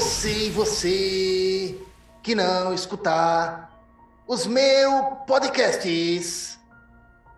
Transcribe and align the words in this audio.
você 0.00 0.46
e 0.46 0.50
você 0.50 1.78
que 2.22 2.34
não 2.34 2.72
escutar 2.72 3.70
os 4.26 4.46
meus 4.46 5.18
podcasts, 5.26 6.58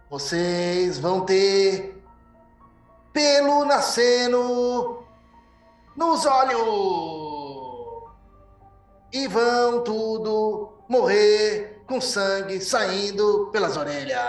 vocês 0.09 0.97
vão 0.97 1.23
ter 1.23 2.01
pelo 3.13 3.65
nascendo 3.65 5.05
nos 5.97 6.25
olhos 6.25 8.13
e 9.13 9.27
vão 9.27 9.83
tudo 9.83 10.73
morrer 10.89 11.83
com 11.85 12.01
sangue 12.01 12.61
saindo 12.61 13.49
pelas 13.51 13.77
orelhas. 13.77 14.21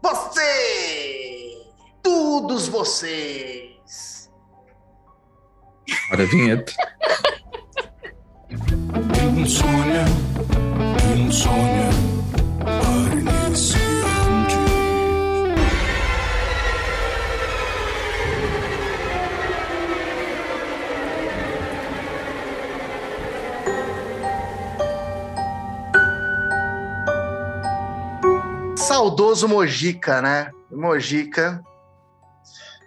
Você! 0.00 1.66
Todos 2.00 2.68
vocês! 2.68 3.63
Olha 6.12 6.24
a 6.24 6.26
vinheta. 6.26 6.72
Insônia, 9.36 10.04
insônia, 11.16 11.90
para. 12.64 13.04
Saudoso 28.76 29.48
Mojica, 29.48 30.22
né? 30.22 30.50
Mojica. 30.70 31.62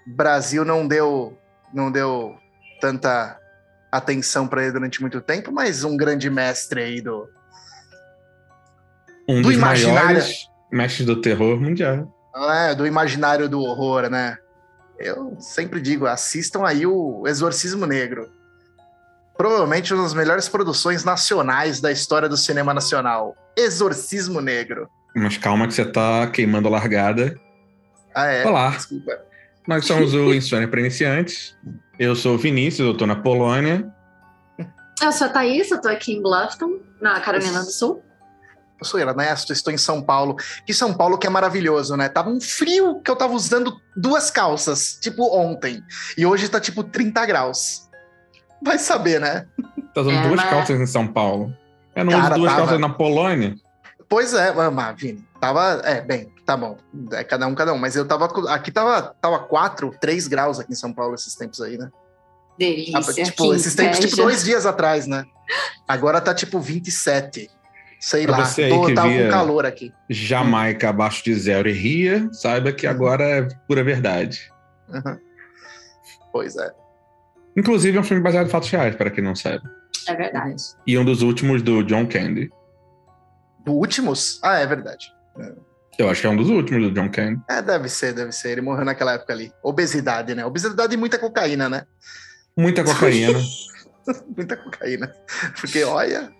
Brasil 0.05 0.63
não 0.63 0.87
deu 0.87 1.37
não 1.73 1.91
deu 1.91 2.37
tanta 2.79 3.39
atenção 3.91 4.47
para 4.47 4.63
ele 4.63 4.71
durante 4.73 5.01
muito 5.01 5.21
tempo, 5.21 5.51
mas 5.51 5.83
um 5.83 5.95
grande 5.97 6.29
mestre 6.29 6.81
aí 6.81 7.01
do 7.01 7.27
Um 9.27 9.41
Do 9.41 9.49
dos 9.49 9.53
imaginário. 9.55 10.23
mestres 10.71 11.05
do 11.05 11.19
terror 11.21 11.59
mundial. 11.59 12.13
é, 12.51 12.75
do 12.75 12.85
imaginário 12.85 13.49
do 13.49 13.59
horror, 13.61 14.09
né? 14.09 14.37
Eu 14.99 15.37
sempre 15.39 15.79
digo, 15.81 16.05
assistam 16.07 16.65
aí 16.65 16.85
o 16.85 17.23
Exorcismo 17.27 17.85
Negro. 17.85 18.29
Provavelmente 19.37 19.93
uma 19.93 20.01
das 20.03 20.13
melhores 20.15 20.49
produções 20.49 21.03
nacionais 21.03 21.79
da 21.79 21.91
história 21.91 22.27
do 22.27 22.35
cinema 22.35 22.73
nacional. 22.73 23.35
Exorcismo 23.55 24.41
Negro. 24.41 24.89
Mas 25.15 25.37
calma 25.37 25.67
que 25.67 25.73
você 25.73 25.85
tá 25.85 26.25
queimando 26.27 26.67
a 26.67 26.71
largada. 26.71 27.39
Ah, 28.15 28.25
é. 28.25 28.45
Olá, 28.47 28.71
Desculpa. 28.71 29.19
nós 29.67 29.85
somos 29.85 30.13
o 30.15 30.33
Insônia 30.33 30.67
para 30.67 30.79
Iniciantes. 30.79 31.55
Eu 31.99 32.15
sou 32.15 32.35
o 32.35 32.37
Vinícius, 32.37 32.87
eu 32.87 32.95
tô 32.97 33.05
na 33.05 33.15
Polônia. 33.15 33.91
Eu 35.01 35.11
sou 35.11 35.27
a 35.27 35.29
Thaís, 35.29 35.69
eu 35.71 35.79
tô 35.81 35.87
aqui 35.89 36.13
em 36.13 36.21
Bluffton, 36.21 36.79
na 37.01 37.19
Carolina 37.19 37.59
do 37.59 37.71
Sul. 37.71 38.03
Eu 38.79 38.85
sou 38.85 38.99
Ernesto, 38.99 39.51
estou 39.51 39.73
em 39.73 39.77
São 39.77 40.01
Paulo. 40.03 40.35
Que 40.65 40.73
São 40.73 40.93
Paulo 40.93 41.17
que 41.17 41.25
é 41.25 41.29
maravilhoso, 41.29 41.95
né? 41.95 42.09
Tava 42.09 42.29
um 42.29 42.39
frio 42.39 43.01
que 43.01 43.09
eu 43.09 43.15
tava 43.15 43.33
usando 43.33 43.75
duas 43.95 44.29
calças, 44.29 44.99
tipo 45.01 45.23
ontem. 45.35 45.83
E 46.17 46.25
hoje 46.25 46.47
tá 46.49 46.59
tipo 46.59 46.83
30 46.83 47.25
graus. 47.25 47.87
Vai 48.63 48.77
saber, 48.77 49.19
né? 49.19 49.47
Tá 49.93 50.01
usando 50.01 50.17
É, 50.17 50.21
duas 50.27 50.35
mas- 50.35 50.49
calças 50.49 50.79
em 50.79 50.85
São 50.85 51.07
Paulo. 51.07 51.51
Eu 51.95 52.05
não 52.05 52.11
Cara, 52.13 52.25
uso 52.33 52.39
duas 52.41 52.51
tava- 52.51 52.61
calças 52.63 52.79
na 52.79 52.89
Polônia. 52.89 53.55
Pois 54.07 54.33
é, 54.33 54.51
mas, 54.69 54.95
Vini, 54.99 55.25
tava. 55.41 55.81
É, 55.83 56.01
bem, 56.01 56.31
tá 56.47 56.57
bom. 56.57 56.77
É 57.11 57.23
cada 57.23 57.45
um, 57.45 57.53
cada 57.53 57.73
um. 57.73 57.77
Mas 57.77 57.95
eu 57.95 58.07
tava. 58.07 58.25
Aqui 58.51 58.71
tava, 58.71 59.13
tava 59.21 59.37
4, 59.39 59.91
3 60.01 60.27
graus 60.27 60.59
aqui 60.59 60.71
em 60.71 60.75
São 60.75 60.91
Paulo 60.91 61.13
esses 61.13 61.35
tempos 61.35 61.61
aí, 61.61 61.77
né? 61.77 61.91
Delícia. 62.57 62.97
Ah, 62.97 63.23
tipo, 63.25 63.53
esses 63.53 63.75
tempos, 63.75 63.99
tipo, 63.99 64.15
dois 64.15 64.43
dias 64.43 64.65
atrás, 64.65 65.05
né? 65.05 65.23
Agora 65.87 66.19
tá 66.19 66.33
tipo 66.33 66.59
27. 66.59 67.51
Sei 67.99 68.25
Pra 68.25 68.37
lá. 68.37 68.45
você 68.45 68.63
aí 68.63 68.69
Tô, 68.71 68.85
que 68.85 68.93
tava 68.93 69.07
via- 69.09 69.25
com 69.25 69.31
calor 69.31 69.65
aqui. 69.65 69.91
Jamaica 70.09 70.89
abaixo 70.89 71.23
de 71.23 71.33
zero 71.35 71.67
e 71.67 71.73
ria, 71.73 72.27
saiba 72.31 72.71
que 72.71 72.85
agora 72.87 73.23
é 73.23 73.41
pura 73.67 73.83
verdade. 73.83 74.51
Uhum. 74.89 75.17
Pois 76.31 76.55
é. 76.57 76.71
Inclusive 77.55 77.97
é 77.97 77.99
um 78.01 78.03
filme 78.03 78.21
baseado 78.23 78.45
em 78.47 78.49
fatos 78.51 78.69
reais, 78.69 78.95
para 78.95 79.09
quem 79.09 79.23
não 79.23 79.35
sabe. 79.35 79.61
É 80.07 80.15
verdade. 80.15 80.61
E 80.85 80.95
um 80.97 81.03
dos 81.03 81.21
últimos 81.23 81.61
do 81.63 81.83
John 81.83 82.07
Candy. 82.07 82.49
Do 83.65 83.73
últimos? 83.73 84.39
Ah, 84.43 84.59
é 84.59 84.65
verdade. 84.67 85.11
Eu 85.97 86.09
acho 86.09 86.21
que 86.21 86.27
é 86.27 86.29
um 86.29 86.37
dos 86.37 86.49
últimos 86.49 86.83
do 86.83 86.91
John 86.91 87.09
Candy. 87.09 87.41
É, 87.49 87.61
deve 87.61 87.89
ser, 87.89 88.13
deve 88.13 88.31
ser. 88.31 88.51
Ele 88.51 88.61
morreu 88.61 88.85
naquela 88.85 89.13
época 89.13 89.33
ali. 89.33 89.51
Obesidade, 89.63 90.35
né? 90.35 90.45
Obesidade 90.45 90.93
e 90.93 90.97
muita 90.97 91.17
cocaína, 91.17 91.67
né? 91.67 91.85
Muita 92.55 92.83
cocaína. 92.83 93.39
Muita 94.37 94.55
cocaína. 94.55 95.13
Porque, 95.59 95.83
olha. 95.83 96.31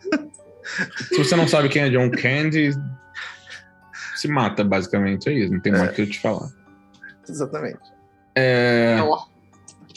Se 1.10 1.18
você 1.18 1.36
não 1.36 1.48
sabe 1.48 1.68
quem 1.68 1.82
é 1.82 1.90
John 1.90 2.10
Candy, 2.12 2.72
se 4.16 4.28
mata, 4.30 4.64
basicamente. 4.64 5.28
É 5.28 5.34
isso, 5.34 5.52
não 5.52 5.60
tem 5.60 5.74
muito 5.74 5.92
o 5.92 5.94
que 5.94 6.02
eu 6.04 6.10
te 6.10 6.20
falar. 6.20 6.48
Exatamente. 7.28 7.80
É, 8.36 8.98
Ó, 9.02 9.26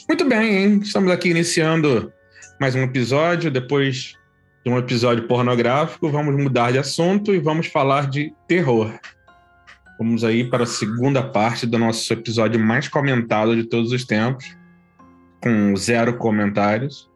Muito 0.07 0.25
bem, 0.27 0.57
hein? 0.57 0.79
Estamos 0.83 1.11
aqui 1.11 1.29
iniciando 1.29 2.11
mais 2.59 2.75
um 2.75 2.81
episódio. 2.81 3.49
Depois 3.49 4.15
de 4.65 4.71
um 4.71 4.77
episódio 4.77 5.27
pornográfico, 5.27 6.09
vamos 6.09 6.35
mudar 6.35 6.71
de 6.71 6.77
assunto 6.77 7.33
e 7.33 7.39
vamos 7.39 7.67
falar 7.67 8.09
de 8.09 8.33
terror. 8.47 8.99
Vamos 10.01 10.23
aí 10.23 10.43
para 10.43 10.63
a 10.63 10.65
segunda 10.65 11.21
parte 11.21 11.67
do 11.67 11.77
nosso 11.77 12.11
episódio 12.11 12.59
mais 12.59 12.87
comentado 12.87 13.55
de 13.55 13.65
todos 13.65 13.91
os 13.91 14.03
tempos, 14.03 14.57
com 15.39 15.75
zero 15.75 16.17
comentários. 16.17 17.07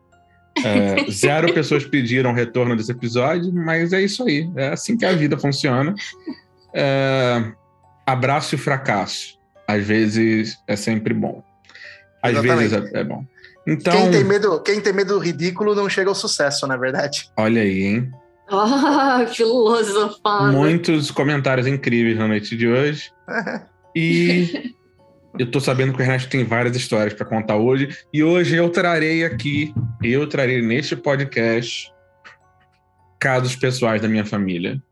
É, 0.64 1.04
zero 1.10 1.52
pessoas 1.52 1.84
pediram 1.84 2.32
retorno 2.32 2.76
desse 2.76 2.92
episódio, 2.92 3.52
mas 3.52 3.92
é 3.92 4.04
isso 4.04 4.24
aí. 4.24 4.48
É 4.56 4.68
assim 4.68 4.96
que 4.96 5.04
a 5.04 5.14
vida 5.14 5.36
funciona. 5.36 5.96
É, 6.76 7.54
abraço 8.06 8.54
e 8.54 8.58
fracasso. 8.60 9.40
Às 9.68 9.84
vezes 9.84 10.56
é 10.68 10.76
sempre 10.76 11.12
bom. 11.12 11.44
Às 12.22 12.34
Exatamente. 12.34 12.70
vezes 12.70 12.94
é, 12.94 13.00
é 13.00 13.04
bom. 13.04 13.26
Então, 13.66 13.94
Quem, 13.94 14.12
tem 14.12 14.24
medo, 14.24 14.62
quem 14.62 14.80
tem 14.80 14.94
medo 14.94 15.16
do 15.16 15.20
ridículo 15.20 15.74
não 15.74 15.90
chega 15.90 16.12
ao 16.12 16.16
sucesso, 16.16 16.68
na 16.68 16.78
verdade. 16.78 17.32
olha 17.36 17.64
aí, 17.64 17.82
hein? 17.82 18.12
Ah, 18.50 19.26
filosofando. 19.28 20.58
Muitos 20.58 21.10
comentários 21.12 21.68
incríveis 21.68 22.18
na 22.18 22.28
noite 22.28 22.56
de 22.56 22.68
hoje. 22.68 23.12
E 23.98 24.76
eu 25.40 25.50
tô 25.50 25.62
sabendo 25.62 25.94
que 25.94 26.00
o 26.00 26.04
Ernesto 26.04 26.30
tem 26.30 26.44
várias 26.44 26.76
histórias 26.76 27.14
para 27.14 27.26
contar 27.26 27.56
hoje. 27.56 27.98
E 28.14 28.22
hoje 28.22 28.58
eu 28.58 28.70
trarei 28.70 29.24
aqui, 29.24 29.74
eu 30.04 30.28
trarei 30.28 30.62
neste 30.62 30.98
podcast, 30.98 31.90
casos 33.18 33.56
pessoais 33.56 34.02
da 34.02 34.10
minha 34.10 34.26
família. 34.26 34.84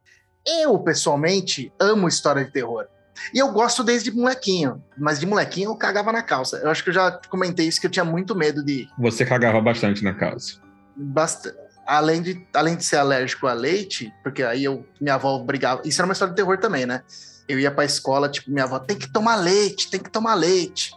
Eu, 0.46 0.80
pessoalmente, 0.80 1.72
amo 1.78 2.08
história 2.08 2.46
de 2.46 2.52
terror. 2.52 2.86
E 3.34 3.40
eu 3.40 3.52
gosto 3.52 3.84
desde 3.84 4.12
molequinho. 4.12 4.84
Mas 4.98 5.20
de 5.20 5.26
molequinho 5.26 5.72
eu 5.72 5.76
cagava 5.76 6.12
na 6.12 6.22
calça. 6.22 6.58
Eu 6.58 6.70
acho 6.70 6.84
que 6.84 6.90
eu 6.90 6.94
já 6.94 7.12
comentei 7.30 7.68
isso, 7.68 7.80
que 7.80 7.88
eu 7.88 7.92
tinha 7.92 8.06
muito 8.06 8.36
medo 8.36 8.64
de. 8.64 8.88
Você 9.00 9.26
cagava 9.26 9.62
bastante 9.62 10.04
na 10.04 10.14
casa. 10.14 10.62
Bast... 10.96 11.54
Além, 11.86 12.22
de, 12.22 12.48
além 12.54 12.76
de 12.76 12.84
ser 12.84 12.98
alérgico 12.98 13.48
a 13.48 13.54
leite, 13.54 14.14
porque 14.24 14.42
aí 14.42 14.64
eu, 14.64 14.86
minha 15.02 15.16
avó 15.16 15.38
brigava. 15.40 15.82
Isso 15.86 16.02
era 16.02 16.08
uma 16.08 16.14
história 16.14 16.34
de 16.34 16.38
terror 16.38 16.58
também, 16.58 16.86
né? 16.86 17.02
Eu 17.48 17.60
ia 17.60 17.72
pra 17.72 17.84
escola, 17.84 18.30
tipo, 18.30 18.50
minha 18.50 18.64
avó, 18.64 18.80
tem 18.80 18.98
que 18.98 19.12
tomar 19.12 19.36
leite, 19.36 19.90
tem 19.90 20.00
que 20.00 20.10
tomar 20.10 20.34
leite. 20.34 20.92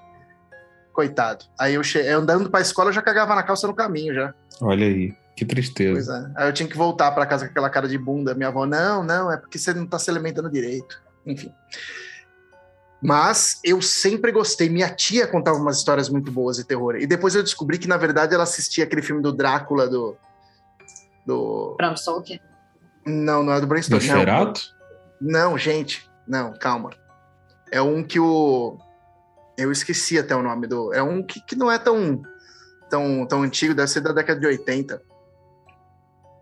Coitado. 0.92 1.44
Aí 1.58 1.74
eu, 1.74 1.82
che... 1.82 2.00
andando 2.08 2.48
pra 2.50 2.60
escola, 2.60 2.90
eu 2.90 2.94
já 2.94 3.02
cagava 3.02 3.34
na 3.34 3.42
calça 3.42 3.66
no 3.66 3.74
caminho 3.74 4.14
já. 4.14 4.32
Olha 4.60 4.86
aí, 4.86 5.12
que 5.36 5.44
tristeza. 5.44 6.32
é. 6.36 6.42
Aí 6.42 6.48
eu 6.48 6.52
tinha 6.52 6.68
que 6.68 6.76
voltar 6.76 7.10
pra 7.10 7.26
casa 7.26 7.46
com 7.46 7.50
aquela 7.50 7.68
cara 7.68 7.88
de 7.88 7.98
bunda. 7.98 8.34
Minha 8.34 8.48
avó, 8.48 8.64
não, 8.64 9.02
não, 9.02 9.30
é 9.30 9.36
porque 9.36 9.58
você 9.58 9.74
não 9.74 9.86
tá 9.86 9.98
se 9.98 10.08
alimentando 10.08 10.50
direito. 10.50 11.02
Enfim. 11.26 11.52
Mas 13.02 13.60
eu 13.62 13.82
sempre 13.82 14.32
gostei. 14.32 14.68
Minha 14.68 14.88
tia 14.88 15.26
contava 15.26 15.58
umas 15.58 15.78
histórias 15.78 16.08
muito 16.08 16.32
boas 16.32 16.56
de 16.56 16.64
terror. 16.64 16.96
E 16.96 17.06
depois 17.06 17.34
eu 17.34 17.42
descobri 17.42 17.78
que, 17.78 17.88
na 17.88 17.96
verdade, 17.96 18.34
ela 18.34 18.44
assistia 18.44 18.84
aquele 18.84 19.02
filme 19.02 19.22
do 19.22 19.32
Drácula 19.32 19.88
do. 19.88 20.16
Do. 21.26 21.74
Bram 21.76 21.96
Stoker. 21.96 22.40
Não, 23.04 23.42
não 23.42 23.52
é 23.52 23.60
do 23.60 23.66
Bram 23.66 23.80
Stoker. 23.82 24.08
Não, 24.08 24.16
Nosferatu? 24.16 24.60
não, 25.20 25.58
gente. 25.58 26.08
Não, 26.26 26.52
calma. 26.58 26.90
É 27.70 27.80
um 27.80 28.02
que 28.02 28.20
o. 28.20 28.78
Eu 29.58 29.72
esqueci 29.72 30.18
até 30.18 30.34
o 30.36 30.42
nome 30.42 30.66
do. 30.66 30.92
É 30.92 31.02
um 31.02 31.22
que, 31.22 31.40
que 31.40 31.56
não 31.56 31.70
é 31.70 31.78
tão, 31.78 32.22
tão, 32.88 33.26
tão 33.26 33.42
antigo, 33.42 33.74
deve 33.74 33.88
ser 33.88 34.00
da 34.00 34.12
década 34.12 34.38
de 34.38 34.46
80. 34.46 35.02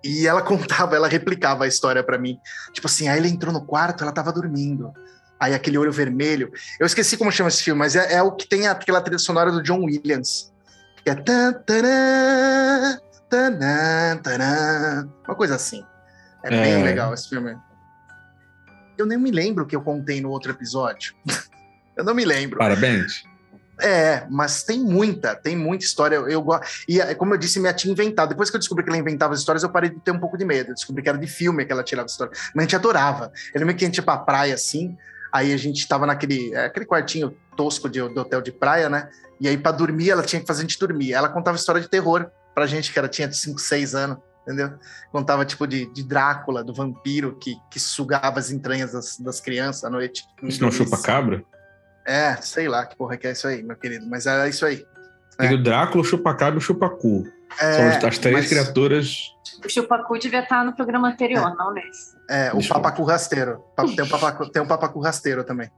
E 0.05 0.27
ela 0.27 0.43
contava, 0.43 0.95
ela 0.97 1.09
replicava 1.09 1.65
a 1.65 1.69
história 1.69 2.03
pra 2.03 2.19
mim. 2.19 2.39
Tipo 2.73 2.87
assim, 2.87 3.09
aí 3.09 3.19
ele 3.19 3.29
entrou 3.29 3.53
no 3.53 3.65
quarto, 3.65 4.03
ela 4.03 4.13
tava 4.13 4.33
dormindo. 4.33 4.93
Aí 5.41 5.55
aquele 5.55 5.79
olho 5.79 5.93
vermelho. 5.93 6.53
Eu 6.79 6.87
esqueci 6.87 7.17
como 7.17 7.33
chama 7.33 7.49
esse 7.49 7.63
filme, 7.63 7.79
mas 7.79 7.97
é, 7.97 8.15
é 8.15 8.23
o 8.23 8.33
que 8.33 8.47
tem 8.47 8.67
aquela 8.67 9.01
trilha 9.01 9.19
sonora 9.19 9.51
do 9.51 9.63
John 9.63 9.85
Williams. 9.85 10.53
Que 11.03 11.11
é. 11.11 11.15
tan, 11.15 11.53
taran, 11.53 12.99
uma 15.27 15.35
coisa 15.35 15.55
assim. 15.57 15.85
É, 16.43 16.51
bem 16.51 16.81
É. 16.81 16.85
legal 16.85 17.13
esse 17.15 17.29
filme. 17.29 17.57
Eu 18.97 19.07
nem 19.07 19.19
me 19.19 19.31
lembro 19.31 19.65
o 19.65 19.67
que 19.67 19.75
eu 19.75 19.83
contei 19.83 20.21
no 20.21 20.31
outro 20.31 20.53
episódio. 20.53 21.15
eu 21.97 22.05
não 22.05 22.15
me 22.15 22.25
lembro. 22.25 22.59
Parabéns. 22.59 23.25
É, 23.81 24.25
mas 24.31 24.63
tem 24.63 24.79
muita, 24.79 25.35
tem 25.35 25.57
muita 25.57 25.85
história. 25.85 26.17
Eu, 26.17 26.29
eu 26.29 26.47
E 26.89 27.01
é, 27.01 27.15
como 27.15 27.35
eu 27.35 27.39
disse, 27.39 27.59
minha 27.59 27.73
tia 27.73 27.91
inventava. 27.91 28.29
Depois 28.29 28.49
que 28.51 28.57
eu 28.57 28.61
descobri 28.61 28.85
que 28.85 28.91
ela 28.91 28.99
inventava 28.99 29.35
as 29.35 29.41
histórias, 29.41 29.65
eu 29.65 29.71
parei 29.71 29.91
de 29.91 29.99
ter 30.01 30.13
um 30.13 30.19
pouco 30.21 30.39
de 30.39 30.45
medo. 30.45 30.71
Eu 30.71 30.75
descobri 30.75 31.03
que 31.03 31.09
era 31.09 31.19
de 31.19 31.27
filme 31.27 31.65
que 31.65 31.73
ela 31.73 31.83
tirava 31.83 32.07
história. 32.07 32.33
Mas 32.55 32.57
a 32.57 32.61
gente 32.63 32.77
adorava. 32.77 33.33
Eu 33.53 33.59
lembro 33.59 33.75
que 33.75 33.85
a 33.85 33.89
gente 33.89 33.97
ia 33.97 34.03
pra 34.03 34.17
praia 34.17 34.55
assim, 34.55 34.97
aí 35.33 35.53
a 35.53 35.57
gente 35.57 35.89
tava 35.89 36.07
naquele 36.07 36.55
é, 36.55 36.67
aquele 36.67 36.87
quartinho 36.87 37.37
tosco 37.57 37.89
de, 37.89 38.01
do 38.01 38.21
hotel 38.21 38.41
de 38.41 38.53
praia, 38.53 38.89
né? 38.89 39.09
E 39.41 39.49
aí, 39.49 39.59
pra 39.59 39.73
dormir, 39.73 40.11
ela 40.11 40.23
tinha 40.23 40.41
que 40.41 40.47
fazer 40.47 40.61
a 40.61 40.63
gente 40.63 40.79
dormir. 40.79 41.13
Ela 41.13 41.29
contava 41.29 41.57
história 41.57 41.81
de 41.81 41.89
terror 41.89 42.31
pra 42.55 42.67
gente, 42.67 42.93
que 42.93 42.99
ela 42.99 43.09
tinha 43.09 43.31
5, 43.31 43.59
6 43.61 43.95
anos, 43.95 44.19
entendeu? 44.43 44.73
Contava, 45.11 45.45
tipo, 45.45 45.67
de, 45.67 45.93
de 45.93 46.03
Drácula, 46.03 46.63
do 46.63 46.73
vampiro 46.75 47.37
que, 47.39 47.57
que 47.71 47.81
sugava 47.81 48.39
as 48.39 48.51
entranhas 48.51 48.93
das, 48.93 49.19
das 49.19 49.41
crianças 49.41 49.85
à 49.85 49.91
noite. 49.91 50.25
Isso 50.43 50.63
não 50.63 50.71
chupa 50.71 51.01
cabra? 51.01 51.43
É, 52.07 52.37
sei 52.37 52.69
lá 52.69 52.85
que 52.85 52.97
porra 52.97 53.17
que 53.17 53.27
é 53.27 53.33
isso 53.33 53.47
aí, 53.49 53.63
meu 53.63 53.77
querido. 53.77 54.07
Mas 54.09 54.27
era 54.27 54.47
isso 54.49 54.65
aí. 54.67 54.85
Tem 55.39 55.53
o 55.55 55.63
Drácula, 55.63 56.03
o 56.03 56.05
chupa-cabra 56.05 56.55
e 56.55 56.59
o 56.59 56.61
chupa-cu. 56.61 57.25
São 57.59 57.69
É, 57.69 57.97
as- 57.97 58.05
as 58.05 58.19
três 58.19 58.37
mas- 58.37 58.49
criaturas. 58.49 59.17
O 59.65 59.69
Chupacu 59.69 60.19
devia 60.19 60.41
estar 60.43 60.65
no 60.65 60.75
programa 60.75 61.09
anterior, 61.09 61.55
não 61.57 61.73
nesse. 61.73 62.15
É, 62.29 62.51
o 62.51 62.55
Deixa 62.55 62.71
eu- 62.71 62.75
papacu 62.75 63.03
rasteiro. 63.05 63.63
Tem 63.97 64.05
um 64.05 64.09
papacu, 64.09 64.51
tem 64.51 64.63
um 64.63 64.67
papacu 64.67 65.01
rasteiro 65.01 65.45
também. 65.45 65.71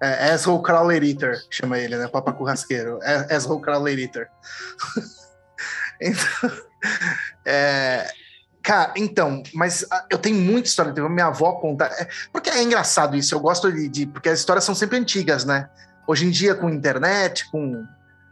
É, 0.00 0.30
Asshole 0.32 0.62
Crawler 0.62 1.02
Eater, 1.02 1.36
chama 1.50 1.76
ele, 1.78 1.96
né? 1.96 2.06
Papacu 2.08 2.44
rasqueiro. 2.44 2.98
É, 3.02 3.34
Asshole 3.34 3.60
Crawler 3.60 3.98
Eater. 3.98 4.28
então, 6.00 6.50
é, 7.44 8.06
cara, 8.62 8.92
então, 8.96 9.42
mas 9.54 9.84
ah, 9.90 10.04
eu 10.10 10.18
tenho 10.18 10.36
muita 10.36 10.68
história. 10.68 10.92
Teve 10.92 11.08
minha 11.08 11.26
avó 11.26 11.52
conta. 11.52 11.86
é, 11.86 12.08
porque 12.32 12.50
é 12.50 12.62
engraçado 12.62 13.16
isso. 13.16 13.34
Eu 13.34 13.40
gosto 13.40 13.72
de, 13.72 13.88
de- 13.88 14.06
Porque 14.06 14.28
as 14.28 14.38
histórias 14.40 14.64
são 14.64 14.74
sempre 14.74 14.98
antigas, 14.98 15.44
né? 15.44 15.68
Hoje 16.06 16.26
em 16.26 16.30
dia, 16.30 16.54
com 16.54 16.70
internet, 16.70 17.50
com, 17.50 17.84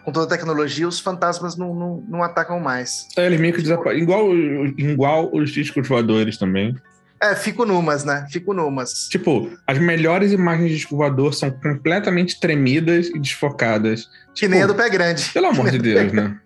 com 0.05 0.13
toda 0.13 0.27
a 0.27 0.39
tecnologia, 0.39 0.89
os 0.89 0.99
fantasmas 1.01 1.57
não, 1.57 1.75
não, 1.75 2.05
não 2.09 2.23
atacam 2.23 2.59
mais. 2.61 3.07
É, 3.17 3.27
eles 3.27 3.39
meio 3.41 3.53
que 3.55 3.63
desaparecem. 3.63 4.03
Igual, 4.03 4.35
igual 4.79 5.31
os 5.35 5.51
discos 5.51 5.87
voadores 5.87 6.39
também. 6.39 6.75
É, 7.21 7.35
fico 7.35 7.65
numas, 7.65 8.05
né? 8.05 8.27
Fico 8.31 8.53
numas. 8.53 9.09
Tipo, 9.09 9.51
as 9.67 9.79
melhores 9.79 10.33
imagens 10.33 10.69
de 10.71 10.77
disco 10.77 10.97
voador 10.97 11.33
são 11.35 11.51
completamente 11.51 12.39
tremidas 12.39 13.07
e 13.09 13.19
desfocadas. 13.19 14.09
Que 14.35 14.47
nem 14.49 14.61
a 14.63 14.67
Tipo, 14.67 14.75
do 14.75 14.83
pé 14.83 14.91
grande. 14.91 15.31
Pelo 15.33 15.47
amor 15.47 15.71
de 15.71 15.79
Deus, 15.79 16.13
né? 16.13 16.39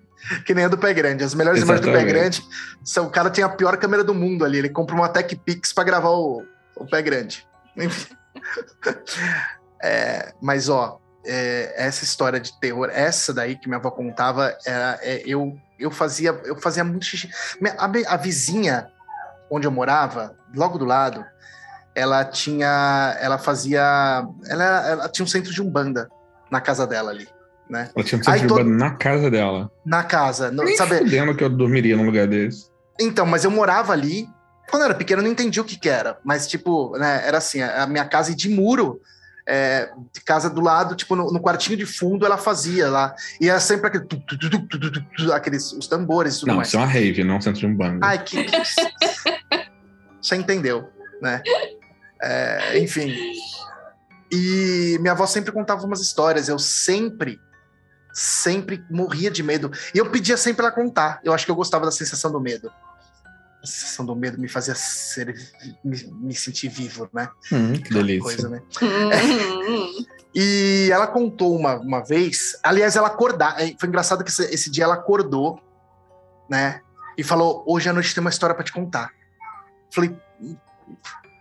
Que 0.45 0.55
nem 0.55 0.65
a 0.65 0.69
do 0.69 0.79
pé 0.79 0.93
grande. 0.93 1.25
As 1.25 1.35
melhores 1.35 1.63
imagens 1.63 1.87
do 1.87 1.93
pé 1.93 2.03
Exatamente. 2.03 2.15
grande 2.15 2.45
são 2.85 3.07
o 3.07 3.11
cara 3.11 3.31
tem 3.31 3.43
a 3.43 3.49
pior 3.49 3.77
câmera 3.77 4.05
do 4.05 4.15
mundo 4.15 4.45
ali. 4.45 4.59
Ele 4.59 4.69
compra 4.69 4.95
uma 4.95 5.09
Tech 5.09 5.35
Pix 5.37 5.73
pra 5.73 5.85
gravar 5.85 6.11
o, 6.11 6.45
o 6.77 6.87
pé 6.87 7.03
grande. 7.03 7.47
Enfim. 7.77 8.15
É, 9.83 10.35
mas 10.43 10.69
ó, 10.69 11.01
é, 11.25 11.73
essa 11.75 12.05
história 12.05 12.39
de 12.39 12.59
terror, 12.61 12.91
essa 12.93 13.33
daí 13.33 13.57
que 13.57 13.67
minha 13.67 13.79
avó 13.79 13.91
contava, 13.91 14.55
era, 14.67 14.99
é, 15.03 15.23
eu, 15.25 15.57
eu 15.79 15.91
fazia 15.91 16.39
eu 16.45 16.55
fazia 16.57 16.85
muito 16.85 17.07
xixi. 17.07 17.31
A, 17.79 18.15
a 18.15 18.17
vizinha 18.19 18.89
onde 19.51 19.67
eu 19.67 19.71
morava, 19.71 20.37
logo 20.55 20.79
do 20.79 20.85
lado, 20.85 21.25
ela 21.95 22.25
tinha, 22.25 23.17
ela 23.21 23.37
fazia, 23.37 23.83
ela, 24.49 24.65
ela 24.89 25.09
tinha 25.09 25.25
um 25.25 25.29
centro 25.29 25.53
de 25.53 25.61
umbanda 25.61 26.09
na 26.51 26.61
casa 26.61 26.87
dela 26.87 27.11
ali, 27.11 27.29
né? 27.71 27.91
Ela 27.95 28.05
tinha 28.05 28.19
que 28.19 28.25
ser 28.25 28.33
Aí, 28.33 28.47
todo... 28.47 28.65
na 28.65 28.91
casa 28.91 29.31
dela. 29.31 29.71
Na 29.87 30.03
casa. 30.03 30.51
No, 30.51 30.65
Nem 30.65 30.77
sabe? 30.77 30.99
fudendo 30.99 31.35
que 31.35 31.45
eu 31.45 31.49
dormiria 31.49 31.97
num 31.97 32.05
lugar 32.05 32.27
desse. 32.27 32.69
Então, 33.01 33.25
mas 33.25 33.45
eu 33.45 33.51
morava 33.51 33.93
ali. 33.93 34.29
Quando 34.69 34.83
eu 34.83 34.87
era 34.87 34.95
pequeno, 34.95 35.21
eu 35.21 35.25
não 35.25 35.33
entendi 35.33 35.61
o 35.61 35.65
que, 35.65 35.79
que 35.79 35.89
era. 35.89 36.19
Mas, 36.25 36.47
tipo, 36.47 36.97
né, 36.99 37.23
era 37.25 37.39
assim, 37.39 37.63
a 37.63 37.87
minha 37.87 38.05
casa 38.05 38.33
é 38.33 38.35
de 38.35 38.49
muro 38.49 39.01
é, 39.51 39.91
de 40.13 40.21
casa 40.21 40.49
do 40.49 40.61
lado, 40.61 40.95
tipo, 40.95 41.17
no, 41.17 41.33
no, 41.33 41.41
quartinho 41.41 41.77
de 41.77 41.85
fundo 41.85 42.25
ela 42.25 42.39
fazia 42.39 42.89
lá. 42.89 43.15
E 43.41 43.49
era 43.49 43.59
sempre 43.59 43.89
aquele 43.89 44.05
tu, 44.05 44.17
tu, 44.21 44.39
tu, 44.39 45.33
aqueles 45.33 45.73
os 45.73 45.89
tambores 45.89 46.37
e 46.37 46.41
tudo 46.41 46.49
não, 46.49 46.57
mais. 46.57 46.69
Não, 46.69 46.69
isso 46.69 46.77
é 46.77 46.81
uma 46.81 46.87
rave, 46.87 47.25
não 47.25 47.37
um 47.37 47.41
centro 47.41 47.61
de 47.61 47.67
um 47.67 47.75
bando. 47.75 47.99
Ai, 48.03 48.23
que... 48.23 48.47
Você 50.23 50.37
entendeu, 50.37 50.89
né? 51.21 51.43
É, 52.23 52.79
enfim. 52.79 53.13
E 54.31 54.99
minha 55.01 55.13
avó 55.13 55.27
sempre 55.27 55.51
contava 55.51 55.85
umas 55.85 56.01
histórias. 56.01 56.49
Eu 56.49 56.59
sempre 56.59 57.41
sempre 58.13 58.85
morria 58.91 59.31
de 59.31 59.43
medo. 59.43 59.71
E 59.95 59.99
eu 59.99 60.11
pedia 60.11 60.37
sempre 60.37 60.65
ela 60.65 60.75
contar. 60.75 61.21
Eu 61.25 61.33
acho 61.33 61.45
que 61.45 61.51
eu 61.51 61.57
gostava 61.57 61.85
da 61.85 61.93
sensação 61.93 62.31
do 62.31 62.41
medo. 62.41 62.71
A 63.63 63.67
sensação 63.67 64.07
do 64.07 64.17
medo 64.17 64.41
me 64.41 64.49
fazia 64.49 64.75
ser, 64.75 65.35
me, 65.85 66.03
me 66.13 66.35
sentir 66.35 66.69
vivo, 66.69 67.09
né? 67.13 67.29
Hum, 67.53 67.75
que 67.75 67.93
delícia. 67.93 68.23
Coisa, 68.23 68.49
né? 68.49 68.63
Hum, 68.83 70.05
E 70.35 70.89
ela 70.93 71.07
contou 71.07 71.57
uma, 71.57 71.75
uma 71.77 72.05
vez, 72.05 72.59
aliás, 72.63 72.95
ela 72.95 73.09
acordar. 73.09 73.57
Foi 73.79 73.89
engraçado 73.89 74.23
que 74.23 74.31
esse, 74.31 74.45
esse 74.55 74.71
dia 74.71 74.85
ela 74.85 74.95
acordou, 74.95 75.61
né? 76.49 76.81
E 77.19 77.25
falou: 77.25 77.65
hoje 77.67 77.89
à 77.89 77.93
noite 77.93 78.15
tem 78.15 78.21
uma 78.21 78.31
história 78.31 78.55
pra 78.55 78.65
te 78.65 78.73
contar. 78.73 79.11
Falei, 79.93 80.17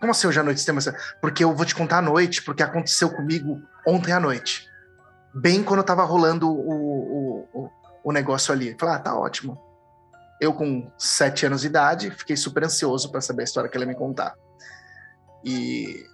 como 0.00 0.10
assim 0.10 0.26
hoje 0.26 0.40
à 0.40 0.42
noite 0.42 0.64
tem 0.64 0.72
uma 0.72 0.80
história? 0.80 0.98
Porque 1.20 1.44
eu 1.44 1.54
vou 1.54 1.64
te 1.64 1.74
contar 1.74 1.98
à 1.98 2.02
noite, 2.02 2.42
porque 2.42 2.62
aconteceu 2.62 3.10
comigo 3.10 3.62
ontem 3.86 4.12
à 4.12 4.18
noite. 4.18 4.68
Bem 5.34 5.62
quando 5.62 5.82
tava 5.82 6.02
rolando 6.04 6.50
o, 6.50 7.46
o, 7.52 7.70
o, 8.04 8.12
negócio 8.12 8.52
ali. 8.52 8.76
Falei, 8.78 8.96
ah, 8.96 8.98
tá 8.98 9.16
ótimo. 9.16 9.58
Eu, 10.40 10.52
com 10.52 10.90
sete 10.98 11.46
anos 11.46 11.60
de 11.60 11.68
idade, 11.68 12.10
fiquei 12.10 12.36
super 12.36 12.64
ansioso 12.64 13.10
para 13.10 13.20
saber 13.20 13.42
a 13.42 13.44
história 13.44 13.70
que 13.70 13.76
ela 13.76 13.84
ia 13.84 13.92
me 13.92 13.94
contar. 13.94 14.34
E, 15.44 16.04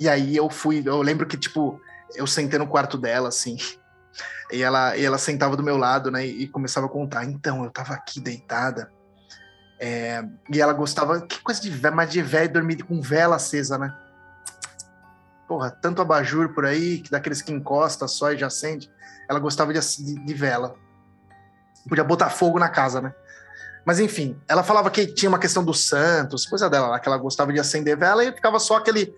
e 0.00 0.08
aí 0.08 0.36
eu 0.36 0.48
fui, 0.48 0.82
eu 0.84 1.02
lembro 1.02 1.26
que, 1.26 1.36
tipo, 1.36 1.80
eu 2.14 2.26
sentei 2.26 2.58
no 2.58 2.66
quarto 2.66 2.96
dela, 2.96 3.28
assim, 3.28 3.56
e 4.52 4.62
ela, 4.62 4.96
e 4.96 5.04
ela 5.04 5.18
sentava 5.18 5.56
do 5.56 5.62
meu 5.62 5.76
lado, 5.76 6.10
né, 6.10 6.24
e 6.24 6.48
começava 6.48 6.86
a 6.86 6.90
contar. 6.90 7.24
Então, 7.24 7.64
eu 7.64 7.70
tava 7.70 7.94
aqui 7.94 8.20
deitada, 8.20 8.90
é, 9.80 10.24
e 10.52 10.60
ela 10.60 10.72
gostava, 10.72 11.20
que 11.20 11.40
coisa 11.40 11.60
de 11.60 11.70
mas 11.90 12.10
de 12.10 12.20
velho 12.20 12.52
dormir 12.52 12.82
com 12.82 13.00
vela 13.00 13.36
acesa, 13.36 13.78
né? 13.78 13.94
Porra, 15.48 15.70
tanto 15.70 16.02
abajur 16.02 16.50
por 16.50 16.66
aí, 16.66 16.98
que 16.98 17.10
daqueles 17.10 17.40
que 17.40 17.50
encosta 17.50 18.06
só 18.06 18.30
e 18.32 18.36
já 18.38 18.48
acende. 18.48 18.90
Ela 19.28 19.40
gostava 19.40 19.72
de, 19.72 19.80
de 20.24 20.34
vela. 20.34 20.76
Podia 21.88 22.04
botar 22.04 22.28
fogo 22.28 22.58
na 22.58 22.68
casa, 22.68 23.00
né? 23.00 23.14
Mas 23.84 23.98
enfim, 23.98 24.38
ela 24.46 24.62
falava 24.62 24.90
que 24.90 25.06
tinha 25.06 25.30
uma 25.30 25.38
questão 25.38 25.64
dos 25.64 25.86
santos, 25.86 26.44
coisa 26.44 26.68
dela 26.68 26.88
lá, 26.88 27.00
que 27.00 27.08
ela 27.08 27.16
gostava 27.16 27.50
de 27.50 27.58
acender 27.58 27.96
vela 27.96 28.22
e 28.22 28.32
ficava 28.32 28.58
só 28.58 28.76
aquele. 28.76 29.14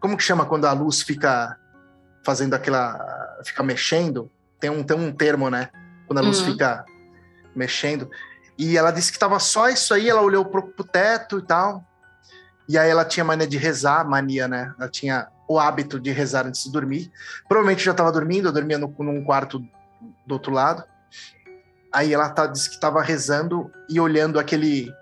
Como 0.00 0.16
que 0.16 0.22
chama 0.24 0.44
quando 0.44 0.64
a 0.64 0.72
luz 0.72 1.02
fica 1.02 1.56
fazendo 2.24 2.54
aquela. 2.54 2.98
fica 3.44 3.62
mexendo? 3.62 4.28
Tem 4.58 4.68
um, 4.68 4.82
tem 4.82 4.96
um 4.96 5.12
termo, 5.12 5.48
né? 5.48 5.68
Quando 6.08 6.18
a 6.18 6.22
luz 6.22 6.40
Uhum. 6.40 6.46
fica 6.46 6.84
mexendo. 7.54 8.10
E 8.58 8.76
ela 8.76 8.90
disse 8.90 9.12
que 9.12 9.18
tava 9.18 9.38
só 9.38 9.68
isso 9.68 9.94
aí, 9.94 10.08
ela 10.08 10.20
olhou 10.20 10.44
pro, 10.44 10.66
pro 10.66 10.84
teto 10.84 11.38
e 11.38 11.42
tal. 11.42 11.84
E 12.68 12.76
aí 12.76 12.90
ela 12.90 13.04
tinha 13.04 13.24
mania 13.24 13.46
de 13.46 13.56
rezar, 13.56 14.04
mania, 14.08 14.48
né? 14.48 14.74
Ela 14.78 14.88
tinha 14.88 15.28
o 15.48 15.58
hábito 15.58 15.98
de 16.00 16.10
rezar 16.10 16.46
antes 16.46 16.64
de 16.64 16.72
dormir. 16.72 17.12
Provavelmente 17.48 17.84
já 17.84 17.90
estava 17.90 18.12
dormindo, 18.12 18.48
eu 18.48 18.52
dormia 18.52 18.78
no, 18.78 18.88
num 18.98 19.24
quarto 19.24 19.58
do 20.26 20.32
outro 20.34 20.52
lado. 20.52 20.84
Aí 21.92 22.12
ela 22.14 22.30
tá, 22.30 22.46
disse 22.46 22.68
que 22.68 22.76
estava 22.76 23.02
rezando 23.02 23.70
e 23.88 24.00
olhando 24.00 24.38
aquele 24.38 24.92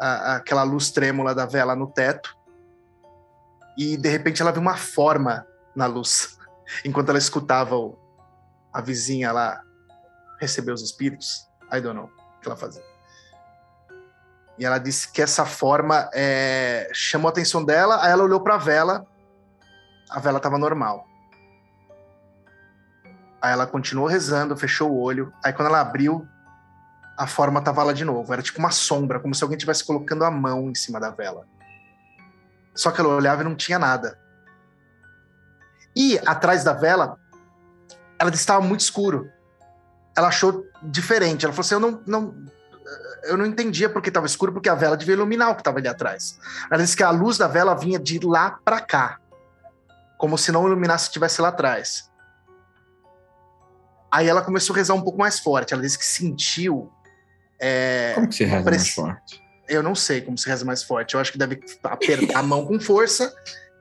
a- 0.00 0.36
aquela 0.36 0.62
luz 0.62 0.90
trêmula 0.90 1.34
da 1.34 1.44
vela 1.44 1.74
no 1.76 1.86
teto. 1.86 2.34
E 3.76 3.96
de 3.96 4.08
repente 4.08 4.40
ela 4.40 4.52
viu 4.52 4.62
uma 4.62 4.76
forma 4.76 5.46
na 5.74 5.86
luz, 5.86 6.38
enquanto 6.84 7.10
ela 7.10 7.18
escutava 7.18 7.76
o, 7.76 7.98
a 8.72 8.80
vizinha 8.80 9.30
lá 9.32 9.60
receber 10.40 10.72
os 10.72 10.82
espíritos. 10.82 11.48
I 11.72 11.80
don't 11.80 11.96
know 11.96 12.06
o 12.06 12.40
que 12.40 12.48
ela 12.48 12.56
fazia. 12.56 12.82
E 14.58 14.64
ela 14.64 14.78
disse 14.78 15.10
que 15.12 15.22
essa 15.22 15.44
forma 15.44 16.10
é, 16.12 16.90
chamou 16.92 17.28
a 17.28 17.30
atenção 17.30 17.64
dela, 17.64 18.02
aí 18.04 18.10
ela 18.10 18.24
olhou 18.24 18.40
para 18.40 18.54
a 18.56 18.58
vela, 18.58 19.06
a 20.10 20.20
vela 20.20 20.38
estava 20.38 20.58
normal. 20.58 21.06
Aí 23.40 23.52
ela 23.52 23.66
continuou 23.66 24.06
rezando, 24.06 24.56
fechou 24.56 24.90
o 24.90 25.00
olho. 25.00 25.32
Aí 25.44 25.52
quando 25.52 25.68
ela 25.68 25.80
abriu, 25.80 26.26
a 27.16 27.26
forma 27.26 27.60
tava 27.60 27.82
lá 27.82 27.92
de 27.92 28.04
novo. 28.04 28.32
Era 28.32 28.42
tipo 28.42 28.58
uma 28.58 28.70
sombra, 28.70 29.20
como 29.20 29.34
se 29.34 29.42
alguém 29.42 29.56
estivesse 29.56 29.84
colocando 29.84 30.24
a 30.24 30.30
mão 30.30 30.70
em 30.70 30.74
cima 30.74 30.98
da 30.98 31.10
vela. 31.10 31.46
Só 32.74 32.90
que 32.90 33.00
ela 33.00 33.14
olhava 33.14 33.42
e 33.42 33.44
não 33.44 33.54
tinha 33.54 33.78
nada. 33.78 34.18
E 35.94 36.18
atrás 36.26 36.62
da 36.62 36.72
vela, 36.72 37.18
ela 38.18 38.30
estava 38.30 38.60
muito 38.60 38.80
escuro. 38.80 39.30
Ela 40.16 40.28
achou 40.28 40.66
diferente. 40.82 41.44
Ela 41.44 41.52
falou 41.52 41.64
assim: 41.64 41.74
eu 41.74 41.80
não, 41.80 42.02
não, 42.06 42.34
eu 43.24 43.36
não 43.36 43.46
entendia 43.46 43.88
porque 43.88 44.10
estava 44.10 44.26
escuro, 44.26 44.52
porque 44.52 44.68
a 44.68 44.74
vela 44.74 44.96
devia 44.96 45.14
iluminar 45.14 45.50
o 45.50 45.54
que 45.54 45.60
estava 45.60 45.78
ali 45.78 45.88
atrás. 45.88 46.38
Ela 46.70 46.82
disse 46.82 46.96
que 46.96 47.02
a 47.02 47.10
luz 47.10 47.38
da 47.38 47.48
vela 47.48 47.74
vinha 47.74 47.98
de 47.98 48.18
lá 48.24 48.58
para 48.64 48.80
cá, 48.80 49.18
como 50.18 50.36
se 50.36 50.52
não 50.52 50.66
iluminasse 50.66 51.04
se 51.04 51.08
estivesse 51.10 51.40
lá 51.40 51.48
atrás. 51.48 52.10
Aí 54.10 54.26
ela 54.28 54.42
começou 54.42 54.74
a 54.74 54.76
rezar 54.76 54.94
um 54.94 55.02
pouco 55.02 55.18
mais 55.18 55.38
forte. 55.38 55.72
Ela 55.72 55.82
disse 55.82 55.98
que 55.98 56.04
sentiu. 56.04 56.90
é, 57.60 58.12
Como 58.14 58.28
que 58.28 58.34
se 58.34 58.44
reza 58.44 58.54
mais 58.56 58.64
press- 58.64 58.94
forte? 58.94 59.40
Eu 59.68 59.82
não 59.82 59.94
sei 59.94 60.20
como 60.22 60.36
se 60.38 60.48
reza 60.48 60.64
mais 60.64 60.82
forte. 60.82 61.14
Eu 61.14 61.20
acho 61.20 61.30
que 61.30 61.38
deve 61.38 61.60
apertar 61.84 62.38
a 62.38 62.42
mão 62.42 62.64
com 62.64 62.80
força 62.80 63.32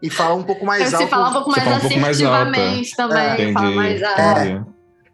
e 0.02 0.10
falar 0.10 0.36
um 0.36 0.44
pouco 0.44 0.66
mais 0.66 0.90
Você 0.90 0.96
alto. 0.96 1.08
fala 1.08 1.30
um 1.30 1.34
pouco 1.34 1.52
Você 1.52 1.60
mais 1.62 1.78
um 1.78 1.80
pouco 1.88 2.00
mais 2.00 2.22
alto, 2.22 2.36
assertivamente 2.36 2.96
também. 2.96 3.50
É, 3.50 3.54
fala 3.54 3.72
mais 3.72 4.04
alto. 4.04 4.20
É. 4.22 4.66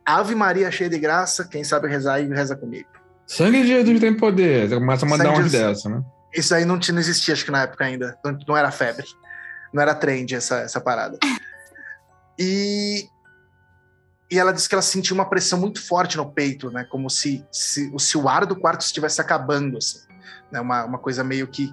Ave 0.06 0.36
Maria 0.36 0.72
cheia 0.72 0.90
de 0.90 0.98
graça, 1.00 1.48
quem 1.48 1.64
sabe 1.64 1.88
rezar 1.88 2.20
e 2.20 2.28
reza 2.28 2.56
comigo. 2.56 2.90
Sangue 3.28 3.62
de 3.62 3.68
Jesus 3.68 4.00
tem 4.00 4.18
poder. 4.18 4.68
Você 4.68 4.76
começa 4.76 5.06
a 5.06 5.10
mandar 5.10 5.24
Sangue 5.26 5.40
umas 5.40 5.52
de- 5.52 5.58
dessas, 5.58 5.86
né? 5.86 6.04
Isso 6.34 6.54
aí 6.56 6.66
não, 6.66 6.80
tinha- 6.80 6.94
não 6.94 7.00
existia, 7.02 7.34
acho 7.36 7.46
que 7.46 7.52
na 7.52 7.62
época 7.62 7.86
ainda. 7.86 8.18
Não, 8.26 8.38
não 8.48 8.58
era 8.58 8.72
febre. 8.72 9.06
Não 9.74 9.82
era 9.82 9.96
trend 9.96 10.36
essa, 10.36 10.58
essa 10.60 10.80
parada. 10.80 11.18
E, 12.40 13.08
e 14.32 14.40
ela 14.40 14.52
disse 14.52 14.68
que 14.68 14.74
ela 14.74 14.82
sentiu 14.82 15.14
uma 15.14 15.30
pressão 15.30 15.60
muito 15.60 15.80
forte 15.86 16.18
no 16.18 16.32
peito, 16.32 16.72
né? 16.72 16.84
Como 16.84 17.08
se, 17.08 17.46
se, 17.52 17.92
o- 17.94 18.00
se 18.00 18.18
o 18.18 18.28
ar 18.28 18.48
do 18.48 18.56
quarto 18.56 18.82
estivesse 18.82 19.22
acabando, 19.22 19.78
assim. 19.78 20.00
Né? 20.52 20.60
Uma, 20.60 20.84
uma 20.84 20.98
coisa 20.98 21.24
meio 21.24 21.48
que. 21.48 21.72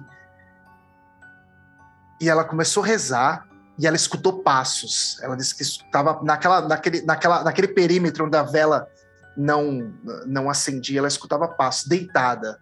E 2.21 2.29
ela 2.29 2.43
começou 2.43 2.83
a 2.83 2.85
rezar 2.85 3.47
e 3.79 3.87
ela 3.87 3.95
escutou 3.95 4.43
passos. 4.43 5.19
Ela 5.23 5.35
disse 5.35 5.55
que 5.55 5.63
estava 5.63 6.21
naquela, 6.23 6.61
naquele, 6.61 7.01
naquela, 7.01 7.43
naquele 7.43 7.69
perímetro 7.69 8.27
onde 8.27 8.37
a 8.37 8.43
vela 8.43 8.87
não, 9.35 9.91
não 10.27 10.47
acendia, 10.47 10.99
ela 10.99 11.07
escutava 11.07 11.47
passos, 11.47 11.87
deitada 11.87 12.59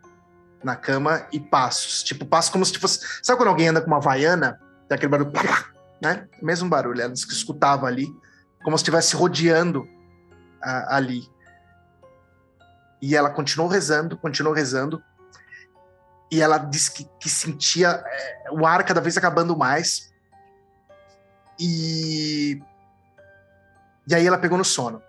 na 0.64 0.78
cama 0.78 1.28
e 1.34 1.40
passos. 1.42 2.02
Tipo, 2.02 2.26
passos 2.26 2.50
como 2.50 2.66
se 2.66 2.80
fosse. 2.80 3.02
Sabe 3.22 3.38
quando 3.38 3.50
alguém 3.50 3.68
anda 3.68 3.82
com 3.82 3.88
uma 3.88 4.00
vaiana? 4.00 4.58
Tem 4.90 4.96
aquele 4.96 5.12
barulho, 5.12 5.32
né? 6.02 6.28
Mesmo 6.42 6.68
barulho. 6.68 7.00
Ela 7.02 7.14
disse 7.14 7.26
que 7.26 7.34
escutava 7.34 7.86
ali, 7.86 8.08
como 8.64 8.78
se 8.78 8.82
estivesse 8.82 9.16
rodeando 9.16 9.88
ah, 10.62 10.98
ali. 10.98 11.22
E 13.02 13.16
ela 13.16 13.30
continuou 13.30 13.70
rezando, 13.70 14.18
continuou 14.18 14.54
rezando. 14.54 15.02
E 16.30 16.42
ela 16.42 16.58
disse 16.58 16.92
que, 16.92 17.06
que 17.20 17.30
sentia 17.30 18.04
eh, 18.06 18.44
o 18.52 18.66
ar 18.66 18.84
cada 18.84 19.00
vez 19.00 19.18
acabando 19.18 19.56
mais. 19.56 20.14
E. 21.58 22.62
E 24.08 24.14
aí 24.14 24.28
ela 24.28 24.38
pegou 24.38 24.58
no 24.58 24.66
sono. 24.66 25.02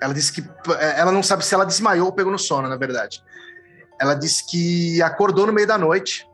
Ela 0.00 0.14
disse 0.14 0.32
que. 0.32 0.40
eh, 0.40 0.94
Ela 0.98 1.12
não 1.12 1.22
sabe 1.22 1.44
se 1.44 1.54
ela 1.54 1.66
desmaiou 1.66 2.06
ou 2.06 2.12
pegou 2.12 2.32
no 2.32 2.38
sono, 2.38 2.68
na 2.68 2.76
verdade 2.76 3.22
ela 4.00 4.14
disse 4.14 4.46
que 4.46 5.00
acordou 5.02 5.46
no 5.46 5.52
meio 5.52 5.66
da 5.66 5.78
noite, 5.78 6.28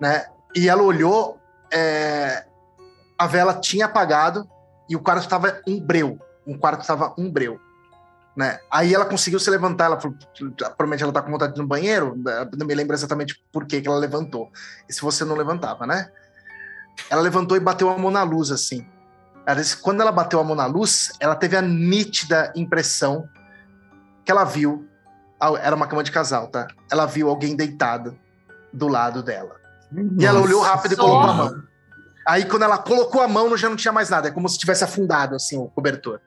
né? 0.00 0.26
E 0.54 0.68
ela 0.68 0.82
olhou, 0.82 1.40
é, 1.72 2.44
a 3.18 3.26
vela 3.26 3.54
tinha 3.54 3.86
apagado 3.86 4.48
e 4.88 4.94
o 4.94 5.00
quarto 5.00 5.22
estava 5.22 5.60
um 5.66 5.80
breu, 5.80 6.18
um 6.46 6.56
quarto 6.56 6.82
estava 6.82 7.14
um 7.16 7.30
breu, 7.30 7.58
né? 8.36 8.58
Aí 8.70 8.94
ela 8.94 9.04
conseguiu 9.04 9.40
se 9.40 9.48
levantar, 9.50 9.86
ela 9.86 10.00
falou, 10.00 10.16
provavelmente 10.76 11.02
ela 11.02 11.12
tá 11.12 11.22
com 11.22 11.30
vontade 11.30 11.54
de 11.54 11.60
ir 11.60 11.62
no 11.62 11.68
banheiro, 11.68 12.14
né? 12.16 12.48
não 12.56 12.66
me 12.66 12.74
lembro 12.74 12.94
exatamente 12.94 13.42
por 13.52 13.66
que 13.66 13.80
que 13.80 13.88
ela 13.88 13.98
levantou. 13.98 14.50
E 14.88 14.92
se 14.92 15.00
você 15.00 15.24
não 15.24 15.34
levantava, 15.34 15.86
né? 15.86 16.10
Ela 17.08 17.22
levantou 17.22 17.56
e 17.56 17.60
bateu 17.60 17.88
a 17.88 17.96
mão 17.96 18.10
na 18.10 18.22
luz 18.22 18.50
assim. 18.50 18.86
Ela 19.46 19.60
disse 19.60 19.76
quando 19.76 20.00
ela 20.00 20.12
bateu 20.12 20.38
a 20.38 20.44
mão 20.44 20.54
na 20.54 20.66
luz, 20.66 21.12
ela 21.18 21.34
teve 21.34 21.56
a 21.56 21.62
nítida 21.62 22.52
impressão 22.54 23.28
que 24.24 24.30
ela 24.30 24.44
viu 24.44 24.88
era 25.60 25.74
uma 25.74 25.88
cama 25.88 26.04
de 26.04 26.12
casal, 26.12 26.46
tá? 26.46 26.68
Ela 26.90 27.06
viu 27.06 27.28
alguém 27.28 27.56
deitado 27.56 28.16
do 28.72 28.86
lado 28.86 29.22
dela. 29.22 29.61
E 30.18 30.24
ela 30.24 30.40
olhou 30.40 30.60
rápido 30.60 30.92
e 30.92 30.96
colocou 30.96 31.30
a 31.30 31.34
mão. 31.34 31.62
Aí 32.26 32.44
quando 32.44 32.62
ela 32.62 32.78
colocou 32.78 33.20
a 33.20 33.28
mão, 33.28 33.56
já 33.56 33.68
não 33.68 33.76
tinha 33.76 33.92
mais 33.92 34.08
nada. 34.08 34.28
É 34.28 34.30
como 34.30 34.48
se 34.48 34.58
tivesse 34.58 34.84
afundado, 34.84 35.34
assim, 35.34 35.56
o 35.56 35.66
cobertor. 35.66 36.20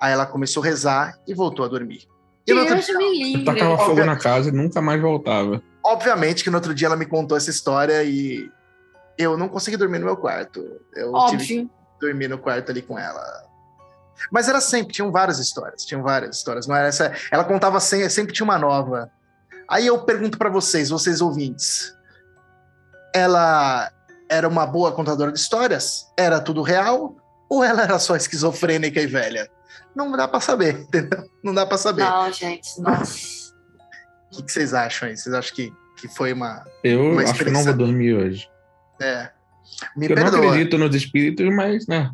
Aí 0.00 0.12
ela 0.12 0.26
começou 0.26 0.62
a 0.62 0.66
rezar 0.66 1.18
e 1.26 1.34
voltou 1.34 1.64
a 1.64 1.68
dormir. 1.68 2.06
E 2.46 2.54
no 2.54 2.60
outro 2.60 2.74
Deus 2.74 2.88
me 2.88 3.18
livre. 3.18 3.44
Tacava 3.44 3.76
fogo 3.76 3.90
Óbvio. 3.90 4.06
na 4.06 4.16
casa 4.16 4.48
e 4.48 4.52
nunca 4.52 4.80
mais 4.80 5.00
voltava. 5.00 5.60
Obviamente 5.84 6.44
que 6.44 6.50
no 6.50 6.56
outro 6.56 6.74
dia 6.74 6.86
ela 6.86 6.96
me 6.96 7.06
contou 7.06 7.36
essa 7.36 7.50
história 7.50 8.02
e 8.04 8.50
eu 9.18 9.36
não 9.36 9.48
consegui 9.48 9.76
dormir 9.76 9.98
no 9.98 10.06
meu 10.06 10.16
quarto. 10.16 10.60
Eu 10.94 11.12
tive 11.30 11.44
que 11.44 11.58
Óbvio. 11.60 11.70
dormir 12.00 12.28
no 12.28 12.38
quarto 12.38 12.70
ali 12.70 12.80
com 12.80 12.98
ela. 12.98 13.48
Mas 14.30 14.48
era 14.48 14.60
sempre, 14.60 14.92
tinham 14.92 15.10
várias 15.10 15.38
histórias, 15.38 15.84
tinham 15.84 16.02
várias 16.02 16.36
histórias. 16.36 16.66
Não 16.66 16.74
era 16.74 16.88
essa, 16.88 17.12
ela 17.30 17.44
contava 17.44 17.80
sempre, 17.80 18.10
sempre 18.10 18.32
tinha 18.32 18.44
uma 18.44 18.58
nova. 18.58 19.10
Aí 19.68 19.86
eu 19.86 19.98
pergunto 19.98 20.38
pra 20.38 20.48
vocês, 20.48 20.88
vocês 20.88 21.20
ouvintes, 21.20 21.94
ela 23.18 23.90
era 24.28 24.46
uma 24.48 24.66
boa 24.66 24.92
contadora 24.92 25.32
de 25.32 25.38
histórias? 25.38 26.06
Era 26.16 26.40
tudo 26.40 26.62
real? 26.62 27.16
Ou 27.48 27.64
ela 27.64 27.82
era 27.82 27.98
só 27.98 28.14
esquizofrênica 28.16 29.00
e 29.00 29.06
velha? 29.06 29.48
Não 29.94 30.12
dá 30.12 30.28
pra 30.28 30.40
saber, 30.40 30.80
entendeu? 30.88 31.24
Não 31.42 31.52
dá 31.54 31.66
pra 31.66 31.78
saber. 31.78 32.04
Não, 32.04 32.32
gente, 32.32 32.80
nossa. 32.80 33.48
O 34.32 34.36
que, 34.36 34.42
que 34.44 34.52
vocês 34.52 34.74
acham 34.74 35.08
aí? 35.08 35.16
Vocês 35.16 35.34
acham 35.34 35.54
que, 35.54 35.72
que 35.96 36.08
foi 36.08 36.32
uma. 36.32 36.64
Eu 36.84 37.12
Uma 37.12 37.22
acho 37.22 37.34
que 37.44 37.50
não 37.50 37.64
vou 37.64 37.72
dormir 37.74 38.14
hoje. 38.14 38.48
É. 39.00 39.30
Me 39.96 40.06
Eu 40.06 40.16
não 40.16 40.22
perdoa. 40.24 40.46
acredito 40.50 40.76
nos 40.78 40.94
espíritos, 40.94 41.46
mas, 41.54 41.86
né? 41.86 42.10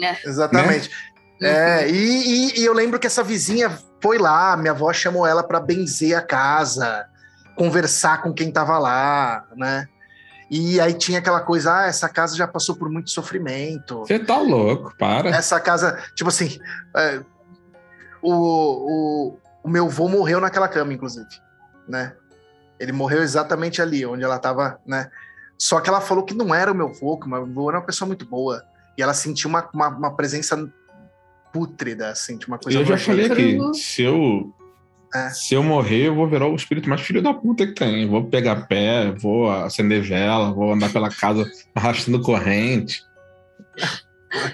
Né? 0.00 0.18
Exatamente. 0.24 0.88
Uhum. 1.40 1.46
É, 1.48 1.88
e, 1.90 1.94
e- 1.94 2.60
e 2.60 2.64
eu 2.64 2.72
lembro 2.72 2.98
que 3.00 3.06
essa 3.06 3.22
vizinha 3.24 3.76
foi 4.00 4.16
lá, 4.18 4.56
minha 4.56 4.70
avó 4.72 4.92
chamou 4.92 5.26
ela 5.26 5.42
para 5.42 5.58
benzer 5.58 6.16
a 6.16 6.22
casa, 6.22 7.06
conversar 7.56 8.22
com 8.22 8.32
quem 8.32 8.50
tava 8.50 8.78
lá, 8.78 9.46
né? 9.56 9.88
E 10.50 10.78
aí 10.80 10.92
tinha 10.92 11.18
aquela 11.18 11.40
coisa, 11.40 11.74
ah, 11.78 11.86
essa 11.86 12.08
casa 12.08 12.36
já 12.36 12.46
passou 12.46 12.76
por 12.76 12.90
muito 12.90 13.10
sofrimento. 13.10 14.00
Você 14.00 14.18
tá 14.18 14.36
louco, 14.38 14.94
para. 14.98 15.30
Essa 15.30 15.58
casa, 15.58 15.98
tipo 16.14 16.28
assim, 16.28 16.58
é, 16.94 17.22
o, 18.20 18.32
o, 18.32 19.38
o 19.64 19.68
meu 19.68 19.86
avô 19.86 20.08
morreu 20.08 20.40
naquela 20.40 20.68
cama, 20.68 20.92
inclusive, 20.92 21.26
né? 21.88 22.14
Ele 22.78 22.92
morreu 22.92 23.22
exatamente 23.22 23.80
ali, 23.80 24.04
onde 24.04 24.24
ela 24.24 24.38
tava, 24.38 24.78
né? 24.86 25.08
Só 25.56 25.80
que 25.80 25.88
ela 25.88 26.00
falou 26.00 26.24
que 26.24 26.34
não 26.34 26.54
era 26.54 26.70
o 26.70 26.74
meu 26.74 26.88
avô, 26.88 27.16
que 27.16 27.26
o 27.26 27.30
meu 27.30 27.42
avô 27.42 27.68
era 27.70 27.78
uma 27.78 27.86
pessoa 27.86 28.06
muito 28.06 28.26
boa. 28.26 28.62
E 28.98 29.02
ela 29.02 29.14
sentiu 29.14 29.48
uma, 29.48 29.66
uma, 29.72 29.88
uma 29.88 30.16
presença 30.16 30.68
pútrida, 31.52 32.08
assim, 32.10 32.36
de 32.36 32.46
uma 32.46 32.58
coisa 32.58 32.78
Eu 32.78 32.84
já 32.84 32.98
falei 32.98 33.58
Uhum. 33.58 33.72
se 33.72 34.02
eu, 34.02 34.52
É. 35.14 35.28
se 35.30 35.54
eu 35.54 35.62
morrer, 35.62 36.06
eu 36.06 36.14
vou 36.14 36.26
virar 36.26 36.46
o 36.46 36.54
espírito 36.54 36.88
mais 36.88 37.02
filho 37.02 37.22
da 37.22 37.34
puta 37.34 37.66
que 37.66 37.74
tem. 37.74 38.08
Vou 38.08 38.24
pegar 38.24 38.66
pé, 38.66 39.12
vou 39.12 39.50
acender 39.50 40.02
vela, 40.02 40.52
vou 40.52 40.72
andar 40.72 40.90
pela 40.90 41.10
casa 41.10 41.44
arrastando 41.74 42.22
corrente. 42.22 43.02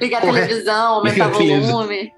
Ligar 0.01 0.19
a 0.19 0.27
televisão, 0.27 0.95
aumentar 0.99 1.27
a 1.27 1.31
televisão. 1.31 1.73
volume. 1.73 2.13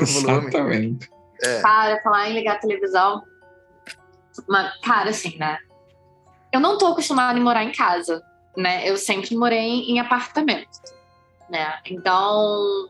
Exatamente. 0.00 1.10
É. 1.42 1.60
Cara, 1.60 2.00
falar 2.02 2.30
em 2.30 2.34
ligar 2.34 2.56
a 2.56 2.58
televisão. 2.58 3.22
Uma, 4.48 4.72
cara, 4.82 5.10
assim, 5.10 5.36
né? 5.38 5.58
Eu 6.52 6.60
não 6.60 6.78
tô 6.78 6.86
acostumada 6.86 7.38
em 7.38 7.42
morar 7.42 7.64
em 7.64 7.72
casa, 7.72 8.22
né? 8.56 8.88
Eu 8.88 8.96
sempre 8.96 9.36
morei 9.36 9.82
em 9.82 10.00
apartamento, 10.00 10.78
né? 11.50 11.78
Então, 11.90 12.88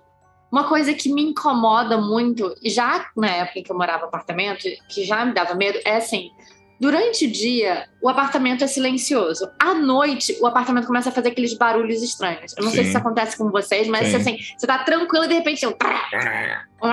uma 0.51 0.69
coisa 0.69 0.95
que 0.95 1.13
me 1.13 1.23
incomoda 1.23 1.99
muito, 1.99 2.55
e 2.63 2.71
já 2.71 3.07
na 3.17 3.29
época 3.29 3.59
em 3.59 3.63
que 3.63 3.71
eu 3.71 3.77
morava 3.77 4.05
em 4.05 4.09
apartamento, 4.09 4.65
que 4.89 5.05
já 5.05 5.25
me 5.25 5.33
dava 5.33 5.55
medo, 5.55 5.79
é 5.85 5.97
assim. 5.97 6.31
Durante 6.79 7.25
o 7.25 7.31
dia, 7.31 7.89
o 8.03 8.09
apartamento 8.09 8.63
é 8.63 8.67
silencioso. 8.67 9.51
À 9.59 9.73
noite, 9.73 10.37
o 10.41 10.47
apartamento 10.47 10.87
começa 10.87 11.09
a 11.09 11.13
fazer 11.13 11.31
aqueles 11.31 11.55
barulhos 11.55 12.03
estranhos. 12.03 12.55
Eu 12.57 12.65
não 12.65 12.71
sei 12.71 12.81
Sim. 12.81 12.85
se 12.85 12.89
isso 12.91 12.99
acontece 12.99 13.39
com 13.39 13.51
vocês, 13.51 13.89
mas 13.89 14.09
Sim. 14.09 14.17
assim, 14.17 14.39
você 14.57 14.67
tá 14.67 14.79
tranquilo 14.85 15.25
e 15.25 15.29
de 15.29 15.35
repente 15.35 15.67
um. 15.67 15.71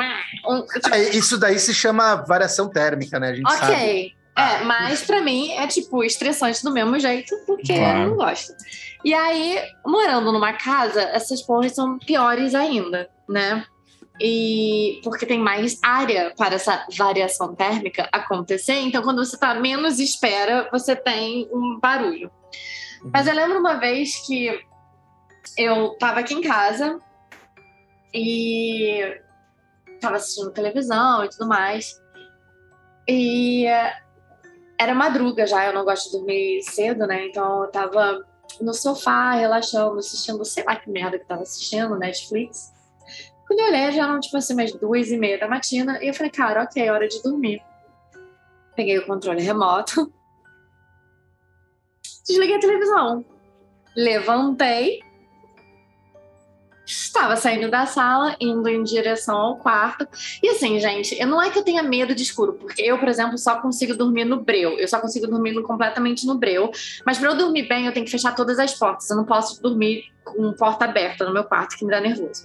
um 0.50 0.66
Ah, 0.90 0.98
Isso 1.12 1.38
daí 1.38 1.60
se 1.60 1.74
chama 1.74 2.16
variação 2.16 2.70
térmica, 2.70 3.20
né? 3.20 3.32
A 3.32 3.36
gente 3.36 3.52
sabe. 3.52 4.16
É, 4.36 4.64
mas 4.64 5.04
pra 5.04 5.22
mim 5.22 5.52
é 5.52 5.68
tipo 5.68 6.04
estressante 6.04 6.64
do 6.64 6.72
mesmo 6.72 7.00
jeito, 7.00 7.36
porque 7.46 7.76
Claro. 7.76 8.00
eu 8.00 8.10
não 8.10 8.16
gosto. 8.16 8.52
E 9.06 9.14
aí, 9.14 9.60
morando 9.86 10.32
numa 10.32 10.54
casa, 10.54 11.02
essas 11.02 11.42
porras 11.42 11.74
são 11.74 12.00
piores 12.00 12.56
ainda, 12.56 13.10
né? 13.30 13.64
E 14.20 15.00
porque 15.04 15.26
tem 15.26 15.40
mais 15.40 15.80
área 15.84 16.34
para 16.38 16.56
essa 16.56 16.86
variação 16.98 17.54
térmica 17.56 18.08
acontecer, 18.12 18.80
então 18.80 19.02
quando 19.02 19.24
você 19.24 19.38
tá 19.38 19.54
menos 19.56 20.00
espera, 20.00 20.70
você 20.72 20.96
tem 20.96 21.48
um 21.52 21.80
barulho. 21.80 22.32
Mas 23.12 23.28
eu 23.28 23.34
lembro 23.36 23.60
uma 23.60 23.76
vez 23.76 24.16
que 24.26 24.60
eu 25.58 25.96
tava 26.00 26.22
aqui 26.22 26.34
em 26.34 26.42
casa 26.42 27.00
e 28.14 29.20
tava 30.00 30.16
assistindo 30.18 30.52
televisão 30.52 31.26
e 31.26 31.30
tudo 31.30 31.48
mais. 31.48 32.00
E 33.08 33.66
era 34.80 34.94
madruga 34.94 35.46
já, 35.46 35.66
eu 35.66 35.74
não 35.74 35.86
gosto 35.86 36.12
de 36.12 36.18
dormir 36.18 36.62
cedo, 36.64 37.08
né? 37.08 37.28
Então 37.28 37.64
eu 37.64 37.72
tava 37.72 38.26
no 38.62 38.74
sofá, 38.74 39.32
relaxando, 39.32 39.98
assistindo, 39.98 40.44
sei 40.46 40.64
lá 40.64 40.76
que 40.76 40.90
merda 40.90 41.18
que 41.18 41.26
tava 41.26 41.42
assistindo, 41.42 41.98
Netflix. 41.98 42.72
Quando 43.48 43.60
eu 43.60 43.68
olhei, 43.68 43.92
já 43.92 44.04
eram 44.04 44.20
tipo 44.20 44.38
assim, 44.38 44.54
umas 44.54 44.72
duas 44.74 45.12
e 45.12 45.18
meia 45.18 45.40
da 45.40 45.48
matina, 45.48 46.02
e 46.04 46.08
eu 46.08 46.14
falei, 46.14 46.32
cara, 46.32 46.64
ok, 46.64 46.90
hora 46.90 47.08
de 47.08 47.22
dormir. 47.22 47.62
Peguei 48.76 48.98
o 48.98 49.06
controle 49.06 49.42
remoto, 49.42 50.12
desliguei 52.26 52.56
a 52.56 52.60
televisão, 52.60 53.26
levantei, 53.96 55.02
Estava 56.94 57.36
saindo 57.36 57.72
da 57.72 57.88
sala, 57.88 58.36
indo 58.40 58.70
em 58.70 58.84
direção 58.84 59.36
ao 59.36 59.58
quarto. 59.58 60.08
E 60.42 60.50
assim, 60.50 60.80
gente, 60.80 61.20
eu 61.20 61.26
não 61.26 61.42
é 61.42 61.50
que 61.50 61.58
eu 61.58 61.64
tenha 61.64 61.82
medo 61.82 62.14
de 62.14 62.22
escuro, 62.22 62.54
porque 62.54 62.82
eu, 62.84 63.00
por 63.00 63.08
exemplo, 63.08 63.38
só 63.38 63.60
consigo 63.60 63.96
dormir 63.96 64.26
no 64.26 64.42
breu. 64.42 64.78
Eu 64.78 64.88
só 64.88 65.00
consigo 65.00 65.26
dormir 65.26 65.60
completamente 65.64 66.26
no 66.28 66.36
breu. 66.36 66.72
Mas 67.06 67.18
para 67.18 67.30
eu 67.30 67.36
dormir 67.36 67.68
bem, 67.68 67.88
eu 67.88 67.92
tenho 67.92 68.06
que 68.06 68.12
fechar 68.12 68.36
todas 68.36 68.60
as 68.60 68.76
portas. 68.76 69.10
Eu 69.10 69.18
não 69.18 69.26
posso 69.26 69.62
dormir 69.62 70.04
com 70.24 70.54
porta 70.54 70.86
aberta 70.86 71.26
no 71.26 71.34
meu 71.34 71.44
quarto, 71.44 71.76
que 71.76 71.84
me 71.84 71.92
dá 71.92 72.00
nervoso. 72.00 72.44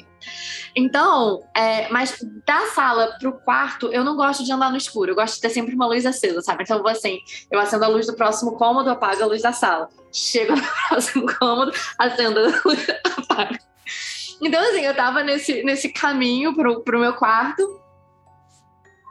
Então, 0.74 1.42
é, 1.54 1.88
mas 1.90 2.18
da 2.46 2.66
sala 2.68 3.16
pro 3.18 3.32
quarto, 3.32 3.92
eu 3.92 4.02
não 4.02 4.16
gosto 4.16 4.44
de 4.44 4.52
andar 4.52 4.70
no 4.70 4.76
escuro. 4.76 5.10
Eu 5.10 5.14
gosto 5.14 5.34
de 5.34 5.40
ter 5.42 5.50
sempre 5.50 5.74
uma 5.74 5.86
luz 5.86 6.06
acesa, 6.06 6.40
sabe? 6.40 6.62
Então 6.62 6.78
eu 6.78 6.82
vou 6.82 6.90
assim, 6.90 7.18
eu 7.50 7.60
acendo 7.60 7.84
a 7.84 7.88
luz 7.88 8.06
do 8.06 8.14
próximo 8.14 8.56
cômodo, 8.56 8.88
apago 8.90 9.22
a 9.22 9.26
luz 9.26 9.42
da 9.42 9.52
sala. 9.52 9.88
Chego 10.12 10.56
no 10.56 10.62
próximo 10.88 11.26
cômodo, 11.38 11.72
acendo 11.98 12.40
a 12.40 12.42
luz, 12.42 12.86
apago. 13.30 13.68
Então, 14.40 14.60
assim, 14.62 14.80
eu 14.80 14.94
tava 14.94 15.22
nesse, 15.22 15.62
nesse 15.64 15.88
caminho 15.92 16.54
pro, 16.54 16.82
pro 16.82 16.98
meu 17.00 17.14
quarto. 17.14 17.80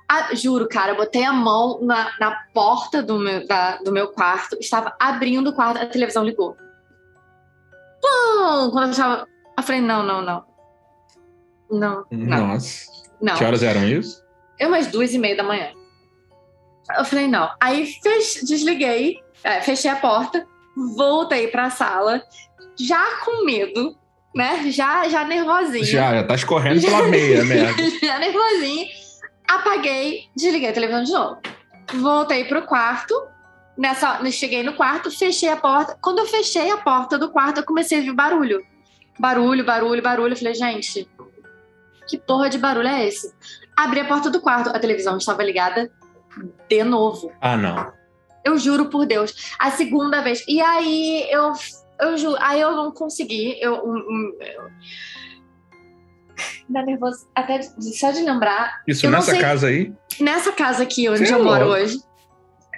Ah, 0.09 0.33
juro, 0.33 0.67
cara, 0.69 0.93
eu 0.93 0.95
botei 0.95 1.23
a 1.25 1.33
mão 1.33 1.79
na, 1.81 2.13
na 2.17 2.31
porta 2.53 3.03
do 3.03 3.19
meu, 3.19 3.45
da- 3.45 3.77
do 3.77 3.91
meu 3.91 4.07
quarto, 4.13 4.55
estava 4.59 4.95
abrindo 4.97 5.49
o 5.49 5.53
quarto, 5.53 5.79
a 5.81 5.85
televisão 5.85 6.23
ligou. 6.23 6.55
Pum! 8.01 8.69
Quando 8.71 8.91
eu 8.91 8.95
tava. 8.95 9.27
Eu 9.57 9.63
falei, 9.63 9.81
não, 9.81 10.03
não, 10.03 10.21
não. 10.21 10.45
Não, 11.69 12.05
não, 12.09 12.47
Nossa. 12.47 12.85
não. 13.21 13.35
Que 13.35 13.43
horas 13.43 13.63
eram 13.63 13.83
isso? 13.85 14.23
Eu 14.57 14.69
umas 14.69 14.87
duas 14.87 15.13
e 15.13 15.17
meia 15.19 15.35
da 15.35 15.43
manhã. 15.43 15.71
Eu 16.97 17.03
falei, 17.03 17.27
não. 17.27 17.49
Aí 17.59 17.85
fech- 18.01 18.45
desliguei, 18.45 19.21
é, 19.43 19.59
fechei 19.61 19.91
a 19.91 19.97
porta, 19.97 20.47
voltei 20.95 21.49
pra 21.49 21.69
sala, 21.69 22.23
já 22.79 23.03
com 23.25 23.43
medo, 23.43 23.97
né? 24.37 24.71
Já, 24.71 25.09
já 25.09 25.25
nervosinha. 25.25 25.83
Já, 25.83 26.13
já 26.13 26.23
tá 26.23 26.35
escorrendo 26.35 26.79
pela 26.79 27.03
meia, 27.07 27.43
merda. 27.43 27.83
já 28.01 28.19
nervosinha. 28.19 28.87
Apaguei, 29.47 30.25
desliguei 30.35 30.69
a 30.69 30.73
televisão 30.73 31.03
de 31.03 31.11
novo. 31.11 31.37
Voltei 31.95 32.45
pro 32.45 32.61
quarto. 32.61 33.13
Nessa, 33.77 34.19
cheguei 34.31 34.63
no 34.63 34.73
quarto, 34.73 35.11
fechei 35.11 35.49
a 35.49 35.57
porta. 35.57 35.97
Quando 36.01 36.19
eu 36.19 36.25
fechei 36.25 36.71
a 36.71 36.77
porta 36.77 37.17
do 37.17 37.29
quarto, 37.29 37.59
eu 37.59 37.63
comecei 37.63 37.97
a 37.97 38.01
ouvir 38.01 38.13
barulho. 38.13 38.63
Barulho, 39.19 39.65
barulho, 39.65 40.01
barulho. 40.01 40.33
Eu 40.33 40.37
falei, 40.37 40.53
gente, 40.53 41.07
que 42.07 42.17
porra 42.17 42.49
de 42.49 42.57
barulho 42.57 42.87
é 42.87 43.07
esse? 43.07 43.33
Abri 43.75 43.99
a 43.99 44.05
porta 44.05 44.29
do 44.29 44.41
quarto, 44.41 44.69
a 44.69 44.79
televisão 44.79 45.17
estava 45.17 45.43
ligada 45.43 45.91
de 46.69 46.83
novo. 46.83 47.31
Ah, 47.41 47.57
não. 47.57 47.91
Eu 48.43 48.57
juro 48.57 48.85
por 48.85 49.05
Deus. 49.05 49.55
A 49.59 49.71
segunda 49.71 50.21
vez. 50.21 50.43
E 50.47 50.61
aí 50.61 51.27
eu, 51.29 51.53
eu 52.01 52.17
juro, 52.17 52.37
aí 52.39 52.59
eu 52.61 52.71
não 52.71 52.91
consegui. 52.91 53.57
Eu, 53.61 53.75
um, 53.85 53.95
um, 53.97 54.37
eu... 54.41 54.63
Dá 56.69 56.83
nervoso. 56.83 57.27
Até 57.33 57.59
de- 57.59 57.97
só 57.97 58.11
de 58.11 58.21
lembrar. 58.21 58.81
Isso 58.87 59.05
não 59.05 59.13
nessa 59.19 59.31
sei- 59.31 59.41
casa 59.41 59.67
aí? 59.67 59.93
Nessa 60.19 60.51
casa 60.51 60.83
aqui 60.83 61.07
onde 61.09 61.25
Sei 61.25 61.33
eu 61.35 61.43
moro 61.43 61.67
lá. 61.67 61.75
hoje. 61.77 61.97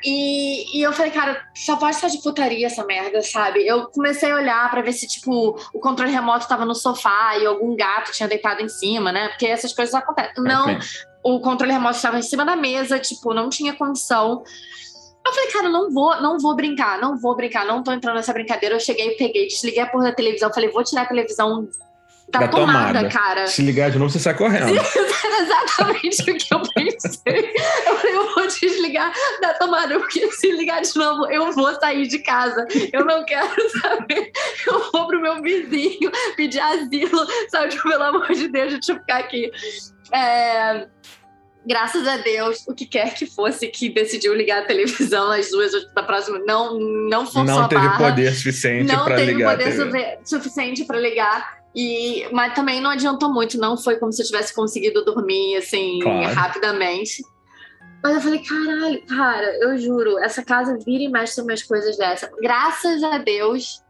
E, 0.05 0.77
e 0.79 0.81
eu 0.81 0.93
falei, 0.93 1.11
cara, 1.11 1.43
só 1.53 1.75
pode 1.75 1.95
estar 1.95 2.07
de 2.07 2.21
putaria 2.21 2.67
essa 2.67 2.85
merda, 2.85 3.21
sabe? 3.21 3.67
Eu 3.67 3.87
comecei 3.89 4.31
a 4.31 4.35
olhar 4.35 4.71
pra 4.71 4.81
ver 4.81 4.93
se, 4.93 5.05
tipo, 5.05 5.59
o 5.73 5.79
controle 5.81 6.09
remoto 6.11 6.47
tava 6.47 6.63
no 6.63 6.73
sofá 6.73 7.37
e 7.37 7.45
algum 7.45 7.75
gato 7.75 8.13
tinha 8.13 8.29
deitado 8.29 8.61
em 8.61 8.69
cima, 8.69 9.11
né? 9.11 9.27
Porque 9.29 9.45
essas 9.47 9.73
coisas 9.73 9.93
acontecem. 9.93 10.41
Não, 10.41 10.63
Ok. 10.71 10.77
o 11.25 11.41
controle 11.41 11.73
remoto 11.73 11.97
estava 11.97 12.17
em 12.17 12.21
cima 12.21 12.45
da 12.45 12.55
mesa, 12.55 12.97
tipo, 12.97 13.33
não 13.33 13.49
tinha 13.49 13.73
condição. 13.75 14.41
Eu 15.29 15.33
falei, 15.33 15.51
cara, 15.51 15.69
não 15.69 15.91
vou, 15.91 16.19
não 16.21 16.39
vou 16.39 16.55
brincar, 16.55 16.99
não 16.99 17.15
vou 17.17 17.35
brincar, 17.35 17.65
não 17.65 17.83
tô 17.83 17.91
entrando 17.91 18.15
nessa 18.15 18.33
brincadeira. 18.33 18.75
Eu 18.75 18.79
cheguei, 18.79 19.11
peguei, 19.11 19.47
desliguei 19.47 19.81
a 19.81 19.85
porra 19.85 20.05
da 20.05 20.11
televisão, 20.13 20.51
falei, 20.51 20.69
vou 20.71 20.83
tirar 20.83 21.03
a 21.03 21.05
televisão 21.05 21.69
da, 22.31 22.39
Da 22.39 22.47
tomada, 22.47 22.99
tomada. 22.99 23.09
cara. 23.09 23.47
Se 23.47 23.61
ligar 23.61 23.91
de 23.91 23.99
novo, 23.99 24.11
você 24.11 24.19
sai 24.19 24.35
correndo. 24.35 24.69
Exatamente 25.39 26.31
o 26.31 26.35
que 26.35 26.53
eu 26.53 26.61
pensei. 26.73 27.53
Eu 27.87 27.95
falei, 27.97 28.15
eu 28.15 28.35
vou 28.35 28.47
desligar 28.47 29.11
da 29.41 29.53
tomada, 29.53 29.99
porque 29.99 30.31
se 30.31 30.51
ligar 30.51 30.81
de 30.81 30.95
novo, 30.95 31.25
eu 31.31 31.51
vou 31.51 31.73
sair 31.75 32.07
de 32.07 32.19
casa. 32.19 32.67
Eu 32.91 33.05
não 33.05 33.23
quero 33.25 33.49
saber. 33.81 34.31
Eu 34.67 34.91
vou 34.91 35.07
pro 35.07 35.21
meu 35.21 35.41
vizinho 35.41 36.11
pedir 36.35 36.59
asilo, 36.59 37.25
sabe? 37.49 37.69
Tipo, 37.69 37.89
pelo 37.89 38.03
amor 38.03 38.31
de 38.31 38.47
Deus, 38.47 38.73
deixa 38.73 38.91
eu 38.93 38.97
ficar 38.97 39.19
aqui. 39.19 39.51
É, 40.11 40.87
Graças 41.69 42.07
a 42.07 42.17
Deus, 42.17 42.65
o 42.67 42.73
que 42.73 42.85
quer 42.85 43.13
que 43.13 43.27
fosse 43.27 43.67
que 43.67 43.89
decidiu 43.89 44.33
ligar 44.33 44.63
a 44.63 44.65
televisão 44.65 45.29
às 45.31 45.49
duas 45.51 45.71
da 45.93 46.01
próxima, 46.01 46.39
não, 46.39 46.79
não 46.79 47.25
forçou 47.25 47.43
Não 47.43 47.59
a 47.59 47.67
teve 47.67 47.81
barra 47.85 47.97
poder 48.09 48.33
suficiente 48.33 48.91
não 48.91 49.05
teve 49.05 49.25
ligar 49.33 49.49
a 49.53 49.57
poder 49.57 49.75
TV. 49.75 49.83
sufe- 49.85 50.17
suficiente 50.25 50.83
para 50.85 50.99
ligar. 50.99 51.59
E, 51.75 52.27
mas 52.31 52.55
também 52.55 52.81
não 52.81 52.89
adiantou 52.89 53.31
muito, 53.31 53.55
não 53.59 53.77
foi 53.77 53.97
como 53.97 54.11
se 54.11 54.23
eu 54.23 54.25
tivesse 54.25 54.51
conseguido 54.55 55.05
dormir 55.05 55.57
assim 55.57 55.99
Claro. 56.01 56.33
rapidamente. 56.33 57.23
Mas 58.01 58.15
eu 58.15 58.21
falei, 58.21 58.39
caralho, 58.39 59.05
cara, 59.05 59.45
eu 59.61 59.77
juro, 59.77 60.17
essa 60.19 60.41
casa 60.43 60.75
vira 60.83 61.03
e 61.03 61.07
mexe 61.09 61.39
umas 61.41 61.61
coisas 61.61 61.95
dessa. 61.97 62.31
Graças 62.41 63.03
a 63.03 63.17
Deus, 63.19 63.83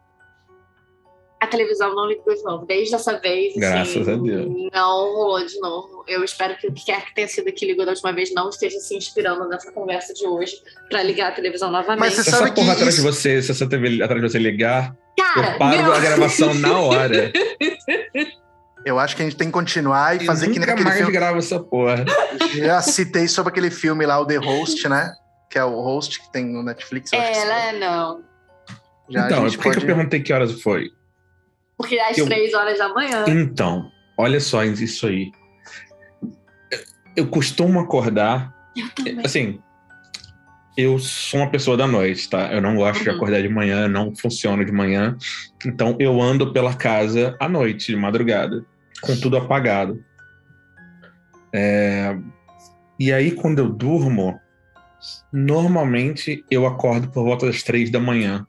a 1.42 1.48
televisão 1.48 1.96
não 1.96 2.06
ligou 2.08 2.36
de 2.36 2.44
novo. 2.44 2.66
Desde 2.66 2.94
essa 2.96 3.18
vez, 3.20 3.52
assim, 3.52 3.60
Graças 3.62 4.08
a 4.10 4.16
Deus. 4.16 4.48
não 4.74 5.14
rolou 5.16 5.46
de 5.46 5.58
novo. 5.60 6.04
Eu 6.08 6.24
espero 6.24 6.58
que 6.58 6.68
o 6.68 6.74
que 6.74 6.86
quer 6.86 7.06
que 7.06 7.16
tenha 7.16 7.28
sido 7.28 7.52
que 7.52 7.66
ligou 7.66 7.86
da 7.86 7.92
última 7.92 8.12
vez 8.12 8.34
não 8.34 8.50
esteja 8.50 8.78
se 8.80 8.96
inspirando 8.96 9.48
nessa 9.48 9.72
conversa 9.72 10.14
de 10.14 10.28
hoje 10.28 10.56
para 10.90 11.02
ligar 11.02 11.30
a 11.30 11.32
televisão 11.32 11.72
novamente. 11.72 12.00
Mas 12.00 12.14
você 12.16 12.24
Se 12.26 12.32
sabe 12.32 12.44
essa 12.46 12.54
porra 12.54 12.66
que 12.68 12.72
atrás 12.74 12.94
isso- 12.96 13.04
de 13.06 13.10
você, 13.12 13.42
se 13.42 13.52
essa 13.52 13.68
TV 13.70 14.04
atrás 14.04 14.22
de 14.22 14.30
você 14.30 14.38
ligar, 14.40 14.96
Cara, 15.18 15.54
eu 15.54 15.58
paro 15.58 15.78
meu- 15.84 15.94
a 15.94 16.00
gravação 16.00 16.54
na 16.54 16.78
hora. 16.80 17.32
Eu 18.86 18.98
acho 18.98 19.14
que 19.16 19.22
a 19.22 19.26
gente 19.26 19.36
tem 19.36 19.48
que 19.50 19.54
continuar 19.54 20.16
e 20.16 20.26
fazer 20.26 20.46
e 20.46 20.52
que 20.54 20.60
nem 20.60 20.62
nunca 20.62 20.72
aquele 20.72 20.86
mais 20.88 20.98
filme. 21.00 21.12
gravo 21.14 21.38
essa 21.38 21.60
porra. 21.60 22.06
Já 22.56 22.82
citei 22.82 23.28
sobre 23.28 23.52
aquele 23.52 23.70
filme 23.70 24.06
lá, 24.06 24.18
o 24.20 24.26
The 24.26 24.38
Host, 24.38 24.88
né? 24.88 25.14
Que 25.50 25.60
é 25.60 25.64
o 25.66 25.82
host 25.82 26.22
que 26.22 26.32
tem 26.32 26.46
no 26.46 26.64
Netflix. 26.64 27.12
eu 27.12 27.20
acho 27.20 27.30
que 27.32 27.38
É, 27.38 27.42
você- 27.42 27.48
né? 27.48 27.74
Não. 27.74 28.24
Já 29.10 29.26
então, 29.26 29.42
por 29.42 29.52
que, 29.52 29.58
que 29.58 29.64
pode- 29.64 29.80
eu 29.80 29.86
perguntei 29.86 30.22
que 30.22 30.32
horas 30.32 30.62
foi? 30.62 30.92
Porque 31.80 31.98
às 31.98 32.18
Eu- 32.18 32.26
três 32.26 32.54
horas 32.54 32.78
da 32.78 32.90
manhã. 32.90 33.24
Então, 33.30 33.90
olha 34.18 34.40
só 34.42 34.62
isso 34.66 35.08
aí. 35.08 35.32
Eu- 37.16 37.28
costumo 37.28 37.80
acordar. 37.80 38.54
Eu 38.76 38.90
também. 38.90 39.22
Assim, 39.26 39.60
eu 40.78 41.00
sou 41.00 41.40
uma 41.40 41.50
pessoa 41.50 41.78
da 41.78 41.88
noite, 41.88 42.30
tá? 42.30 42.52
Eu 42.54 42.62
não 42.62 42.76
gosto 42.76 43.02
de 43.02 43.10
Uhum. 43.10 43.16
acordar 43.16 43.42
de 43.42 43.48
manhã, 43.50 43.88
não 43.88 44.14
funciono 44.14 44.66
de 44.66 44.72
manhã. 44.74 45.18
Então, 45.66 45.96
eu 46.00 46.22
ando 46.22 46.52
pela 46.52 46.74
casa 46.76 47.36
à 47.40 47.48
noite, 47.48 47.88
de 47.94 47.96
madrugada, 47.96 48.66
com 49.02 49.16
tudo 49.18 49.38
apagado. 49.38 50.04
É, 51.56 52.16
E 53.02 53.14
aí, 53.14 53.32
quando 53.32 53.60
eu 53.60 53.70
durmo, 53.70 54.38
normalmente 55.32 56.44
eu 56.52 56.68
acordo 56.68 57.10
por 57.10 57.24
volta 57.24 57.46
das 57.46 57.64
três 57.64 57.90
da 57.90 57.98
manhã. 58.02 58.46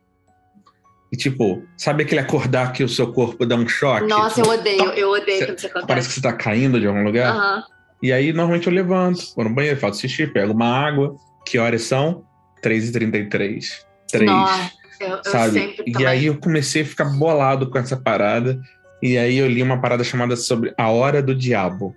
E 1.12 1.16
tipo, 1.16 1.64
sabe 1.76 2.04
aquele 2.04 2.20
acordar 2.20 2.72
que 2.72 2.84
o 2.84 2.88
seu 2.88 3.12
corpo 3.12 3.44
dá 3.44 3.56
um 3.56 3.66
choque? 3.66 4.06
Nossa, 4.06 4.40
eu 4.40 4.46
odeio, 4.48 4.90
eu 4.92 5.10
odeio 5.10 5.38
Cê- 5.38 5.46
quando 5.46 5.58
isso 5.58 5.66
acontece. 5.66 5.86
Parece 5.88 6.08
que 6.08 6.14
você 6.14 6.20
tá 6.20 6.32
caindo 6.32 6.78
de 6.80 6.86
algum 6.86 7.02
lugar. 7.02 7.34
Aham. 7.34 7.62
E 8.02 8.12
aí, 8.12 8.32
normalmente 8.32 8.66
eu 8.66 8.72
levanto, 8.72 9.20
vou 9.36 9.44
no 9.44 9.54
banheiro, 9.54 9.78
faço 9.78 10.00
xixi, 10.00 10.26
pego 10.26 10.52
uma 10.52 10.66
água. 10.66 11.16
Que 11.44 11.58
horas 11.58 11.82
são? 11.82 12.24
3h33. 12.62 13.64
3, 14.10 14.26
Nossa, 14.30 14.70
eu, 15.00 15.08
eu 15.08 15.24
sabe? 15.24 15.52
sempre 15.52 15.84
E 15.86 15.92
também. 15.92 16.06
aí 16.08 16.26
eu 16.26 16.38
comecei 16.38 16.82
a 16.82 16.84
ficar 16.84 17.04
bolado 17.04 17.68
com 17.70 17.78
essa 17.78 17.96
parada. 17.96 18.58
E 19.02 19.16
aí 19.16 19.36
eu 19.38 19.48
li 19.48 19.62
uma 19.62 19.80
parada 19.80 20.02
chamada 20.04 20.36
sobre 20.36 20.74
a 20.76 20.88
hora 20.90 21.22
do 21.22 21.34
diabo, 21.34 21.94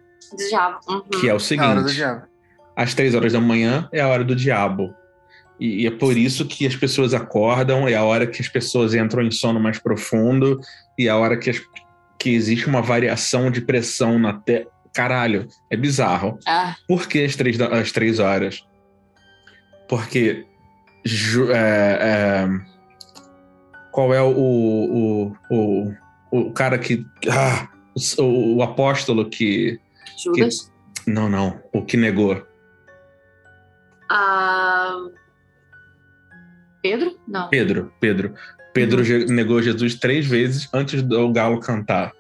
Já. 0.49 0.77
Uhum. 0.87 1.01
que 1.19 1.27
é 1.29 1.33
o 1.33 1.37
A 1.37 1.69
hora 1.69 1.81
do 1.81 1.89
seguinte: 1.89 1.95
diabo. 1.95 2.21
às 2.75 2.93
três 2.93 3.13
horas 3.15 3.33
da 3.33 3.41
manhã 3.41 3.87
é 3.91 3.99
a 4.01 4.07
hora 4.07 4.23
do 4.23 4.35
diabo. 4.35 4.93
E, 5.59 5.83
e 5.83 5.87
é 5.87 5.91
por 5.91 6.17
isso 6.17 6.45
que 6.45 6.65
as 6.65 6.75
pessoas 6.75 7.13
acordam, 7.13 7.87
é 7.87 7.95
a 7.95 8.03
hora 8.03 8.25
que 8.27 8.41
as 8.41 8.47
pessoas 8.47 8.93
entram 8.95 9.21
em 9.23 9.31
sono 9.31 9.59
mais 9.59 9.77
profundo, 9.79 10.59
e 10.97 11.07
é 11.07 11.09
a 11.11 11.17
hora 11.17 11.37
que, 11.37 11.49
as- 11.49 11.61
que 12.19 12.31
existe 12.31 12.67
uma 12.67 12.81
variação 12.81 13.49
de 13.51 13.61
pressão 13.61 14.17
na 14.19 14.33
Terra. 14.33 14.67
Caralho, 14.93 15.47
é 15.71 15.75
bizarro. 15.77 16.37
Ah, 16.47 16.75
Por 16.87 17.07
que 17.07 17.23
às 17.23 17.35
três, 17.35 17.59
às 17.59 17.91
três 17.91 18.19
horas? 18.19 18.63
Porque. 19.89 20.45
é, 21.51 21.97
é, 22.01 22.47
qual 23.91 24.13
é 24.13 24.21
o, 24.21 24.29
o, 24.29 25.35
o, 25.49 25.93
o 26.31 26.51
cara 26.51 26.77
que. 26.77 27.03
Ah, 27.29 27.67
o, 28.19 28.57
o 28.57 28.63
apóstolo 28.63 29.29
que. 29.29 29.79
Judas. 30.23 30.71
Não, 31.07 31.27
não. 31.27 31.59
O 31.73 31.81
que 31.83 31.97
negou. 31.97 32.45
Ah, 34.09 34.95
Pedro? 36.83 37.17
Não. 37.25 37.49
Pedro. 37.49 37.91
Pedro. 37.99 38.33
Pedro 38.73 39.01
Uhum. 39.01 39.33
negou 39.33 39.61
Jesus 39.61 39.95
três 39.95 40.25
vezes 40.25 40.67
antes 40.73 41.01
do 41.01 41.31
galo 41.31 41.59
cantar. 41.59 42.11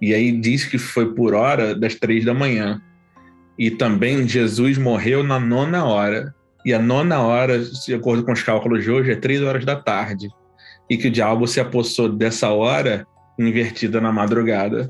E 0.00 0.14
aí 0.14 0.30
diz 0.30 0.64
que 0.64 0.78
foi 0.78 1.12
por 1.14 1.34
hora 1.34 1.74
das 1.74 1.96
três 1.96 2.24
da 2.24 2.32
manhã. 2.32 2.80
E 3.58 3.70
também 3.70 4.28
Jesus 4.28 4.78
morreu 4.78 5.24
na 5.24 5.40
nona 5.40 5.84
hora. 5.84 6.32
E 6.64 6.72
a 6.72 6.78
nona 6.78 7.20
hora, 7.20 7.58
de 7.58 7.94
acordo 7.94 8.22
com 8.22 8.32
os 8.32 8.42
cálculos 8.42 8.84
de 8.84 8.90
hoje, 8.90 9.10
é 9.10 9.16
três 9.16 9.42
horas 9.42 9.64
da 9.64 9.74
tarde. 9.74 10.28
E 10.88 10.96
que 10.96 11.08
o 11.08 11.10
diabo 11.10 11.46
se 11.48 11.58
apossou 11.58 12.08
dessa 12.08 12.50
hora 12.50 13.04
invertida 13.38 14.00
na 14.00 14.12
madrugada. 14.12 14.88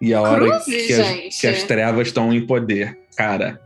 E 0.00 0.14
a 0.14 0.20
hora 0.22 0.60
que 0.60 0.92
as, 0.92 1.40
que 1.40 1.46
as 1.46 1.62
trevas 1.64 2.08
estão 2.08 2.32
em 2.32 2.46
poder. 2.46 2.96
Cara, 3.16 3.60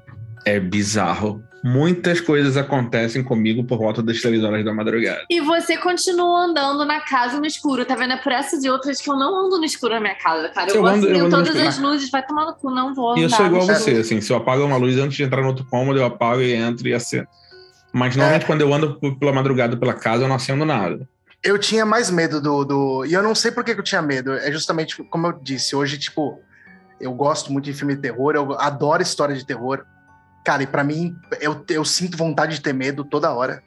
é 0.44 0.58
bizarro. 0.60 1.42
Muitas 1.62 2.22
coisas 2.22 2.56
acontecem 2.56 3.22
comigo 3.22 3.62
por 3.64 3.76
volta 3.78 4.02
das 4.02 4.18
três 4.22 4.42
horas 4.42 4.64
da 4.64 4.72
madrugada. 4.72 5.20
E 5.28 5.40
você 5.42 5.76
continua 5.76 6.44
andando 6.46 6.86
na 6.86 7.00
casa 7.02 7.38
no 7.38 7.44
escuro, 7.44 7.84
tá 7.84 7.94
vendo? 7.94 8.14
É 8.14 8.16
por 8.16 8.32
essas 8.32 8.64
e 8.64 8.70
outras 8.70 8.98
que 8.98 9.10
eu 9.10 9.14
não 9.16 9.44
ando 9.46 9.58
no 9.58 9.64
escuro 9.66 9.92
na 9.92 10.00
minha 10.00 10.14
casa, 10.14 10.48
cara. 10.48 10.70
Eu, 10.70 10.76
Eu 10.76 10.86
ando- 10.86 11.06
eu 11.06 11.10
acender 11.12 11.20
ando 11.26 11.36
no 11.36 11.44
todas 11.44 11.60
as 11.66 11.78
luzes, 11.78 12.10
vai 12.10 12.24
tomar 12.26 12.46
no 12.46 12.54
cu, 12.54 12.70
não 12.70 12.94
vou 12.94 13.18
E 13.18 13.22
eu 13.22 13.28
sou 13.28 13.44
igual 13.44 13.62
a 13.62 13.66
você, 13.74 13.90
assim, 13.92 14.22
se 14.22 14.32
eu 14.32 14.38
apago 14.38 14.64
uma 14.64 14.78
luz 14.78 14.96
antes 14.96 15.14
de 15.18 15.22
entrar 15.22 15.42
no 15.42 15.48
outro 15.48 15.66
cômodo, 15.66 15.98
eu 15.98 16.06
apago 16.06 16.40
e 16.40 16.54
entro 16.54 16.88
e 16.88 16.94
acendo. 16.94 17.28
Mas 17.92 18.16
normalmente 18.16 18.44
É. 18.44 18.46
quando 18.46 18.62
eu 18.62 18.72
ando 18.72 18.98
pela 19.18 19.32
madrugada 19.32 19.76
pela 19.76 19.92
casa, 19.92 20.24
eu 20.24 20.28
não 20.28 20.36
acendo 20.36 20.64
nada. 20.64 21.06
Eu 21.42 21.58
tinha 21.58 21.84
mais 21.84 22.10
medo 22.10 22.40
do, 22.40 22.64
do. 22.64 23.04
E 23.04 23.12
eu 23.12 23.22
não 23.22 23.34
sei 23.34 23.50
por 23.50 23.64
que 23.64 23.74
que 23.74 23.80
eu 23.80 23.84
tinha 23.84 24.00
medo. 24.00 24.32
É 24.32 24.50
justamente 24.50 25.02
como 25.04 25.26
eu 25.26 25.32
disse, 25.42 25.76
hoje, 25.76 25.98
tipo, 25.98 26.38
eu 26.98 27.12
gosto 27.12 27.52
muito 27.52 27.64
de 27.66 27.74
filme 27.74 27.94
de 27.96 28.00
terror, 28.00 28.34
eu 28.34 28.52
adoro 28.58 29.02
história 29.02 29.34
de 29.34 29.44
terror. 29.44 29.84
Cara, 30.44 30.62
e 30.62 30.66
pra 30.66 30.82
mim, 30.82 31.14
eu, 31.40 31.64
eu 31.68 31.84
sinto 31.84 32.16
vontade 32.16 32.54
de 32.54 32.62
ter 32.62 32.72
medo 32.72 33.04
toda 33.04 33.32
hora. 33.32 33.62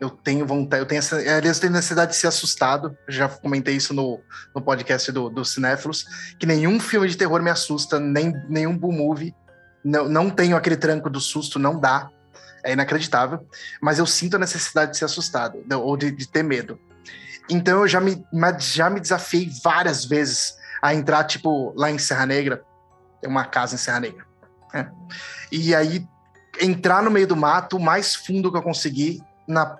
Eu 0.00 0.10
tenho 0.10 0.46
vontade, 0.46 0.82
eu 0.82 0.86
tenho 0.86 1.00
essa. 1.00 1.16
Aliás, 1.16 1.56
eu 1.56 1.60
tenho 1.60 1.72
necessidade 1.72 2.12
de 2.12 2.16
ser 2.16 2.28
assustado. 2.28 2.96
Eu 3.06 3.12
já 3.12 3.28
comentei 3.28 3.74
isso 3.74 3.92
no, 3.92 4.20
no 4.54 4.62
podcast 4.62 5.10
do, 5.10 5.28
do 5.28 5.44
Cinéfilos, 5.44 6.06
que 6.38 6.46
nenhum 6.46 6.78
filme 6.78 7.08
de 7.08 7.16
terror 7.16 7.42
me 7.42 7.50
assusta, 7.50 7.98
nem 7.98 8.32
nenhum 8.48 8.76
Boo 8.76 8.92
Movie. 8.92 9.34
Não, 9.84 10.08
não 10.08 10.30
tenho 10.30 10.56
aquele 10.56 10.76
tranco 10.76 11.10
do 11.10 11.20
susto, 11.20 11.58
não 11.58 11.78
dá. 11.78 12.10
É 12.64 12.72
inacreditável. 12.72 13.46
Mas 13.80 13.98
eu 13.98 14.06
sinto 14.06 14.36
a 14.36 14.38
necessidade 14.38 14.92
de 14.92 14.98
ser 14.98 15.04
assustado, 15.04 15.64
ou 15.72 15.96
de, 15.96 16.10
de 16.10 16.28
ter 16.28 16.42
medo. 16.42 16.78
Então 17.50 17.80
eu 17.80 17.88
já 17.88 18.00
me, 18.00 18.24
já 18.58 18.90
me 18.90 19.00
desafiei 19.00 19.50
várias 19.64 20.04
vezes 20.04 20.54
a 20.82 20.94
entrar, 20.94 21.24
tipo, 21.24 21.72
lá 21.76 21.90
em 21.90 21.98
Serra 21.98 22.26
Negra. 22.26 22.62
Tem 23.20 23.28
uma 23.28 23.44
casa 23.44 23.74
em 23.74 23.78
Serra 23.78 24.00
Negra. 24.00 24.27
Né? 24.72 24.90
E 25.52 25.74
aí 25.74 26.04
entrar 26.60 27.02
no 27.02 27.10
meio 27.10 27.26
do 27.26 27.36
mato, 27.36 27.76
o 27.76 27.80
mais 27.80 28.14
fundo 28.14 28.50
que 28.50 28.58
eu 28.58 28.62
consegui, 28.62 29.20
na, 29.46 29.76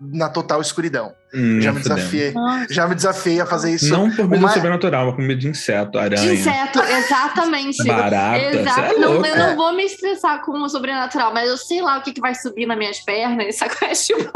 na 0.00 0.28
total 0.28 0.60
escuridão. 0.60 1.12
Hum, 1.34 1.60
já 1.60 1.72
me 1.72 1.80
desafiei. 1.80 2.30
Nossa. 2.32 2.72
Já 2.72 2.86
me 2.86 2.94
desafiei 2.94 3.40
a 3.40 3.46
fazer 3.46 3.72
isso. 3.74 3.90
Não 3.90 4.08
por 4.10 4.28
medo 4.28 4.40
Uma- 4.44 4.50
sobrenatural, 4.52 5.06
mas 5.06 5.14
por 5.16 5.22
medo 5.22 5.40
de 5.40 5.48
inseto, 5.48 5.98
aranha, 5.98 6.20
De 6.22 6.34
inseto, 6.34 6.78
exatamente. 6.80 7.84
barata. 7.84 8.38
Você 8.38 8.44
é 8.56 8.60
Exato. 8.60 9.00
Não, 9.00 9.24
eu 9.26 9.36
não 9.36 9.56
vou 9.56 9.72
me 9.72 9.82
estressar 9.84 10.42
com 10.44 10.52
o 10.52 10.68
sobrenatural, 10.68 11.32
mas 11.34 11.48
eu 11.48 11.56
sei 11.56 11.80
lá 11.82 11.98
o 11.98 12.02
que, 12.02 12.12
que 12.12 12.20
vai 12.20 12.34
subir 12.34 12.66
nas 12.66 12.78
minhas 12.78 13.00
pernas, 13.00 13.56
sabe? 13.58 13.74
É 13.82 13.88
tipo, 13.94 14.30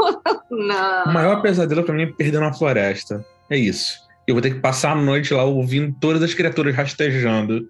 O 0.49 0.55
não. 0.55 1.13
maior 1.13 1.41
pesadelo 1.41 1.83
pra 1.83 1.93
mim 1.95 2.03
é 2.03 2.07
perder 2.07 2.39
uma 2.39 2.53
floresta. 2.53 3.23
É 3.49 3.57
isso. 3.57 3.97
Eu 4.27 4.35
vou 4.35 4.41
ter 4.41 4.51
que 4.55 4.59
passar 4.59 4.91
a 4.91 4.95
noite 4.95 5.33
lá 5.33 5.43
ouvindo 5.43 5.95
todas 6.01 6.21
as 6.21 6.33
criaturas 6.33 6.75
rastejando. 6.75 7.69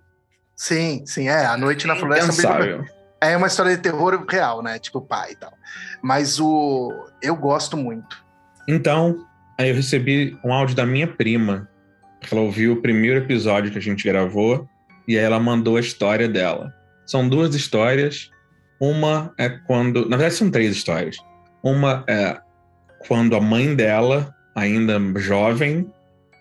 Sim, 0.59 1.05
sim, 1.05 1.29
é. 1.29 1.45
A 1.45 1.55
noite 1.55 1.87
na 1.87 1.95
floresta 1.95 2.33
Impensável. 2.33 2.83
é 3.21 3.37
uma 3.37 3.47
história 3.47 3.77
de 3.77 3.81
terror 3.81 4.25
real, 4.29 4.61
né? 4.61 4.77
Tipo 4.77 4.99
pai 4.99 5.31
e 5.31 5.35
tal. 5.37 5.53
Mas 6.01 6.37
o. 6.37 6.91
Eu 7.21 7.33
gosto 7.37 7.77
muito. 7.77 8.21
Então, 8.67 9.25
aí 9.57 9.69
eu 9.69 9.75
recebi 9.75 10.37
um 10.43 10.51
áudio 10.51 10.75
da 10.75 10.85
minha 10.85 11.07
prima. 11.07 11.69
Ela 12.29 12.41
ouviu 12.41 12.73
o 12.73 12.81
primeiro 12.81 13.19
episódio 13.19 13.71
que 13.71 13.77
a 13.77 13.81
gente 13.81 14.03
gravou 14.03 14.67
e 15.07 15.17
aí 15.17 15.23
ela 15.23 15.39
mandou 15.39 15.77
a 15.77 15.79
história 15.79 16.27
dela. 16.27 16.73
São 17.05 17.29
duas 17.29 17.55
histórias. 17.55 18.29
Uma 18.81 19.33
é 19.37 19.47
quando. 19.47 20.09
Na 20.09 20.17
verdade, 20.17 20.35
são 20.35 20.51
três 20.51 20.75
histórias. 20.75 21.15
Uma 21.63 22.03
é 22.05 22.37
quando 23.07 23.33
a 23.33 23.39
mãe 23.39 23.73
dela, 23.73 24.35
ainda 24.53 24.99
jovem, 25.21 25.89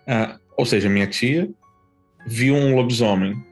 é, 0.08 0.34
ou 0.56 0.66
seja, 0.66 0.88
minha 0.88 1.06
tia, 1.06 1.48
viu 2.26 2.56
um 2.56 2.74
lobisomem. 2.74 3.46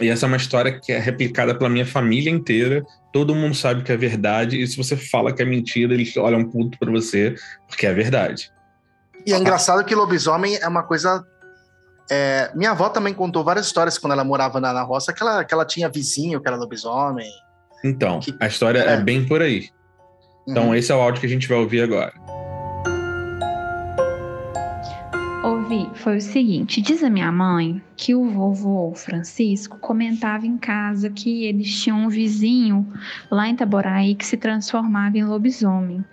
E 0.00 0.08
essa 0.08 0.26
é 0.26 0.28
uma 0.28 0.36
história 0.36 0.78
que 0.80 0.90
é 0.92 0.98
replicada 0.98 1.54
pela 1.54 1.70
minha 1.70 1.86
família 1.86 2.30
inteira. 2.30 2.84
Todo 3.12 3.34
mundo 3.34 3.54
sabe 3.54 3.82
que 3.84 3.92
é 3.92 3.96
verdade. 3.96 4.60
E 4.60 4.66
se 4.66 4.76
você 4.76 4.96
fala 4.96 5.32
que 5.32 5.40
é 5.40 5.44
mentira, 5.44 5.94
eles 5.94 6.16
olham 6.16 6.44
puto 6.44 6.76
pra 6.78 6.90
você, 6.90 7.34
porque 7.68 7.86
é 7.86 7.94
verdade. 7.94 8.50
E 9.24 9.32
é 9.32 9.38
engraçado 9.38 9.84
que 9.84 9.94
lobisomem 9.94 10.56
é 10.56 10.66
uma 10.66 10.82
coisa. 10.82 11.24
é, 12.10 12.50
minha 12.54 12.72
avó 12.72 12.88
também 12.88 13.14
contou 13.14 13.42
várias 13.44 13.66
histórias 13.66 13.96
quando 13.96 14.12
ela 14.12 14.24
morava 14.24 14.60
na, 14.60 14.72
na 14.72 14.82
roça, 14.82 15.12
que 15.12 15.22
ela, 15.22 15.44
que 15.44 15.54
ela 15.54 15.64
tinha 15.64 15.88
vizinho 15.88 16.40
que 16.40 16.48
era 16.48 16.56
lobisomem. 16.56 17.30
Então, 17.84 18.18
Que- 18.20 18.34
a 18.40 18.46
história 18.46 18.80
é. 18.80 18.94
é. 18.94 18.96
bem 19.00 19.24
por 19.26 19.40
aí. 19.40 19.68
Então, 20.46 20.66
Uhum. 20.68 20.74
esse 20.74 20.90
é 20.92 20.94
o 20.94 21.00
áudio 21.00 21.20
que 21.20 21.26
a 21.26 21.30
gente 21.30 21.48
vai 21.48 21.56
ouvir 21.56 21.80
agora. 21.82 22.12
Ouvi, 25.74 25.90
foi 25.94 26.18
o 26.18 26.20
seguinte: 26.20 26.80
diz 26.80 27.02
a 27.02 27.10
minha 27.10 27.32
mãe 27.32 27.82
que 27.96 28.14
o 28.14 28.24
vovô 28.24 28.94
Francisco 28.94 29.78
comentava 29.78 30.46
em 30.46 30.56
casa 30.56 31.10
que 31.10 31.44
eles 31.44 31.82
tinham 31.82 32.04
um 32.04 32.08
vizinho 32.08 32.86
lá 33.30 33.48
em 33.48 33.54
Itaboraí 33.54 34.14
que 34.14 34.24
se 34.24 34.36
transformava 34.36 35.18
em 35.18 35.24
lobisomem. 35.24 36.04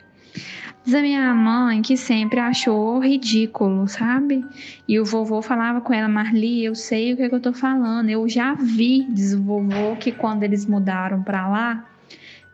Diz 0.84 0.96
a 0.96 1.02
minha 1.02 1.32
mãe 1.36 1.82
que 1.84 1.96
sempre 1.96 2.40
achou 2.40 3.00
ridículo, 3.00 3.88
sabe? 3.88 4.44
E 4.88 5.00
o 5.00 5.06
vovô 5.06 5.42
falava 5.42 5.80
com 5.80 5.94
ela, 5.94 6.08
Marli, 6.08 6.66
eu 6.66 6.74
sei 6.74 7.14
o 7.14 7.18
que, 7.18 7.24
é 7.24 7.30
que 7.30 7.36
eu 7.36 7.40
tô 7.40 7.54
falando. 7.54 8.10
Eu 8.10 8.28
já 8.28 8.56
vi, 8.56 9.06
diz 9.12 9.34
o 9.34 9.44
vovô, 9.44 9.96
que 10.00 10.12
quando 10.12 10.42
eles 10.42 10.66
mudaram 10.66 11.22
pra 11.22 11.48
lá, 11.48 11.88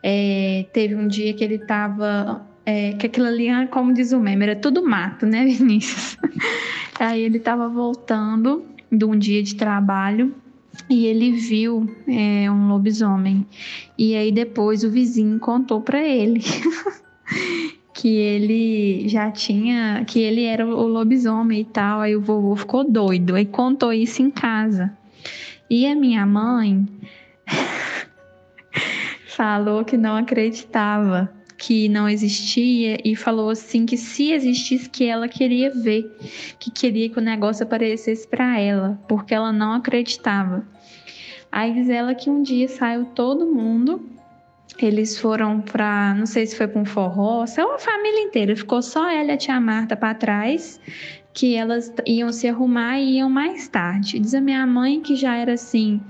é, 0.04 0.66
teve 0.74 0.94
um 0.94 1.08
dia 1.08 1.34
que 1.34 1.44
ele 1.44 1.60
tava. 1.60 2.46
É, 2.68 2.92
que 2.92 3.06
aquilo 3.06 3.28
ali, 3.28 3.48
ah, 3.48 3.66
como 3.66 3.94
diz 3.94 4.12
o 4.12 4.20
meme, 4.20 4.44
era 4.44 4.56
tudo 4.58 4.84
mato, 4.84 5.26
né, 5.26 5.46
Vinícius? 5.48 6.18
Aí 7.00 7.22
ele 7.22 7.40
tava 7.40 7.70
voltando 7.70 8.66
de 8.92 9.06
um 9.06 9.18
dia 9.18 9.42
de 9.42 9.56
trabalho 9.56 10.36
e 10.90 11.06
ele 11.06 11.32
viu 11.32 11.90
é, 12.06 12.52
um 12.52 12.68
lobisomem. 12.68 13.48
E 13.98 14.18
aí 14.18 14.34
depois 14.34 14.84
o 14.84 14.92
vizinho 14.92 15.40
contou 15.40 15.80
pra 15.80 16.06
ele 16.06 16.42
que 17.96 18.10
ele 18.10 19.08
já 19.08 19.32
tinha, 19.32 20.04
que 20.06 20.20
ele 20.20 20.44
era 20.44 20.68
o 20.68 20.88
lobisomem 20.88 21.62
e 21.62 21.66
tal. 21.66 22.02
Aí 22.02 22.18
o 22.18 22.22
vovô 22.22 22.54
ficou 22.58 22.84
doido, 22.84 23.36
aí 23.36 23.46
contou 23.46 23.94
isso 23.94 24.22
em 24.22 24.30
casa. 24.30 24.92
E 25.70 25.88
a 25.88 25.96
minha 25.96 26.26
mãe 26.26 26.86
falou 29.26 29.86
que 29.86 29.96
não 29.96 30.18
acreditava 30.18 31.32
que 31.58 31.90
não 31.90 32.08
existia 32.08 32.98
e 33.04 33.16
falou 33.16 33.50
assim 33.50 33.86
que 33.86 33.98
se 33.98 34.32
existisse 34.32 34.88
que 34.88 35.06
ela 35.06 35.28
queria 35.28 35.72
ver, 35.72 36.16
que 36.60 36.70
queria 36.70 37.10
que 37.10 37.18
o 37.18 37.22
negócio 37.22 37.64
aparecesse 37.64 38.28
para 38.28 38.60
ela, 38.60 39.00
porque 39.08 39.34
ela 39.34 39.52
não 39.52 39.74
acreditava. 39.74 40.66
Aí 41.52 41.74
diz 41.74 41.90
ela 41.90 42.14
que 42.14 42.30
um 42.30 42.44
dia 42.44 42.68
saiu 42.68 43.06
todo 43.06 43.52
mundo, 43.52 44.08
eles 44.78 45.18
foram 45.18 45.60
para, 45.60 46.14
não 46.14 46.28
sei 46.28 46.46
se 46.46 46.56
foi 46.56 46.68
para 46.68 46.82
um 46.82 46.86
forró, 46.86 47.46
saiu 47.48 47.74
a 47.74 47.80
família 47.80 48.22
inteira, 48.22 48.56
ficou 48.56 48.82
só 48.82 49.10
ela 49.10 49.32
e 49.32 49.32
a 49.32 49.38
tia 49.38 49.60
Marta 49.60 49.96
para 49.96 50.14
trás, 50.14 50.80
que 51.34 51.56
elas 51.56 51.92
iam 52.06 52.32
se 52.32 52.48
arrumar 52.48 53.00
e 53.00 53.18
iam 53.18 53.30
mais 53.30 53.68
tarde. 53.68 54.20
Diz 54.20 54.34
a 54.34 54.42
minha 54.42 54.66
mãe 54.68 55.02
que 55.02 55.16
já 55.16 55.36
era 55.36 55.54
assim, 55.54 56.02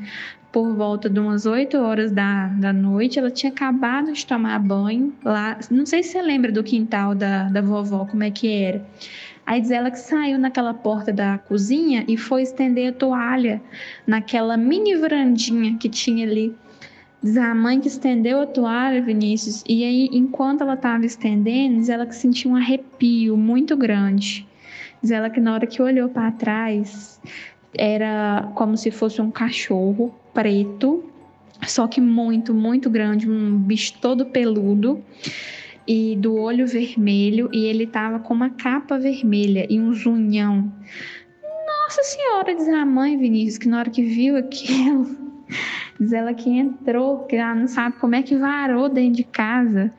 por 0.51 0.73
volta 0.73 1.09
de 1.09 1.19
umas 1.19 1.45
8 1.45 1.77
horas 1.77 2.11
da, 2.11 2.47
da 2.47 2.73
noite. 2.73 3.19
Ela 3.19 3.31
tinha 3.31 3.51
acabado 3.51 4.11
de 4.11 4.25
tomar 4.25 4.59
banho 4.59 5.13
lá. 5.23 5.59
Não 5.69 5.85
sei 5.85 6.03
se 6.03 6.11
você 6.11 6.21
lembra 6.21 6.51
do 6.51 6.63
quintal 6.63 7.13
da, 7.13 7.43
da 7.49 7.61
vovó, 7.61 8.05
como 8.05 8.23
é 8.23 8.31
que 8.31 8.47
era. 8.47 8.85
Aí 9.45 9.61
diz 9.61 9.71
ela 9.71 9.89
que 9.89 9.99
saiu 9.99 10.37
naquela 10.37 10.73
porta 10.73 11.13
da 11.13 11.37
cozinha 11.37 12.03
e 12.07 12.17
foi 12.17 12.41
estender 12.41 12.89
a 12.89 12.91
toalha 12.91 13.61
naquela 14.05 14.57
mini 14.57 14.95
varandinha 14.95 15.77
que 15.77 15.87
tinha 15.87 16.27
ali. 16.27 16.53
Diz 17.23 17.37
a 17.37 17.55
mãe 17.55 17.79
que 17.79 17.87
estendeu 17.87 18.41
a 18.41 18.45
toalha, 18.45 19.01
Vinícius, 19.01 19.63
e 19.67 19.83
aí, 19.83 20.09
enquanto 20.11 20.61
ela 20.61 20.75
estava 20.75 21.05
estendendo, 21.05 21.77
diz 21.77 21.89
ela 21.89 22.05
que 22.05 22.15
sentiu 22.15 22.51
um 22.51 22.55
arrepio 22.55 23.35
muito 23.35 23.75
grande. 23.75 24.47
Diz 25.01 25.11
ela 25.11 25.29
que 25.29 25.39
na 25.39 25.53
hora 25.53 25.65
que 25.65 25.81
olhou 25.81 26.09
para 26.09 26.31
trás, 26.31 27.19
era 27.75 28.51
como 28.53 28.77
se 28.77 28.91
fosse 28.91 29.21
um 29.21 29.31
cachorro 29.31 30.13
preto, 30.37 31.03
só 31.65 31.87
que 31.87 31.99
muito, 31.99 32.53
muito 32.53 32.91
grande, 32.91 33.27
um 33.27 33.57
bicho 33.57 33.95
todo 33.99 34.27
peludo 34.27 35.03
e 35.87 36.15
do 36.15 36.35
olho 36.35 36.67
vermelho, 36.67 37.49
e 37.51 37.65
ele 37.65 37.87
tava 37.87 38.19
com 38.19 38.35
uma 38.35 38.51
capa 38.51 38.99
vermelha 38.99 39.65
e 39.67 39.79
um 39.79 39.91
zunhão. 39.91 40.71
Nossa 41.65 42.03
Senhora, 42.03 42.53
diz 42.53 42.67
a 42.67 42.85
mãe, 42.85 43.17
Vinícius, 43.17 43.57
que 43.57 43.67
na 43.67 43.79
hora 43.79 43.89
que 43.89 44.03
viu 44.03 44.37
aquilo, 44.37 45.26
diz 45.99 46.13
ela 46.13 46.33
que 46.33 46.49
entrou, 46.49 47.25
que 47.25 47.35
ela 47.35 47.55
não 47.55 47.67
sabe 47.67 47.95
como 47.97 48.15
é 48.15 48.21
que 48.21 48.35
varou 48.35 48.89
dentro 48.89 49.17
de 49.17 49.23
casa, 49.23 49.91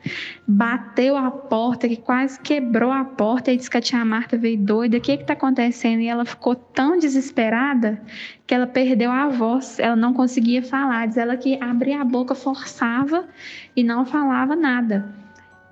bateu 0.47 1.17
a 1.17 1.29
porta, 1.29 1.87
que 1.87 1.97
quase 1.97 2.39
quebrou 2.39 2.91
a 2.91 3.03
porta, 3.03 3.51
e 3.51 3.57
disse 3.57 3.69
que 3.69 3.77
a 3.77 3.81
tia 3.81 4.03
Marta 4.05 4.37
veio 4.37 4.57
doida, 4.57 4.97
o 4.97 5.01
que 5.01 5.17
que 5.17 5.25
tá 5.25 5.33
acontecendo? 5.33 6.01
E 6.01 6.07
ela 6.07 6.25
ficou 6.25 6.55
tão 6.55 6.97
desesperada 6.97 8.01
que 8.47 8.53
ela 8.53 8.67
perdeu 8.67 9.11
a 9.11 9.27
voz, 9.27 9.79
ela 9.79 9.95
não 9.95 10.13
conseguia 10.13 10.63
falar, 10.63 11.07
diz 11.07 11.17
ela 11.17 11.37
que 11.37 11.61
abria 11.61 12.01
a 12.01 12.05
boca, 12.05 12.33
forçava 12.33 13.27
e 13.75 13.83
não 13.83 14.05
falava 14.05 14.55
nada. 14.55 15.13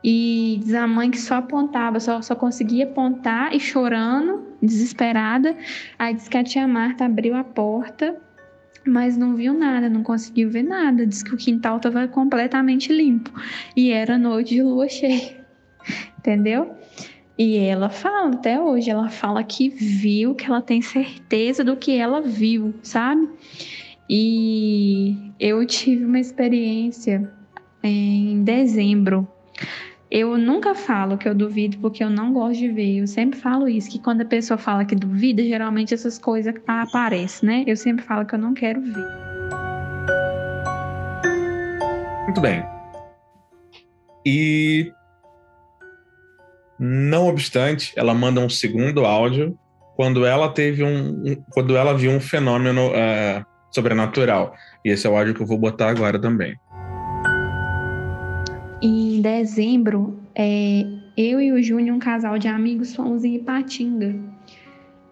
E 0.04 0.60
diz 0.64 0.74
a 0.74 0.88
mãe 0.88 1.10
que 1.10 1.20
só 1.20 1.36
apontava, 1.36 2.00
só, 2.00 2.22
só 2.22 2.36
conseguia 2.36 2.86
apontar 2.86 3.54
e 3.54 3.60
chorando, 3.60 4.46
desesperada. 4.62 5.56
Aí 5.98 6.14
diz 6.14 6.28
que 6.28 6.38
a 6.38 6.44
tia 6.44 6.68
Marta 6.68 7.06
abriu 7.06 7.36
a 7.36 7.44
porta, 7.44 8.16
mas 8.90 9.18
não 9.18 9.36
viu 9.36 9.54
nada, 9.54 9.90
não 9.90 10.04
conseguiu 10.04 10.50
ver 10.50 10.64
nada. 10.64 11.06
Diz 11.06 11.24
que 11.24 11.34
o 11.34 11.38
quintal 11.38 11.78
estava 11.78 12.08
completamente 12.08 12.92
limpo. 12.92 13.32
E 13.76 13.92
era 13.92 14.18
noite 14.18 14.56
de 14.56 14.64
lua 14.64 14.88
cheia. 14.88 15.46
Entendeu? 16.20 16.76
E 17.38 17.58
ela 17.58 17.90
fala 17.90 18.30
até 18.30 18.60
hoje, 18.60 18.90
ela 18.90 19.10
fala 19.10 19.44
que 19.44 19.70
viu, 19.70 20.34
que 20.34 20.46
ela 20.46 20.62
tem 20.62 20.82
certeza 20.82 21.64
do 21.64 21.76
que 21.76 21.96
ela 21.96 22.20
viu, 22.20 22.74
sabe? 22.82 23.30
E 24.10 25.34
eu 25.40 25.66
tive 25.66 26.04
uma 26.04 26.20
experiência 26.20 27.32
em 27.84 28.44
dezembro. 28.44 29.28
Eu 30.10 30.38
nunca 30.38 30.74
falo 30.74 31.18
que 31.18 31.28
eu 31.28 31.36
duvido 31.36 31.78
porque 31.80 32.02
eu 32.02 32.10
não 32.10 32.32
gosto 32.32 32.60
de 32.60 32.70
ver. 32.70 33.00
Eu 33.00 33.08
sempre 33.08 33.38
falo 33.38 33.68
isso, 33.68 33.90
que 33.90 34.00
quando 34.00 34.22
a 34.22 34.26
pessoa 34.26 34.58
fala 34.58 34.86
que 34.86 34.96
duvida, 34.96 35.44
geralmente 35.44 35.94
essas 35.94 36.18
coisas 36.18 36.56
aparecem, 36.66 37.48
né? 37.48 37.64
Eu 37.68 37.76
sempre 37.76 38.06
falo 38.06 38.26
que 38.26 38.34
eu 38.34 38.40
não 38.40 38.54
quero 38.54 38.82
ver. 38.82 39.06
Muito 42.24 42.40
bem. 42.40 42.64
E 44.26 44.92
não 46.80 47.28
obstante, 47.28 47.94
ela 47.98 48.14
manda 48.14 48.40
um 48.40 48.50
segundo 48.50 49.06
áudio 49.06 49.58
quando 49.98 50.26
ela 50.26 50.48
teve 50.50 50.84
um, 50.84 51.36
quando 51.52 51.76
ela 51.76 51.94
viu 51.94 52.12
um 52.12 52.20
fenômeno 52.20 52.90
uh, 52.92 53.46
sobrenatural. 53.72 54.54
E 54.86 54.90
esse 54.90 55.06
é 55.06 55.10
o 55.10 55.18
áudio 55.18 55.34
que 55.34 55.42
eu 55.42 55.48
vou 55.48 55.58
botar 55.58 55.90
agora 55.90 56.20
também. 56.20 56.58
Em 59.28 59.40
dezembro, 59.40 60.18
é, 60.34 60.86
eu 61.18 61.42
e 61.42 61.52
o 61.52 61.62
Júnior, 61.62 61.94
um 61.94 62.00
casal 62.00 62.40
de 62.40 62.48
amigos, 62.48 62.96
fomos 62.96 63.26
em 63.26 63.36
Ipatinga. 63.36 64.16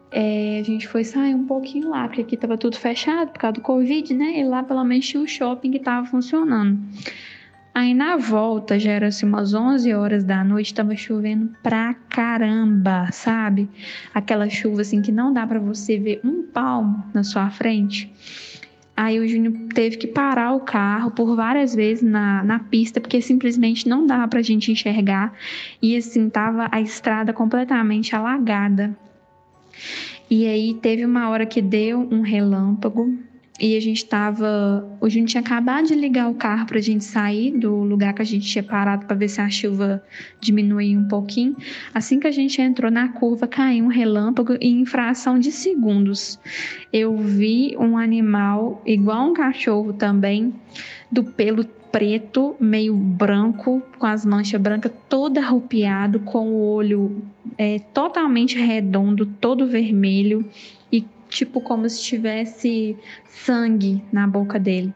É, 0.09 0.59
a 0.61 0.63
gente 0.63 0.87
foi 0.87 1.03
sair 1.03 1.35
um 1.35 1.45
pouquinho 1.45 1.89
lá, 1.89 2.07
porque 2.07 2.21
aqui 2.21 2.35
estava 2.35 2.57
tudo 2.57 2.77
fechado 2.77 3.31
por 3.33 3.39
causa 3.39 3.55
do 3.55 3.61
Covid, 3.61 4.13
né? 4.13 4.39
E 4.39 4.45
lá 4.45 4.63
pelo 4.63 4.85
menos 4.85 5.05
tinha 5.05 5.21
o 5.21 5.27
shopping 5.27 5.69
que 5.69 5.77
estava 5.79 6.07
funcionando. 6.07 6.79
Aí 7.73 7.93
na 7.93 8.15
volta, 8.15 8.79
já 8.79 8.93
era 8.93 9.07
assim 9.07 9.25
umas 9.25 9.53
11 9.53 9.93
horas 9.93 10.23
da 10.23 10.45
noite, 10.45 10.73
tava 10.73 10.95
chovendo 10.95 11.53
pra 11.61 11.93
caramba, 12.09 13.09
sabe? 13.11 13.69
Aquela 14.13 14.49
chuva 14.49 14.79
assim 14.79 15.01
que 15.01 15.11
não 15.11 15.33
dá 15.33 15.45
para 15.45 15.59
você 15.59 15.99
ver 15.99 16.21
um 16.23 16.41
palmo 16.41 17.03
na 17.13 17.21
sua 17.21 17.49
frente. 17.49 18.09
Aí 18.97 19.19
o 19.19 19.27
Júnior 19.27 19.53
teve 19.73 19.97
que 19.97 20.07
parar 20.07 20.53
o 20.53 20.61
carro 20.61 21.11
por 21.11 21.35
várias 21.35 21.75
vezes 21.75 22.01
na, 22.01 22.43
na 22.43 22.59
pista, 22.59 23.01
porque 23.01 23.21
simplesmente 23.21 23.89
não 23.89 24.07
dava 24.07 24.27
pra 24.27 24.41
gente 24.41 24.71
enxergar. 24.71 25.33
E 25.81 25.97
assim, 25.97 26.29
tava 26.29 26.69
a 26.71 26.79
estrada 26.79 27.33
completamente 27.33 28.15
alagada. 28.15 28.97
E 30.29 30.47
aí 30.47 30.73
teve 30.75 31.05
uma 31.05 31.29
hora 31.29 31.45
que 31.45 31.61
deu 31.61 32.07
um 32.09 32.21
relâmpago, 32.21 33.13
e 33.59 33.77
a 33.77 33.79
gente 33.79 33.97
estava. 33.97 34.85
A 35.01 35.09
gente 35.09 35.29
tinha 35.29 35.41
acabado 35.41 35.87
de 35.87 35.95
ligar 35.95 36.29
o 36.29 36.35
carro 36.35 36.65
para 36.65 36.77
a 36.77 36.81
gente 36.81 37.03
sair 37.05 37.51
do 37.51 37.73
lugar 37.83 38.13
que 38.13 38.21
a 38.21 38.25
gente 38.25 38.45
tinha 38.45 38.63
parado 38.63 39.05
para 39.05 39.15
ver 39.15 39.29
se 39.29 39.39
a 39.39 39.49
chuva 39.49 40.03
diminuía 40.41 40.97
um 40.97 41.07
pouquinho. 41.07 41.55
Assim 41.93 42.19
que 42.19 42.27
a 42.27 42.31
gente 42.31 42.61
entrou 42.61 42.91
na 42.91 43.09
curva, 43.09 43.47
caiu 43.47 43.85
um 43.85 43.87
relâmpago 43.87 44.57
e 44.59 44.67
em 44.67 44.85
fração 44.85 45.39
de 45.39 45.51
segundos 45.51 46.37
eu 46.91 47.15
vi 47.17 47.75
um 47.77 47.97
animal 47.97 48.81
igual 48.85 49.29
um 49.29 49.33
cachorro 49.33 49.93
também, 49.93 50.53
do 51.09 51.23
pelo 51.23 51.63
preto, 51.63 52.57
meio 52.59 52.93
branco, 52.93 53.81
com 53.97 54.05
as 54.05 54.25
manchas 54.25 54.59
brancas, 54.59 54.91
todo 55.07 55.37
arrupiado, 55.37 56.19
com 56.19 56.49
o 56.49 56.73
olho 56.73 57.23
é, 57.57 57.79
totalmente 57.93 58.57
redondo, 58.57 59.25
todo 59.25 59.65
vermelho 59.65 60.45
tipo 61.35 61.59
como 61.61 61.87
se 61.89 62.01
tivesse 62.01 62.97
sangue 63.27 64.03
na 64.11 64.25
boca 64.25 64.57
dele. 64.57 64.93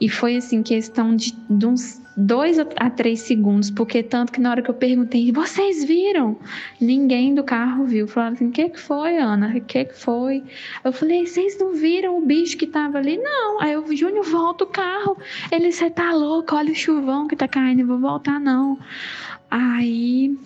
E 0.00 0.08
foi 0.08 0.36
assim, 0.36 0.62
questão 0.62 1.16
de, 1.16 1.32
de, 1.50 1.66
uns 1.66 2.00
dois 2.16 2.56
a 2.76 2.88
três 2.88 3.22
segundos, 3.22 3.68
porque 3.68 4.00
tanto 4.00 4.32
que 4.32 4.40
na 4.40 4.50
hora 4.50 4.62
que 4.62 4.70
eu 4.70 4.74
perguntei, 4.74 5.32
vocês 5.32 5.84
viram? 5.84 6.38
Ninguém 6.80 7.34
do 7.34 7.42
carro 7.42 7.84
viu. 7.84 8.06
Falaram 8.06 8.34
assim, 8.34 8.46
o 8.46 8.52
que, 8.52 8.68
que 8.68 8.80
foi, 8.80 9.16
Ana? 9.18 9.56
O 9.56 9.60
que, 9.60 9.86
que 9.86 9.98
foi? 9.98 10.44
Eu 10.84 10.92
falei, 10.92 11.26
vocês 11.26 11.58
não 11.58 11.74
viram 11.74 12.16
o 12.16 12.24
bicho 12.24 12.56
que 12.56 12.66
tava 12.66 12.98
ali? 12.98 13.18
Não. 13.18 13.60
Aí 13.60 13.72
eu, 13.72 13.84
Júnior, 13.96 14.24
volta 14.24 14.62
o 14.62 14.68
carro. 14.68 15.16
Ele, 15.50 15.72
você 15.72 15.90
tá 15.90 16.12
louco, 16.12 16.54
olha 16.54 16.70
o 16.70 16.76
chuvão 16.76 17.26
que 17.26 17.34
tá 17.34 17.48
caindo, 17.48 17.84
vou 17.84 17.98
voltar 17.98 18.38
não. 18.38 18.78
Aí 19.50 20.38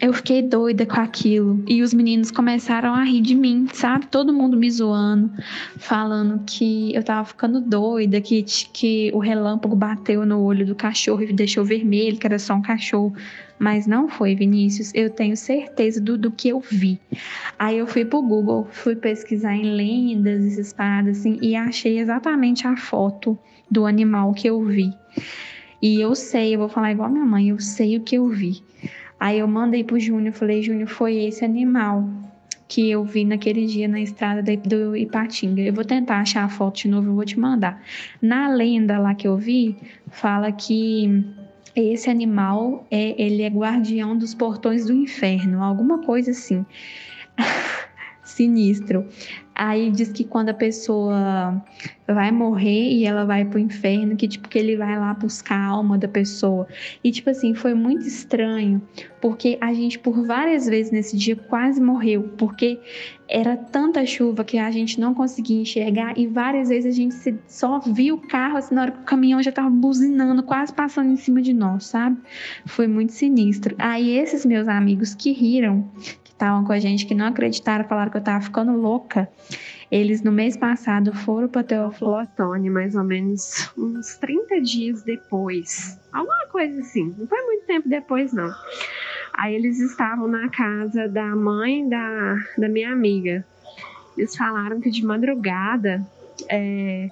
eu 0.00 0.12
fiquei 0.12 0.42
doida 0.42 0.86
com 0.86 1.00
aquilo. 1.00 1.62
E 1.66 1.82
os 1.82 1.92
meninos 1.92 2.30
começaram 2.30 2.94
a 2.94 3.04
rir 3.04 3.20
de 3.20 3.34
mim, 3.34 3.68
sabe? 3.72 4.06
Todo 4.06 4.32
mundo 4.32 4.56
me 4.56 4.70
zoando, 4.70 5.30
falando 5.76 6.42
que 6.46 6.94
eu 6.94 7.02
tava 7.02 7.24
ficando 7.24 7.60
doida, 7.60 8.20
que, 8.20 8.42
que 8.42 9.10
o 9.12 9.18
relâmpago 9.18 9.76
bateu 9.76 10.24
no 10.24 10.40
olho 10.42 10.64
do 10.64 10.74
cachorro 10.74 11.22
e 11.22 11.32
deixou 11.32 11.64
vermelho, 11.64 12.16
que 12.16 12.26
era 12.26 12.38
só 12.38 12.54
um 12.54 12.62
cachorro. 12.62 13.14
Mas 13.58 13.86
não 13.86 14.08
foi, 14.08 14.34
Vinícius. 14.34 14.92
Eu 14.94 15.10
tenho 15.10 15.36
certeza 15.36 16.00
do, 16.00 16.18
do 16.18 16.30
que 16.30 16.48
eu 16.48 16.60
vi. 16.60 16.98
Aí 17.58 17.78
eu 17.78 17.86
fui 17.86 18.04
pro 18.04 18.22
Google, 18.22 18.66
fui 18.72 18.96
pesquisar 18.96 19.54
em 19.54 19.76
lendas, 19.76 20.44
essas 20.46 20.72
paradas 20.72 21.18
assim, 21.18 21.38
e 21.40 21.54
achei 21.54 21.98
exatamente 21.98 22.66
a 22.66 22.76
foto 22.76 23.38
do 23.70 23.86
animal 23.86 24.32
que 24.32 24.48
eu 24.48 24.64
vi. 24.64 24.92
E 25.80 26.00
eu 26.00 26.14
sei, 26.14 26.54
eu 26.54 26.60
vou 26.60 26.68
falar 26.68 26.92
igual 26.92 27.08
a 27.08 27.12
minha 27.12 27.24
mãe, 27.24 27.50
eu 27.50 27.60
sei 27.60 27.96
o 27.96 28.00
que 28.00 28.16
eu 28.16 28.28
vi. 28.28 28.62
Aí 29.22 29.38
eu 29.38 29.46
mandei 29.46 29.84
pro 29.84 30.00
Júnior, 30.00 30.34
falei, 30.34 30.64
Júnior, 30.64 30.88
foi 30.88 31.14
esse 31.14 31.44
animal 31.44 32.04
que 32.66 32.90
eu 32.90 33.04
vi 33.04 33.24
naquele 33.24 33.66
dia 33.66 33.86
na 33.86 34.00
estrada 34.00 34.42
do 34.42 34.96
Ipatinga. 34.96 35.62
Eu 35.62 35.72
vou 35.72 35.84
tentar 35.84 36.18
achar 36.18 36.42
a 36.42 36.48
foto 36.48 36.78
de 36.78 36.88
novo, 36.88 37.10
eu 37.10 37.14
vou 37.14 37.24
te 37.24 37.38
mandar. 37.38 37.80
Na 38.20 38.48
lenda 38.48 38.98
lá 38.98 39.14
que 39.14 39.28
eu 39.28 39.36
vi, 39.36 39.76
fala 40.10 40.50
que 40.50 41.24
esse 41.76 42.10
animal 42.10 42.84
é 42.90 43.14
ele 43.16 43.42
é 43.42 43.48
guardião 43.48 44.18
dos 44.18 44.34
portões 44.34 44.86
do 44.86 44.92
inferno, 44.92 45.62
alguma 45.62 46.00
coisa 46.00 46.32
assim. 46.32 46.66
Sinistro. 48.24 49.06
Aí 49.64 49.92
diz 49.92 50.10
que 50.10 50.24
quando 50.24 50.48
a 50.48 50.54
pessoa 50.54 51.62
vai 52.04 52.32
morrer 52.32 52.90
e 52.90 53.04
ela 53.04 53.24
vai 53.24 53.44
pro 53.44 53.60
inferno, 53.60 54.16
que 54.16 54.26
tipo 54.26 54.48
que 54.48 54.58
ele 54.58 54.76
vai 54.76 54.98
lá 54.98 55.14
buscar 55.14 55.54
a 55.54 55.66
alma 55.66 55.96
da 55.96 56.08
pessoa. 56.08 56.66
E 57.04 57.12
tipo 57.12 57.30
assim, 57.30 57.54
foi 57.54 57.72
muito 57.72 58.04
estranho, 58.04 58.82
porque 59.20 59.56
a 59.60 59.72
gente 59.72 60.00
por 60.00 60.26
várias 60.26 60.66
vezes 60.66 60.90
nesse 60.90 61.16
dia 61.16 61.36
quase 61.36 61.80
morreu, 61.80 62.24
porque 62.36 62.80
era 63.28 63.56
tanta 63.56 64.04
chuva 64.04 64.42
que 64.42 64.58
a 64.58 64.68
gente 64.72 64.98
não 64.98 65.14
conseguia 65.14 65.62
enxergar 65.62 66.18
e 66.18 66.26
várias 66.26 66.68
vezes 66.68 66.92
a 66.92 66.96
gente 66.96 67.14
só 67.46 67.78
viu 67.78 68.16
o 68.16 68.20
carro 68.20 68.56
assim 68.56 68.74
na 68.74 68.82
hora 68.82 68.90
que 68.90 68.98
o 68.98 69.04
caminhão 69.04 69.40
já 69.40 69.52
tava 69.52 69.70
buzinando, 69.70 70.42
quase 70.42 70.74
passando 70.74 71.12
em 71.12 71.16
cima 71.16 71.40
de 71.40 71.52
nós, 71.52 71.86
sabe? 71.86 72.20
Foi 72.66 72.88
muito 72.88 73.12
sinistro. 73.12 73.76
Aí 73.78 74.18
esses 74.18 74.44
meus 74.44 74.66
amigos 74.66 75.14
que 75.14 75.30
riram, 75.30 75.88
estavam 76.42 76.64
com 76.64 76.72
a 76.72 76.78
gente 76.80 77.06
que 77.06 77.14
não 77.14 77.26
acreditaram, 77.26 77.84
falaram 77.84 78.10
que 78.10 78.16
eu 78.16 78.22
tava 78.22 78.42
ficando 78.42 78.72
louca. 78.72 79.28
Eles 79.88 80.22
no 80.22 80.32
mês 80.32 80.56
passado 80.56 81.14
foram 81.14 81.46
para 81.48 81.62
Teófilo 81.62 82.20
Otoni, 82.20 82.68
mais 82.68 82.96
ou 82.96 83.04
menos 83.04 83.70
uns 83.78 84.16
30 84.16 84.60
dias 84.60 85.02
depois. 85.02 86.00
Alguma 86.12 86.46
coisa 86.50 86.80
assim. 86.80 87.14
Não 87.16 87.28
foi 87.28 87.40
muito 87.42 87.64
tempo 87.66 87.88
depois, 87.88 88.32
não. 88.32 88.52
Aí 89.34 89.54
eles 89.54 89.78
estavam 89.78 90.26
na 90.26 90.48
casa 90.48 91.08
da 91.08 91.26
mãe 91.36 91.88
da, 91.88 92.36
da 92.58 92.68
minha 92.68 92.92
amiga. 92.92 93.46
Eles 94.18 94.36
falaram 94.36 94.80
que 94.80 94.90
de 94.90 95.04
madrugada 95.04 96.04
é, 96.48 97.08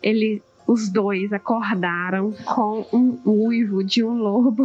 ele, 0.00 0.40
os 0.68 0.88
dois 0.88 1.32
acordaram 1.32 2.32
com 2.44 2.86
um 2.92 3.18
uivo 3.26 3.82
de 3.82 4.04
um 4.04 4.18
lobo 4.18 4.64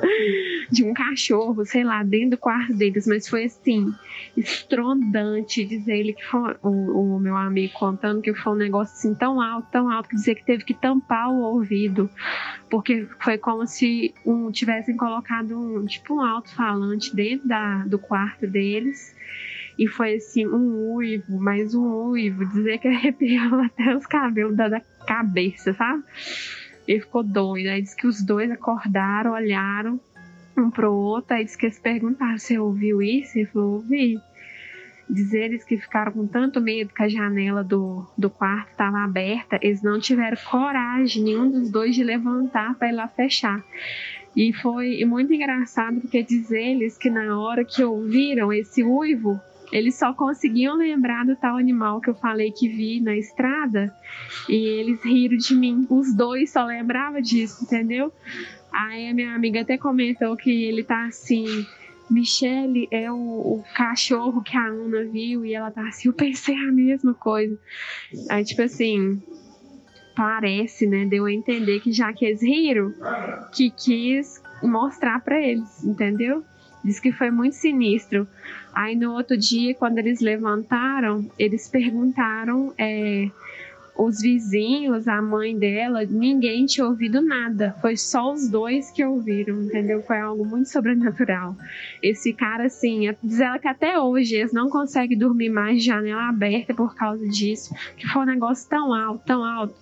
de 0.70 0.84
um 0.84 0.92
cachorro, 0.92 1.64
sei 1.64 1.84
lá, 1.84 2.02
dentro 2.02 2.30
do 2.30 2.38
quarto 2.38 2.74
deles, 2.74 3.06
mas 3.06 3.28
foi 3.28 3.44
assim, 3.44 3.92
estrondante, 4.36 5.64
dizer 5.64 5.96
ele 5.96 6.12
que 6.12 6.24
foi 6.24 6.56
o, 6.62 7.16
o, 7.16 7.20
meu 7.20 7.36
amigo 7.36 7.72
contando 7.74 8.22
que 8.22 8.34
foi 8.34 8.52
um 8.52 8.56
negócio 8.56 8.94
assim 8.94 9.14
tão 9.14 9.40
alto, 9.40 9.68
tão 9.70 9.90
alto, 9.90 10.08
que 10.08 10.16
dizer 10.16 10.34
que 10.36 10.44
teve 10.44 10.64
que 10.64 10.74
tampar 10.74 11.30
o 11.30 11.40
ouvido, 11.40 12.10
porque 12.70 13.06
foi 13.20 13.38
como 13.38 13.66
se 13.66 14.14
um, 14.24 14.50
tivessem 14.50 14.96
colocado 14.96 15.58
um 15.58 15.84
tipo 15.86 16.14
um 16.14 16.20
alto-falante 16.20 17.14
dentro 17.14 17.48
da, 17.48 17.84
do 17.84 17.98
quarto 17.98 18.46
deles. 18.46 19.16
E 19.78 19.86
foi 19.86 20.16
assim, 20.16 20.44
um 20.44 20.92
uivo, 20.94 21.38
mais 21.38 21.72
um 21.72 22.08
uivo, 22.08 22.44
dizer 22.46 22.78
que 22.78 22.88
arrepiava 22.88 23.66
até 23.66 23.96
os 23.96 24.06
cabelos 24.06 24.56
da, 24.56 24.68
da 24.68 24.80
cabeça, 25.06 25.72
sabe? 25.72 26.02
Ele 26.88 27.00
ficou 27.00 27.22
doido. 27.22 27.68
Aí 27.68 27.82
disse 27.82 27.94
que 27.94 28.06
os 28.06 28.24
dois 28.24 28.50
acordaram, 28.50 29.32
olharam 29.32 30.00
um 30.56 30.70
pro 30.70 30.90
outro. 30.90 31.36
Aí 31.36 31.44
disse 31.44 31.58
que 31.58 31.66
eles 31.66 31.78
perguntaram: 31.78 32.38
Você 32.38 32.58
ouviu 32.58 33.02
isso? 33.02 33.38
Ele 33.38 33.46
falou: 33.46 33.74
Ouvi. 33.74 34.18
Diz 35.10 35.32
eles 35.32 35.64
que 35.64 35.78
ficaram 35.78 36.12
com 36.12 36.26
tanto 36.26 36.60
medo 36.60 36.92
que 36.92 37.02
a 37.02 37.08
janela 37.08 37.64
do, 37.64 38.06
do 38.16 38.28
quarto 38.28 38.72
estava 38.72 38.98
aberta, 38.98 39.58
eles 39.62 39.82
não 39.82 39.98
tiveram 39.98 40.36
coragem, 40.44 41.24
nenhum 41.24 41.50
dos 41.50 41.70
dois, 41.70 41.94
de 41.94 42.04
levantar 42.04 42.74
para 42.74 42.88
ir 42.90 42.92
lá 42.92 43.08
fechar. 43.08 43.64
E 44.36 44.52
foi 44.52 45.02
muito 45.06 45.32
engraçado 45.32 45.98
porque 45.98 46.22
diz 46.22 46.50
eles 46.50 46.98
que 46.98 47.08
na 47.08 47.40
hora 47.40 47.64
que 47.64 47.82
ouviram 47.82 48.52
esse 48.52 48.82
uivo, 48.82 49.40
eles 49.72 49.96
só 49.96 50.12
conseguiam 50.12 50.76
lembrar 50.76 51.24
do 51.24 51.36
tal 51.36 51.56
animal 51.56 52.00
que 52.00 52.10
eu 52.10 52.14
falei 52.14 52.50
que 52.50 52.68
vi 52.68 53.00
na 53.00 53.16
estrada 53.16 53.94
e 54.48 54.54
eles 54.54 55.02
riram 55.02 55.36
de 55.36 55.54
mim. 55.54 55.86
Os 55.90 56.14
dois 56.14 56.50
só 56.50 56.64
lembravam 56.64 57.20
disso, 57.20 57.64
entendeu? 57.64 58.12
Aí 58.72 59.08
a 59.08 59.14
minha 59.14 59.34
amiga 59.34 59.60
até 59.60 59.76
comentou 59.76 60.36
que 60.36 60.50
ele 60.64 60.82
tá 60.82 61.06
assim. 61.06 61.66
Michele 62.10 62.88
é 62.90 63.12
o, 63.12 63.16
o 63.16 63.64
cachorro 63.74 64.42
que 64.42 64.56
a 64.56 64.66
Ana 64.66 65.04
viu 65.04 65.44
e 65.44 65.54
ela 65.54 65.70
tá 65.70 65.86
assim. 65.86 66.08
Eu 66.08 66.14
pensei 66.14 66.54
a 66.54 66.72
mesma 66.72 67.12
coisa. 67.12 67.58
Aí, 68.30 68.44
tipo 68.44 68.62
assim, 68.62 69.22
parece, 70.16 70.86
né? 70.86 71.04
Deu 71.04 71.26
a 71.26 71.32
entender 71.32 71.80
que 71.80 71.92
já 71.92 72.12
que 72.12 72.24
eles 72.24 72.42
riram, 72.42 72.94
que 73.52 73.70
quis 73.70 74.42
mostrar 74.62 75.20
para 75.20 75.40
eles, 75.40 75.84
entendeu? 75.84 76.42
Diz 76.84 77.00
que 77.00 77.12
foi 77.12 77.30
muito 77.30 77.54
sinistro. 77.54 78.26
Aí 78.72 78.94
no 78.94 79.12
outro 79.12 79.36
dia, 79.36 79.74
quando 79.74 79.98
eles 79.98 80.20
levantaram, 80.20 81.28
eles 81.38 81.68
perguntaram 81.68 82.72
é, 82.78 83.28
os 83.98 84.20
vizinhos, 84.20 85.08
a 85.08 85.20
mãe 85.20 85.58
dela, 85.58 86.04
ninguém 86.04 86.64
tinha 86.66 86.86
ouvido 86.86 87.20
nada. 87.20 87.74
Foi 87.80 87.96
só 87.96 88.32
os 88.32 88.48
dois 88.48 88.92
que 88.92 89.04
ouviram, 89.04 89.60
entendeu? 89.60 90.00
Foi 90.04 90.20
algo 90.20 90.46
muito 90.46 90.68
sobrenatural. 90.68 91.56
Esse 92.00 92.32
cara, 92.32 92.66
assim, 92.66 93.12
diz 93.20 93.40
ela 93.40 93.58
que 93.58 93.66
até 93.66 93.98
hoje 93.98 94.36
eles 94.36 94.52
não 94.52 94.70
conseguem 94.70 95.18
dormir 95.18 95.50
mais 95.50 95.78
de 95.78 95.86
janela 95.86 96.28
aberta 96.28 96.72
por 96.72 96.94
causa 96.94 97.26
disso, 97.26 97.74
que 97.96 98.06
foi 98.06 98.22
um 98.22 98.26
negócio 98.26 98.68
tão 98.70 98.94
alto, 98.94 99.24
tão 99.26 99.44
alto, 99.44 99.74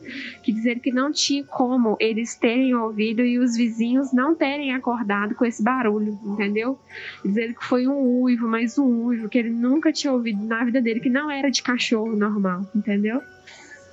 que 0.43 0.51
dizer 0.51 0.81
que 0.81 0.91
não 0.91 1.13
tinha 1.13 1.45
como 1.45 1.99
eles 2.01 2.35
terem 2.35 2.75
ouvido 2.75 3.21
e 3.21 3.39
os 3.39 3.55
vizinhos 3.55 4.15
não 4.15 4.35
terem 4.35 4.73
acordado 4.73 5.35
com 5.35 5.45
esse 5.45 5.63
barulho, 5.63 6.19
entendeu? 6.25 6.79
Dizer 7.23 7.55
que 7.55 7.65
foi 7.65 7.87
um 7.87 8.23
uivo, 8.23 8.49
mas 8.49 8.79
um 8.79 9.05
uivo 9.05 9.29
que 9.29 9.37
ele 9.37 9.51
nunca 9.51 9.93
tinha 9.93 10.11
ouvido 10.11 10.43
na 10.43 10.65
vida 10.65 10.81
dele, 10.81 11.01
que 11.01 11.11
não 11.11 11.31
era 11.31 11.51
de 11.51 11.63
cachorro 11.63 12.17
normal, 12.17 12.67
entendeu? 12.75 13.21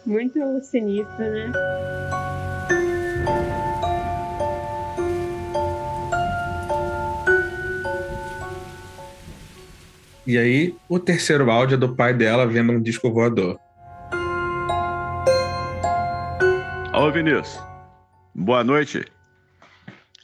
Muito 0.06 0.39
sinistro, 0.62 1.18
né? 1.20 1.52
E 10.26 10.38
aí, 10.38 10.76
o 10.88 11.00
terceiro 11.00 11.52
áudio 11.52 11.76
é 11.76 11.78
do 11.78 11.96
pai 11.96 12.13
dela 12.13 12.48
vendo 12.48 12.72
um 12.72 12.82
disco 12.82 13.12
voador. 13.12 13.60
Ô 16.96 17.12
Vinícius, 17.12 17.60
boa 18.34 18.63
noite. 18.63 19.06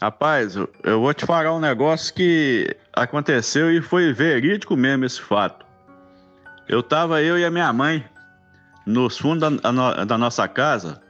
Rapaz, 0.02 0.56
eu- 0.56 0.70
eu 0.84 1.02
vou 1.02 1.13
te 1.13 1.26
falar 1.26 1.54
um 1.54 1.60
negócio 1.60 2.13
que 2.13 2.74
aconteceu 2.94 3.70
e 3.74 3.82
foi 3.82 4.13
verídico 4.13 4.78
mesmo 4.78 5.04
esse 5.04 5.20
fato. 5.20 5.65
Eu 6.70 6.82
tava 6.82 7.22
eu 7.22 7.38
e 7.38 7.44
a 7.44 7.52
minha 7.52 7.74
mãe 7.74 8.06
nos 8.89 9.17
fundos 9.17 9.62
da, 9.62 10.04
da 10.04 10.17
nossa 10.17 10.47
casa 10.47 11.02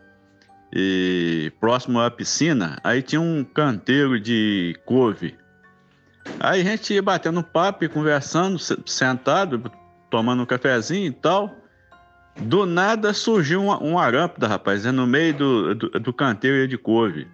e 0.74 1.52
próximo 1.60 2.00
à 2.00 2.12
piscina, 2.12 2.78
aí 2.84 3.02
tinha 3.02 3.22
um 3.22 3.44
canteiro 3.44 4.20
de 4.20 4.78
couve. 4.86 5.36
Aí 6.40 6.62
a 6.62 6.64
gente 6.64 6.94
ia 6.94 7.02
batendo 7.02 7.42
papo 7.42 7.86
e 7.86 7.90
conversando, 7.90 8.60
se- 8.60 8.78
sentado, 8.86 9.72
tomando 10.12 10.44
um 10.44 10.46
cafezinho 10.46 11.08
e 11.08 11.12
tal. 11.12 11.56
Do 12.42 12.66
nada 12.66 13.14
surgiu 13.14 13.64
uma, 13.64 13.78
uma 13.80 14.08
lâmpada, 14.08 14.48
rapaz, 14.48 14.86
é 14.86 14.92
no 14.92 15.08
meio 15.08 15.34
do, 15.34 15.76
do, 15.76 15.90
do 16.00 16.14
canteiro 16.14 16.68
de 16.68 16.78
couve. 16.78 17.28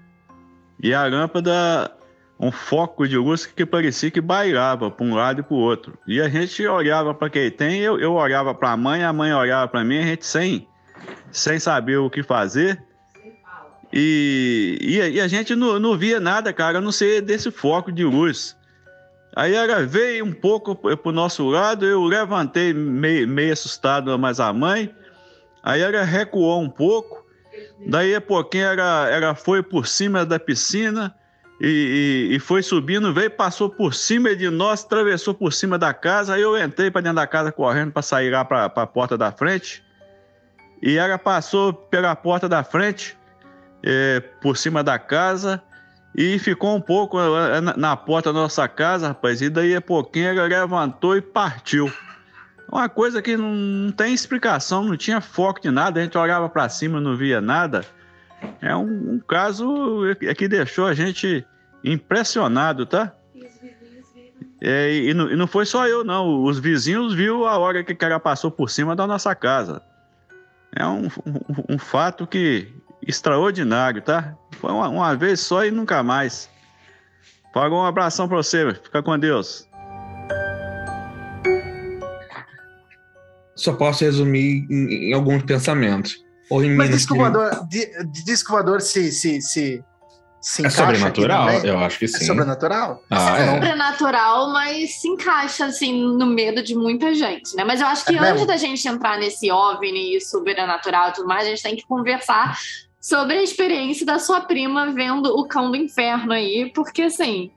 E 0.81 0.93
a 0.93 1.05
lâmpada, 1.07 1.91
um 2.39 2.51
foco 2.51 3.07
de 3.07 3.17
luz 3.17 3.45
que 3.45 3.65
parecia 3.65 4.11
que 4.11 4.19
bailava 4.19 4.91
para 4.91 5.05
um 5.05 5.15
lado 5.15 5.39
e 5.39 5.43
para 5.43 5.53
o 5.53 5.59
outro. 5.59 5.97
E 6.05 6.19
a 6.21 6.27
gente 6.27 6.65
olhava 6.67 7.13
para 7.13 7.29
quem 7.29 7.49
tem, 7.49 7.79
eu, 7.79 7.99
eu 7.99 8.13
olhava 8.13 8.53
para 8.53 8.71
a 8.71 8.77
mãe, 8.77 9.03
a 9.03 9.13
mãe 9.13 9.33
olhava 9.33 9.67
para 9.69 9.83
mim, 9.83 9.99
a 9.99 10.03
gente 10.03 10.25
sem, 10.25 10.67
sem 11.31 11.59
saber 11.59 11.97
o 11.97 12.09
que 12.09 12.21
fazer. 12.23 12.81
E, 13.93 14.77
e, 14.81 15.01
a- 15.01 15.07
e 15.07 15.21
a 15.21 15.27
gente 15.27 15.55
não, 15.55 15.79
não 15.79 15.97
via 15.97 16.19
nada, 16.19 16.51
cara, 16.51 16.79
a 16.79 16.81
não 16.81 16.91
ser 16.91 17.21
desse 17.21 17.49
foco 17.51 17.91
de 17.91 18.03
luz. 18.03 18.55
Aí 19.35 19.53
ela 19.53 19.85
veio 19.85 20.25
um 20.25 20.31
pouco 20.33 20.75
para 20.75 20.97
o 21.09 21.11
nosso 21.11 21.47
lado, 21.49 21.85
eu 21.85 22.03
levantei 22.03 22.73
meio, 22.73 23.27
meio 23.27 23.53
assustado, 23.53 24.17
mas 24.17 24.39
a 24.39 24.51
mãe. 24.51 24.93
Aí 25.63 25.81
ela 25.81 26.03
recuou 26.03 26.61
um 26.61 26.69
pouco. 26.69 27.23
Daí 27.87 28.15
a 28.15 28.21
pouquinho 28.21 28.65
ela, 28.65 29.09
ela 29.09 29.35
foi 29.35 29.61
por 29.63 29.87
cima 29.87 30.25
da 30.25 30.39
piscina 30.39 31.13
e, 31.59 32.29
e- 32.31 32.35
e 32.35 32.39
foi 32.39 32.61
subindo, 32.61 33.13
veio, 33.13 33.31
passou 33.31 33.69
por 33.69 33.93
cima 33.93 34.35
de 34.35 34.49
nós, 34.49 34.83
atravessou 34.83 35.33
por 35.33 35.53
cima 35.53 35.77
da 35.77 35.93
casa. 35.93 36.33
Aí 36.33 36.41
eu 36.41 36.57
entrei 36.61 36.91
para 36.91 37.01
dentro 37.01 37.15
da 37.17 37.27
casa 37.27 37.51
correndo 37.51 37.91
para 37.91 38.01
sair 38.01 38.29
lá 38.31 38.43
para 38.43 38.65
a 38.65 38.87
porta 38.87 39.17
da 39.17 39.31
frente. 39.31 39.83
E 40.81 40.97
ela 40.97 41.17
passou 41.17 41.73
pela 41.73 42.15
porta 42.15 42.49
da 42.49 42.63
frente, 42.63 43.17
eh, 43.83 44.21
por 44.41 44.57
cima 44.57 44.83
da 44.83 44.99
casa, 44.99 45.61
e 46.13 46.37
ficou 46.37 46.75
um 46.75 46.81
pouco 46.81 47.19
eh, 47.19 47.61
na, 47.61 47.77
na 47.77 47.95
porta 47.95 48.31
da 48.33 48.39
nossa 48.41 48.67
casa, 48.67 49.07
rapaz. 49.07 49.41
E 49.41 49.49
daí 49.49 49.75
a 49.75 49.81
pouquinho 49.81 50.27
ela 50.27 50.43
levantou 50.47 51.15
e 51.15 51.21
partiu. 51.21 51.91
Uma 52.69 52.89
coisa 52.89 53.21
que 53.21 53.37
não, 53.37 53.53
não 53.53 53.91
tem 53.91 54.13
explicação, 54.13 54.83
não 54.83 54.97
tinha 54.97 55.21
foco 55.21 55.61
de 55.61 55.71
nada, 55.71 55.99
a 55.99 56.03
gente 56.03 56.17
olhava 56.17 56.49
para 56.49 56.67
cima 56.67 56.99
não 56.99 57.15
via 57.15 57.39
nada. 57.39 57.85
É 58.61 58.75
um, 58.75 59.13
um 59.13 59.19
caso 59.19 60.01
que 60.37 60.47
deixou 60.47 60.85
a 60.85 60.93
gente 60.93 61.45
impressionado, 61.83 62.85
tá? 62.85 63.13
É, 64.61 64.91
e, 64.95 65.13
não, 65.13 65.29
e 65.31 65.35
não 65.35 65.47
foi 65.47 65.65
só 65.65 65.87
eu, 65.87 66.03
não. 66.03 66.43
Os 66.43 66.57
vizinhos 66.59 67.13
viu 67.13 67.45
a 67.45 67.57
hora 67.57 67.83
que 67.83 68.03
ela 68.03 68.19
passou 68.19 68.49
por 68.49 68.69
cima 68.69 68.95
da 68.95 69.05
nossa 69.05 69.35
casa. 69.35 69.81
É 70.75 70.85
um, 70.85 71.05
um, 71.05 71.75
um 71.75 71.77
fato 71.77 72.25
que 72.25 72.73
extraordinário, 73.05 74.01
tá? 74.01 74.35
Foi 74.59 74.71
uma, 74.71 74.89
uma 74.89 75.15
vez 75.15 75.39
só 75.39 75.63
e 75.63 75.71
nunca 75.71 76.01
mais. 76.01 76.49
Pagou 77.53 77.79
um 77.79 77.85
abração 77.85 78.27
pra 78.27 78.37
você, 78.37 78.73
fica 78.73 79.03
com 79.03 79.17
Deus. 79.17 79.69
Só 83.55 83.73
posso 83.73 84.03
resumir 84.03 84.67
em, 84.69 85.09
em 85.09 85.13
alguns 85.13 85.43
pensamentos. 85.43 86.24
Ou 86.49 86.63
em 86.63 86.75
Mas 86.75 86.89
disco 86.91 87.15
voador, 87.15 87.49
disco 88.25 88.51
voador 88.51 88.81
se, 88.81 89.11
se, 89.11 89.41
se, 89.41 89.83
se 90.41 90.61
É 90.63 90.67
encaixa 90.67 90.85
aqui 91.07 91.21
sobrenatural? 91.21 91.49
Eu 91.65 91.79
acho 91.79 91.97
que 91.99 92.05
É 92.05 92.07
sim. 92.07 92.25
sobrenatural? 92.25 93.01
Ah, 93.09 93.39
é 93.39 93.41
é. 93.47 93.53
sobrenatural, 93.53 94.51
mas 94.51 95.01
se 95.01 95.07
encaixa 95.07 95.65
assim 95.65 95.93
no 95.93 96.25
medo 96.27 96.61
de 96.61 96.75
muita 96.75 97.13
gente, 97.13 97.55
né? 97.55 97.63
Mas 97.63 97.81
eu 97.81 97.87
acho 97.87 98.05
que 98.05 98.15
É 98.15 98.21
mesmo? 98.21 98.33
antes 98.35 98.45
da 98.47 98.57
gente 98.57 98.87
entrar 98.87 99.17
nesse 99.17 99.51
OVNI 99.51 100.17
e 100.17 100.21
sobrenatural 100.21 101.09
e 101.09 101.13
tudo 101.13 101.27
mais, 101.27 101.45
a 101.47 101.49
gente 101.49 101.63
tem 101.63 101.75
que 101.75 101.85
conversar 101.87 102.57
sobre 103.01 103.37
a 103.37 103.43
experiência 103.43 104.05
da 104.05 104.17
sua 104.19 104.41
prima 104.41 104.91
vendo 104.91 105.27
o 105.37 105.47
cão 105.47 105.69
do 105.71 105.77
inferno 105.77 106.33
aí, 106.33 106.71
porque 106.73 107.03
assim, 107.03 107.51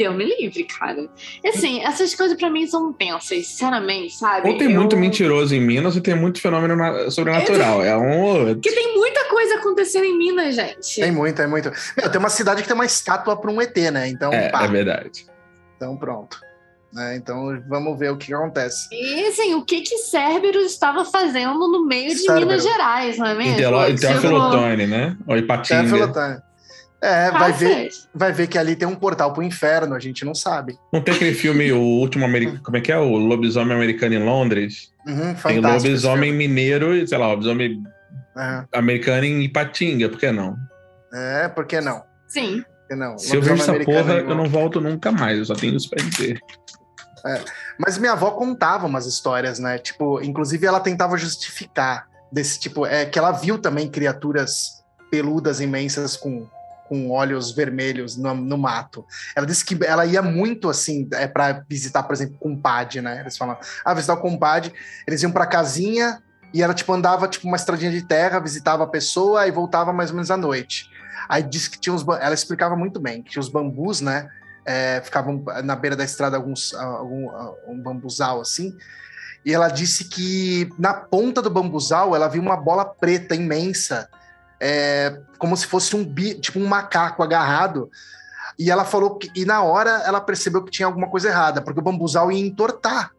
Deus 0.00 0.16
me 0.16 0.24
livre, 0.24 0.64
cara. 0.64 1.08
E, 1.44 1.48
Assim, 1.48 1.80
essas 1.82 2.14
coisas 2.14 2.36
pra 2.36 2.48
mim 2.48 2.66
são 2.66 2.90
tensas, 2.92 3.46
sinceramente, 3.46 4.14
sabe? 4.14 4.48
Ou 4.48 4.56
tem 4.56 4.70
Eu- 4.72 4.80
muito 4.80 4.96
mentiroso 4.96 5.54
em 5.54 5.60
Minas 5.60 5.94
ou 5.94 6.00
tem 6.02 6.14
muito 6.14 6.40
fenômeno 6.40 6.74
na- 6.74 7.10
sobrenatural. 7.10 7.82
É 7.84 7.94
um 7.96 8.20
ou 8.22 8.38
outro. 8.48 8.60
Que 8.60 8.72
tem 8.72 8.94
muita 8.96 9.24
coisa 9.28 9.56
acontecendo 9.56 10.04
em 10.06 10.16
Minas, 10.16 10.54
gente. 10.54 11.00
Tem 11.00 11.12
muito, 11.12 11.40
é 11.42 11.46
muito. 11.46 11.70
Meu, 11.96 12.10
tem 12.10 12.18
uma 12.18 12.30
cidade 12.30 12.62
que 12.62 12.68
tem 12.68 12.74
uma 12.74 12.86
estátua 12.86 13.36
para 13.36 13.50
um 13.50 13.60
ET, 13.60 13.76
né? 13.90 14.08
Então, 14.08 14.32
É, 14.32 14.48
pá, 14.48 14.64
é 14.64 14.68
verdade. 14.68 15.26
então 15.76 15.96
pronto. 15.96 16.38
Né? 16.92 17.14
Então 17.16 17.62
vamos 17.68 17.96
ver 17.98 18.10
o 18.10 18.16
que 18.16 18.32
acontece. 18.34 18.88
E 18.90 19.26
assim, 19.26 19.54
o 19.54 19.64
que 19.64 19.82
que 19.82 19.96
Cerberus 19.98 20.72
estava 20.72 21.04
fazendo 21.04 21.68
no 21.68 21.86
meio 21.86 22.08
de 22.08 22.16
Cerberus. 22.18 22.46
Minas 22.48 22.62
Gerais, 22.64 23.16
não 23.18 23.26
é 23.26 23.34
mesmo? 23.34 23.52
Intelo- 23.52 23.80
Tipo, 23.84 23.92
Interfelotone, 23.92 24.86
né? 24.88 25.16
Ou 25.26 25.36
É, 25.36 25.38
Ipatinga. 25.38 25.88
Felotã. 25.88 26.42
É, 27.02 27.30
vai 27.30 27.52
ver, 27.52 27.88
vai 28.14 28.30
ver 28.32 28.46
que 28.46 28.58
ali 28.58 28.76
tem 28.76 28.86
um 28.86 28.94
portal 28.94 29.32
pro 29.32 29.42
inferno, 29.42 29.94
a 29.94 29.98
gente 29.98 30.24
não 30.24 30.34
sabe. 30.34 30.78
Não 30.92 31.00
tem 31.00 31.14
aquele 31.14 31.32
filme, 31.34 31.72
o 31.72 31.80
último 31.80 32.26
americano. 32.26 32.60
Como 32.62 32.76
é 32.76 32.80
que 32.80 32.92
é? 32.92 32.98
O 32.98 33.16
Lobisomem 33.16 33.74
Americano 33.74 34.14
em 34.14 34.22
Londres? 34.22 34.92
Uhum, 35.06 35.34
Tem 35.34 35.60
lobisomem 35.60 36.32
mineiro 36.32 36.94
e, 36.94 37.06
sei 37.06 37.16
lá, 37.16 37.28
lobisomem 37.28 37.82
É, 38.36 38.64
americano 38.74 39.24
em 39.24 39.42
Ipatinga, 39.42 40.10
por 40.10 40.18
que 40.18 40.30
não? 40.30 40.56
É, 41.12 41.48
por 41.48 41.64
que 41.66 41.80
não? 41.80 42.02
Sim. 42.28 42.62
Que 42.86 42.94
não? 42.94 43.16
Se 43.16 43.34
eu 43.34 43.40
vejo 43.40 43.62
essa 43.62 43.72
porra, 43.84 44.14
eu 44.14 44.34
não 44.34 44.46
volto 44.46 44.80
nunca 44.80 45.10
mais, 45.10 45.38
eu 45.38 45.44
só 45.44 45.54
tenho 45.54 45.76
isso 45.76 45.88
pra 45.88 46.04
dizer. 46.04 46.38
Mas 47.78 47.98
minha 47.98 48.12
avó 48.12 48.32
contava 48.32 48.86
umas 48.86 49.06
histórias, 49.06 49.58
né? 49.58 49.78
Tipo, 49.78 50.20
inclusive 50.22 50.66
ela 50.66 50.80
tentava 50.80 51.16
justificar 51.16 52.08
desse 52.32 52.58
tipo, 52.58 52.86
é 52.86 53.04
que 53.06 53.18
ela 53.18 53.32
viu 53.32 53.58
também 53.58 53.88
criaturas 53.88 54.84
peludas 55.10 55.60
imensas 55.60 56.16
com, 56.16 56.46
com 56.90 57.10
olhos 57.10 57.52
vermelhos 57.52 58.16
no, 58.16 58.34
no 58.34 58.58
mato. 58.58 59.06
Ela 59.34 59.46
disse 59.46 59.64
que 59.64 59.78
ela 59.84 60.04
ia 60.04 60.20
muito 60.20 60.68
assim, 60.68 61.08
é 61.14 61.26
para 61.26 61.64
visitar, 61.66 62.02
por 62.02 62.12
exemplo, 62.12 62.36
compadre, 62.38 63.00
né? 63.00 63.20
Eles 63.20 63.38
falam, 63.38 63.56
ah, 63.84 63.94
visitar 63.94 64.14
o 64.14 64.20
compadre, 64.20 64.74
eles 65.06 65.22
iam 65.22 65.32
pra 65.32 65.46
casinha 65.46 66.20
E 66.52 66.62
ela, 66.62 66.74
tipo, 66.74 66.92
andava, 66.92 67.28
tipo, 67.28 67.46
uma 67.46 67.56
estradinha 67.56 67.92
de 67.92 68.02
terra, 68.02 68.40
visitava 68.40 68.82
a 68.82 68.88
pessoa 68.88 69.46
e 69.46 69.50
voltava 69.50 69.92
mais 69.92 70.10
ou 70.10 70.16
menos 70.16 70.30
à 70.30 70.36
noite. 70.36 70.90
Aí 71.28 71.42
disse 71.42 71.70
que 71.70 71.78
tinha 71.78 71.94
uns... 71.94 72.04
Ela 72.20 72.34
explicava 72.34 72.74
muito 72.74 72.98
bem, 72.98 73.22
que 73.22 73.30
tinha 73.30 73.40
os 73.40 73.48
bambus, 73.48 74.00
né? 74.00 74.28
é, 74.66 75.00
ficavam 75.00 75.42
na 75.64 75.74
beira 75.74 75.96
da 75.96 76.04
estrada 76.04 76.36
alguns 76.36 76.74
algum, 76.74 77.28
um 77.66 77.80
bambuzal 77.80 78.40
assim. 78.40 78.76
E 79.44 79.54
ela 79.54 79.68
disse 79.68 80.04
que 80.04 80.68
na 80.78 80.92
ponta 80.92 81.40
do 81.40 81.50
bambuzal 81.50 82.14
ela 82.14 82.28
viu 82.28 82.42
uma 82.42 82.56
bola 82.56 82.84
preta 82.84 83.34
imensa, 83.34 84.08
é, 84.60 85.18
como 85.38 85.56
se 85.56 85.66
fosse 85.66 85.96
um 85.96 86.04
bi, 86.04 86.34
tipo 86.34 86.58
um 86.58 86.66
macaco 86.66 87.22
agarrado. 87.22 87.90
E 88.58 88.70
ela 88.70 88.84
falou 88.84 89.16
que 89.16 89.30
e 89.34 89.44
na 89.44 89.62
hora 89.62 90.02
ela 90.04 90.20
percebeu 90.20 90.62
que 90.62 90.70
tinha 90.70 90.86
alguma 90.86 91.08
coisa 91.08 91.28
errada, 91.28 91.62
porque 91.62 91.80
o 91.80 91.82
bambuzal 91.82 92.30
ia 92.30 92.46
entortar, 92.46 93.10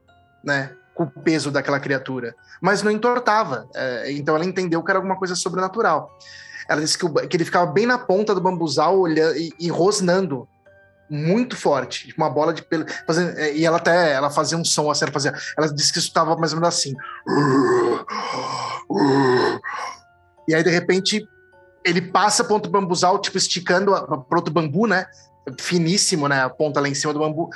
né? 0.43 0.71
Com 0.93 1.03
o 1.03 1.09
peso 1.09 1.49
daquela 1.49 1.79
criatura, 1.79 2.35
mas 2.61 2.83
não 2.83 2.91
entortava. 2.91 3.67
é, 3.73 4.11
então 4.11 4.35
ela 4.35 4.45
entendeu 4.45 4.83
que 4.83 4.91
era 4.91 4.99
alguma 4.99 5.17
coisa 5.17 5.33
sobrenatural. 5.35 6.11
Ela 6.69 6.79
disse 6.81 6.97
que, 6.97 7.05
o- 7.05 7.13
que 7.27 7.35
ele 7.37 7.45
ficava 7.45 7.65
bem 7.71 7.85
na 7.87 7.97
ponta 7.97 8.35
do 8.35 8.41
bambuzal 8.41 8.99
olhando 8.99 9.35
e, 9.35 9.51
e 9.59 9.69
rosnando 9.69 10.47
muito 11.09 11.57
forte, 11.57 12.07
tipo 12.07 12.21
uma 12.21 12.29
bola 12.29 12.53
de 12.53 12.61
pelo. 12.61 12.85
Fazendo, 13.07 13.37
é, 13.37 13.53
e 13.53 13.65
ela 13.65 13.77
até 13.77 14.13
ela 14.13 14.29
fazia 14.29 14.57
um 14.57 14.63
som 14.63 14.89
assim, 14.91 15.03
ela 15.05 15.11
fazia. 15.11 15.33
Ela 15.57 15.73
disse 15.73 15.91
que 15.91 15.99
isso 15.99 16.07
estava 16.07 16.37
mais 16.37 16.53
ou 16.53 16.59
menos 16.59 16.73
assim. 16.75 16.93
E 20.51 20.55
aí, 20.55 20.63
de 20.63 20.69
repente, 20.69 21.27
ele 21.83 22.01
passa 22.01 22.43
ponto 22.43 22.69
bambuzal, 22.69 23.19
tipo, 23.19 23.37
esticando 23.37 23.93
a- 23.95 24.05
pro 24.17 24.37
outro 24.39 24.53
bambu, 24.53 24.85
né? 24.87 25.05
Finíssimo, 25.59 26.27
né? 26.27 26.41
A 26.41 26.49
ponta 26.49 26.79
lá 26.79 26.87
em 26.87 26.93
cima 26.93 27.13
do 27.13 27.19
bambu, 27.19 27.49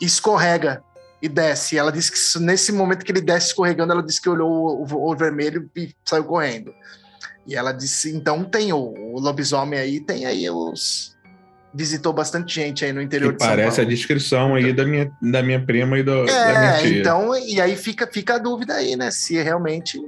e 0.00 0.04
escorrega 0.04 0.82
e 1.20 1.28
desce. 1.28 1.74
E 1.74 1.78
ela 1.78 1.90
disse 1.92 2.10
que 2.12 2.38
nesse 2.44 2.72
momento 2.72 3.04
que 3.04 3.12
ele 3.12 3.20
desce 3.20 3.48
escorregando, 3.48 3.92
ela 3.92 4.02
disse 4.02 4.20
que 4.20 4.28
olhou 4.28 4.50
o, 4.50 4.84
o- 4.84 5.10
o 5.12 5.16
vermelho 5.16 5.68
e 5.76 5.94
saiu 6.04 6.24
correndo. 6.24 6.72
E 7.46 7.56
ela 7.56 7.72
disse, 7.72 8.14
então 8.14 8.44
tem 8.44 8.72
o, 8.72 8.78
o 8.78 9.18
lobisomem 9.20 9.78
aí, 9.78 9.98
tem 10.00 10.26
aí 10.26 10.48
os. 10.48 11.16
Visitou 11.74 12.12
bastante 12.12 12.54
gente 12.54 12.84
aí 12.84 12.92
no 12.92 13.00
interior 13.00 13.32
Que 13.32 13.38
de 13.38 13.44
São 13.44 13.50
parece 13.50 13.80
a 13.80 13.84
Paulo. 13.84 13.90
descrição 13.96 14.54
aí 14.54 14.74
da 14.74 14.84
minha, 14.84 15.10
da 15.22 15.42
minha 15.42 15.64
prima 15.64 15.98
e 15.98 16.02
do, 16.02 16.26
da 16.26 16.32
minha 16.58 16.70
É, 16.76 16.82
tia. 16.82 17.00
então, 17.00 17.34
e 17.34 17.60
aí 17.62 17.74
fica, 17.76 18.06
fica 18.06 18.34
a 18.34 18.38
dúvida 18.38 18.74
aí, 18.74 18.94
né? 18.94 19.10
Se 19.10 19.40
realmente 19.42 19.98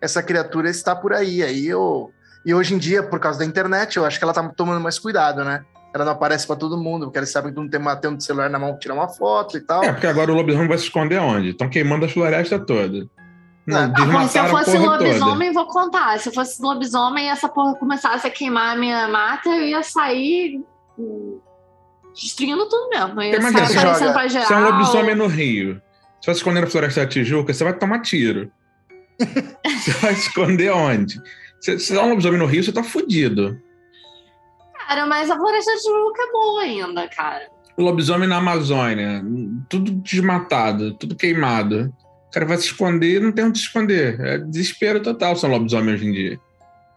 essa 0.00 0.22
criatura 0.22 0.68
está 0.70 0.94
por 0.96 1.12
aí. 1.12 1.42
aí 1.42 1.66
eu, 1.66 2.10
e 2.44 2.54
hoje 2.54 2.74
em 2.74 2.78
dia, 2.78 3.02
por 3.02 3.18
causa 3.20 3.38
da 3.40 3.44
internet, 3.44 3.96
eu 3.96 4.04
acho 4.04 4.18
que 4.18 4.24
ela 4.24 4.32
tá 4.32 4.42
tomando 4.50 4.80
mais 4.80 4.98
cuidado, 4.98 5.44
né? 5.44 5.62
Ela 5.94 6.04
não 6.04 6.12
aparece 6.12 6.46
para 6.46 6.54
todo 6.56 6.78
mundo, 6.78 7.06
porque 7.06 7.18
eles 7.18 7.30
sabem 7.30 7.52
que 7.52 7.58
mundo 7.58 7.70
tem, 7.70 7.80
uma, 7.80 7.96
tem 7.96 8.10
um 8.10 8.20
celular 8.20 8.48
na 8.48 8.58
mão, 8.58 8.78
tirar 8.78 8.94
uma 8.94 9.08
foto 9.08 9.56
e 9.56 9.60
tal. 9.60 9.82
É, 9.82 9.92
porque 9.92 10.06
agora 10.06 10.30
o 10.32 10.34
lobisomem 10.36 10.68
vai 10.68 10.78
se 10.78 10.84
esconder 10.84 11.18
onde? 11.18 11.50
Estão 11.50 11.68
queimando 11.68 12.04
a 12.06 12.08
floresta 12.08 12.58
toda. 12.58 13.06
Não, 13.66 13.78
Ah, 13.94 14.06
mas 14.06 14.30
se 14.30 14.38
eu 14.38 14.46
fosse 14.46 14.70
porra 14.78 14.98
toda. 14.98 15.04
lobisomem, 15.08 15.52
vou 15.52 15.66
contar. 15.66 16.18
Se 16.18 16.28
eu 16.28 16.32
fosse 16.32 16.62
lobisomem 16.62 17.26
e 17.26 17.28
essa 17.28 17.48
porra 17.48 17.74
começasse 17.74 18.26
a 18.26 18.30
queimar 18.30 18.74
a 18.76 18.78
minha 18.78 19.06
mata, 19.08 19.48
eu 19.48 19.62
ia 19.62 19.82
sair 19.82 20.62
hum, 20.98 21.38
destruindo 22.14 22.68
tudo 22.68 22.88
mesmo. 22.88 23.20
Eu 23.20 23.30
ia 23.32 23.36
Imagina, 23.36 23.66
sair 23.66 23.72
você 23.72 23.78
aparecendo 23.78 24.00
joga- 24.08 24.12
pra 24.12 24.28
geral. 24.28 24.46
Você 24.46 24.54
é 24.54 24.56
um 24.56 24.64
lobisomem 24.70 25.14
no 25.14 25.26
Rio. 25.26 25.82
Você 26.20 26.26
se 26.34 26.38
esconder 26.40 26.60
na 26.60 26.66
Floresta 26.68 27.00
da 27.00 27.06
Tijuca, 27.06 27.52
você 27.52 27.64
vai 27.64 27.72
tomar 27.72 28.00
tiro. 28.00 28.50
você 29.64 29.90
vai 29.92 30.12
esconder 30.12 30.70
onde? 30.70 31.20
Se 31.60 31.78
você 31.78 31.96
é 31.96 32.02
um 32.02 32.10
lobisomem 32.10 32.38
no 32.38 32.46
Rio, 32.46 32.64
você 32.64 32.72
tá 32.72 32.82
fudido. 32.82 33.60
Cara, 34.86 35.06
mas 35.06 35.30
a 35.30 35.36
floresta 35.36 35.72
de 35.72 35.82
Tijuca 35.82 36.22
é 36.22 36.32
boa 36.32 36.62
ainda, 36.62 37.08
cara. 37.08 37.48
O 37.76 37.82
lobisomem 37.82 38.28
na 38.28 38.38
Amazônia, 38.38 39.22
tudo 39.68 39.92
desmatado, 39.92 40.94
tudo 40.94 41.14
queimado. 41.14 41.94
O 42.28 42.30
cara 42.30 42.46
vai 42.46 42.56
se 42.56 42.66
esconder 42.66 43.16
e 43.16 43.20
não 43.20 43.32
tem 43.32 43.44
onde 43.44 43.58
se 43.58 43.64
esconder. 43.64 44.20
É 44.20 44.38
desespero 44.38 45.02
total 45.02 45.36
ser 45.36 45.46
um 45.46 45.50
lobisomem 45.50 45.94
hoje 45.94 46.06
em 46.06 46.12
dia. 46.12 46.40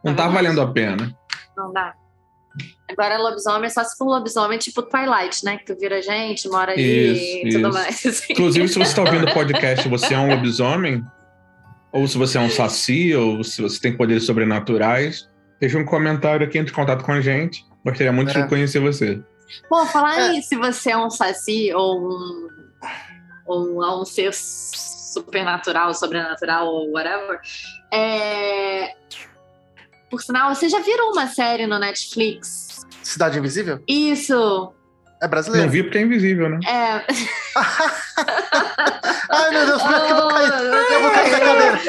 Não 0.04 0.16
tá 0.16 0.28
valendo 0.28 0.62
a 0.62 0.72
pena. 0.72 1.16
Não 1.56 1.72
dá. 1.72 1.94
Agora 2.90 3.18
lobisomem 3.18 3.66
é 3.66 3.70
só 3.70 3.84
se 3.84 3.98
for 3.98 4.06
lobisomem 4.06 4.58
tipo 4.60 4.84
Twilight, 4.84 5.44
né? 5.44 5.58
Que 5.58 5.66
tu 5.66 5.80
vira 5.80 6.02
gente, 6.02 6.48
mora 6.48 6.80
Isso, 6.80 7.48
e 7.48 7.50
tudo 7.50 7.74
mais. 7.74 8.06
assim. 8.06 8.34
Inclusive, 8.34 8.68
se 8.68 8.76
você 8.76 8.90
está 8.90 9.02
ouvindo 9.02 9.26
o 9.28 9.34
podcast, 9.34 9.88
você 9.90 10.14
é 10.14 10.20
um 10.20 10.30
lobisomem, 10.30 11.04
ou 11.94 12.08
se 12.08 12.18
você 12.18 12.38
é 12.38 12.41
um 12.41 12.50
saci, 12.50 13.14
ou 13.16 13.44
se 13.44 13.62
você 13.62 13.80
tem 13.80 13.96
poderes 13.96 14.26
sobrenaturais, 14.26 15.30
deixa 15.60 15.78
um 15.78 15.86
comentário 15.86 16.46
aqui, 16.46 16.58
entre 16.58 16.72
em 16.72 16.76
contato 16.76 17.04
com 17.04 17.12
a 17.12 17.22
gente. 17.22 17.64
Gostaria 17.86 18.12
muito 18.12 18.32
É. 18.38 18.41
de 18.41 18.50
conhecer 18.50 18.80
você. 18.80 19.22
Pô, 19.70 19.86
falar 19.86 20.20
É. 20.20 20.30
aí 20.30 20.41
se 20.41 20.56
você 20.58 20.91
é 20.91 20.98
um 20.98 21.10
saci 21.10 21.72
ou 21.74 22.10
um, 22.10 22.48
ou 23.46 24.02
um 24.02 24.06
ser 24.06 24.34
supernatural, 24.34 25.94
sobrenatural 25.94 26.68
ou 26.68 26.91
whatever. 26.91 27.39
É... 27.94 28.96
Por 30.10 30.22
sinal, 30.22 30.54
você 30.54 30.68
já 30.68 30.80
viram 30.80 31.12
uma 31.12 31.28
série 31.28 31.68
no 31.68 31.78
Netflix? 31.78 32.86
Cidade 33.04 33.38
Invisível? 33.38 33.84
Isso! 33.88 34.74
É 35.24 35.28
brasileiro. 35.28 35.66
Não 35.66 35.72
vi 35.72 35.84
porque 35.84 35.98
é 35.98 36.02
invisível, 36.02 36.50
né? 36.50 36.60
É. 36.68 37.02
Ai, 39.30 39.50
meu 39.52 39.66
Deus, 39.66 39.82
como 39.82 39.96
é 39.96 40.06
que 40.06 40.12
eu 40.12 40.16
vou 40.18 40.28
cair? 40.30 40.50
Eu 40.94 41.02
vou 41.02 41.12
cair 41.12 41.32
da 41.32 41.40
cadeira. 41.40 41.80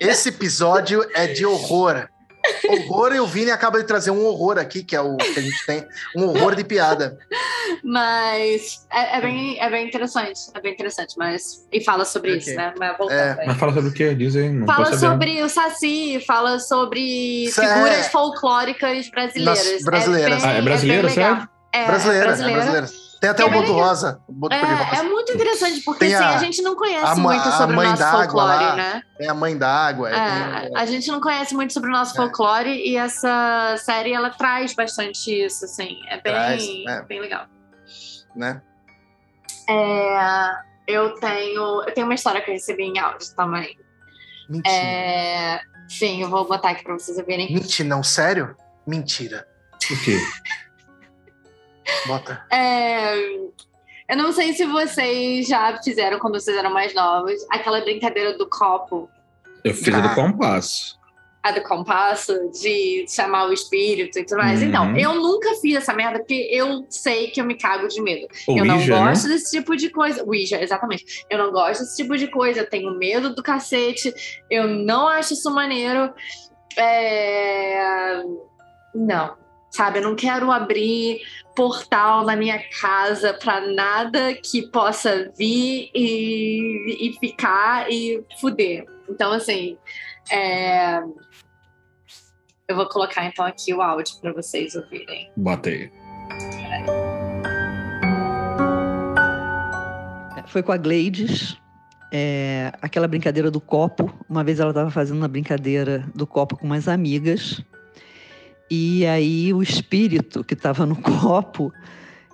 Esse 0.00 0.28
episódio 0.28 1.04
é 1.14 1.26
de 1.26 1.44
horror. 1.44 2.08
Horror 2.88 3.12
e 3.14 3.20
o 3.20 3.26
Vini 3.26 3.50
acaba 3.50 3.78
de 3.78 3.84
trazer 3.84 4.10
um 4.10 4.24
horror 4.24 4.56
aqui, 4.58 4.82
que 4.82 4.96
é 4.96 5.00
o 5.00 5.16
que 5.18 5.38
a 5.38 5.42
gente 5.42 5.66
tem. 5.66 5.84
Um 6.16 6.24
horror 6.24 6.54
de 6.54 6.64
piada. 6.64 7.18
Mas 7.84 8.86
é, 8.90 9.18
é 9.18 9.20
bem, 9.20 9.60
é 9.60 9.68
bem 9.68 9.86
interessante. 9.86 10.40
É 10.54 10.60
bem 10.60 10.72
interessante, 10.72 11.14
mas. 11.18 11.66
E 11.70 11.84
fala 11.84 12.04
sobre 12.06 12.30
Ok. 12.30 12.40
isso, 12.40 12.54
né? 12.54 12.72
Mas 12.78 12.96
É. 13.10 13.36
aí. 13.40 13.46
Mas 13.46 13.58
fala 13.58 13.74
sobre 13.74 13.90
o 13.90 13.92
quê? 13.92 14.14
Diz 14.14 14.34
aí, 14.36 14.48
não 14.48 14.66
Fala 14.66 14.96
sobre 14.96 15.42
o 15.42 15.48
Saci, 15.50 16.22
fala 16.26 16.58
sobre 16.58 17.50
figuras 17.52 18.06
é- 18.06 18.10
folclóricas 18.10 19.10
brasileiras. 19.10 19.72
Nas- 19.72 19.82
brasileiras. 19.82 20.42
bem- 20.42 20.50
Ah, 20.50 20.54
é 20.54 20.62
brasileira, 20.62 21.08
bem 21.08 21.16
legal. 21.16 21.34
sério? 21.36 21.48
É, 21.72 21.86
brasileira, 21.86 22.26
brasileira. 22.26 22.60
é 22.60 22.64
brasileira. 22.66 23.10
Tem 23.20 23.28
até 23.30 23.42
É 23.42 23.46
o 23.46 23.50
Boto 23.50 23.72
legal. 23.72 23.88
Rosa. 23.88 24.22
o 24.26 24.32
Boto. 24.32 24.54
É, 24.54 24.98
é 24.98 25.02
muito 25.02 25.30
interessante, 25.32 25.80
porque 25.82 26.06
Tem 26.06 26.14
assim, 26.14 26.24
a- 26.24 26.36
a, 26.36 26.38
gente 26.38 26.62
não 26.62 26.74
conhece 26.74 27.04
a 27.04 27.14
muito 27.16 27.48
a 27.48 27.52
sobre 27.52 27.74
o 27.74 27.76
mãe 27.76 27.88
nosso 27.90 28.10
folclore, 28.10 28.64
lá. 28.64 28.76
né? 28.76 29.02
Tem 29.18 29.28
a 29.28 29.34
mãe 29.34 29.56
d'água. 29.58 30.10
É, 30.10 30.70
o- 30.70 30.76
a 30.78 30.86
gente 30.86 31.08
não 31.10 31.20
conhece 31.20 31.54
muito 31.54 31.72
sobre 31.74 31.90
o 31.90 31.92
nosso 31.92 32.12
É. 32.14 32.16
folclore 32.16 32.70
e 32.70 32.96
essa 32.96 33.76
série 33.78 34.12
ela 34.14 34.30
traz 34.30 34.74
bastante 34.74 35.30
isso, 35.44 35.66
assim. 35.66 36.00
É 36.08 36.18
bem, 36.20 36.32
Traz, 36.32 36.64
é. 36.88 37.02
bem 37.02 37.20
legal. 37.20 37.46
né? 38.34 38.62
É, 39.68 40.50
eu 40.88 41.14
tenho. 41.16 41.82
Eu 41.86 41.92
tenho 41.94 42.06
uma 42.06 42.14
história 42.14 42.40
que 42.40 42.50
eu 42.50 42.54
recebi 42.54 42.84
em 42.84 42.98
áudio 42.98 43.28
também. 43.36 43.78
Mentira. 44.48 44.74
É, 44.74 45.60
sim, 45.88 46.22
eu 46.22 46.28
vou 46.30 46.46
botar 46.48 46.70
aqui 46.70 46.82
pra 46.82 46.94
vocês 46.94 47.18
ouvirem. 47.18 47.52
Mentira, 47.52 47.88
não, 47.88 48.02
sério? 48.02 48.56
Mentira. 48.86 49.46
O 49.90 50.04
quê? 50.04 50.18
Bota. 52.06 52.44
É, 52.50 53.14
eu 54.08 54.16
não 54.16 54.32
sei 54.32 54.52
se 54.52 54.64
vocês 54.66 55.46
já 55.46 55.78
fizeram 55.82 56.18
quando 56.18 56.40
vocês 56.40 56.56
eram 56.56 56.72
mais 56.72 56.92
novos, 56.94 57.34
aquela 57.50 57.80
brincadeira 57.80 58.36
do 58.36 58.48
copo, 58.48 59.08
Eu 59.64 59.72
fiz 59.74 59.94
a 59.94 59.98
Ah. 59.98 60.00
do 60.00 60.14
compasso. 60.14 60.98
a 61.42 61.52
do 61.52 61.62
compasso, 61.62 62.50
de 62.50 63.06
chamar 63.08 63.46
o 63.48 63.52
espírito 63.52 64.18
e 64.18 64.24
tudo 64.26 64.38
mais. 64.38 64.60
Uhum. 64.60 64.68
Então, 64.68 64.96
eu 64.96 65.14
nunca 65.14 65.54
fiz 65.54 65.74
essa 65.76 65.94
merda 65.94 66.18
porque 66.18 66.48
eu 66.50 66.84
sei 66.90 67.28
que 67.28 67.40
eu 67.40 67.44
me 67.46 67.54
cago 67.54 67.88
de 67.88 67.98
medo. 68.02 68.26
O 68.46 68.58
eu 68.58 68.64
não 68.64 68.76
né? 68.78 68.86
gosto 68.86 69.26
desse 69.28 69.56
tipo 69.56 69.74
de 69.74 69.88
coisa. 69.88 70.22
Ouija, 70.22 70.62
exatamente. 70.62 71.24
Eu 71.30 71.38
não 71.38 71.50
gosto 71.50 71.80
desse 71.80 71.96
tipo 71.96 72.14
de 72.18 72.26
coisa. 72.26 72.60
Eu 72.60 72.68
tenho 72.68 72.90
medo 72.98 73.34
do 73.34 73.42
cacete. 73.42 74.12
Eu 74.50 74.66
não 74.68 75.08
acho 75.08 75.32
isso 75.32 75.50
maneiro. 75.50 76.12
É... 76.76 78.22
Não. 78.94 79.34
Sabe, 79.70 79.98
eu 79.98 80.02
não 80.02 80.16
quero 80.16 80.50
abrir 80.50 81.20
portal 81.54 82.24
na 82.24 82.34
minha 82.34 82.60
casa 82.80 83.32
pra 83.34 83.60
nada 83.60 84.34
que 84.34 84.66
possa 84.68 85.30
vir 85.36 85.90
e, 85.94 87.08
e 87.08 87.18
ficar 87.18 87.90
e 87.90 88.24
fuder. 88.40 88.84
Então, 89.08 89.32
assim, 89.32 89.76
é... 90.30 91.00
eu 92.68 92.76
vou 92.76 92.88
colocar 92.88 93.24
então 93.26 93.44
aqui 93.44 93.72
o 93.72 93.80
áudio 93.80 94.20
pra 94.20 94.32
vocês 94.32 94.74
ouvirem. 94.74 95.30
Bota 95.36 95.70
aí. 95.70 95.90
Foi 100.46 100.64
com 100.64 100.72
a 100.72 100.76
Gleides, 100.76 101.56
é, 102.12 102.72
aquela 102.82 103.06
brincadeira 103.06 103.50
do 103.50 103.60
copo. 103.60 104.12
Uma 104.28 104.42
vez 104.42 104.58
ela 104.58 104.70
estava 104.70 104.90
fazendo 104.90 105.18
uma 105.18 105.28
brincadeira 105.28 106.04
do 106.12 106.26
copo 106.26 106.56
com 106.56 106.66
umas 106.66 106.88
amigas. 106.88 107.62
E 108.70 109.04
aí 109.06 109.52
o 109.52 109.62
espírito 109.62 110.44
que 110.44 110.54
estava 110.54 110.86
no 110.86 110.94
copo 110.96 111.72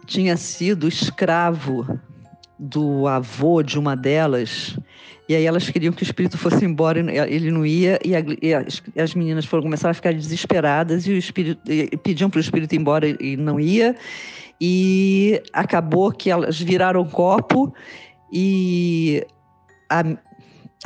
tinha 0.04 0.36
sido 0.36 0.86
escravo 0.86 1.98
do 2.58 3.06
avô 3.08 3.62
de 3.62 3.78
uma 3.78 3.96
delas. 3.96 4.78
E 5.28 5.34
aí 5.34 5.44
elas 5.44 5.68
queriam 5.68 5.92
que 5.92 6.02
o 6.02 6.04
espírito 6.04 6.38
fosse 6.38 6.64
embora, 6.64 7.00
ele 7.28 7.50
não 7.50 7.66
ia, 7.66 7.98
e, 8.04 8.14
a- 8.14 8.22
e 8.40 8.54
as, 8.54 8.82
as 8.96 9.14
meninas 9.14 9.44
foram 9.44 9.62
começar 9.62 9.90
a 9.90 9.94
ficar 9.94 10.12
desesperadas 10.14 11.06
e 11.06 11.12
o 11.12 11.16
espírito 11.16 11.60
e 11.70 11.96
pediam 11.96 12.30
para 12.30 12.38
o 12.38 12.40
espírito 12.40 12.74
ir 12.74 12.78
embora 12.78 13.08
e 13.08 13.36
não 13.36 13.58
ia. 13.58 13.96
E 14.60 15.42
acabou 15.52 16.12
que 16.12 16.30
elas 16.30 16.60
viraram 16.60 17.00
o 17.00 17.10
copo 17.10 17.74
e 18.32 19.26
a, 19.90 20.02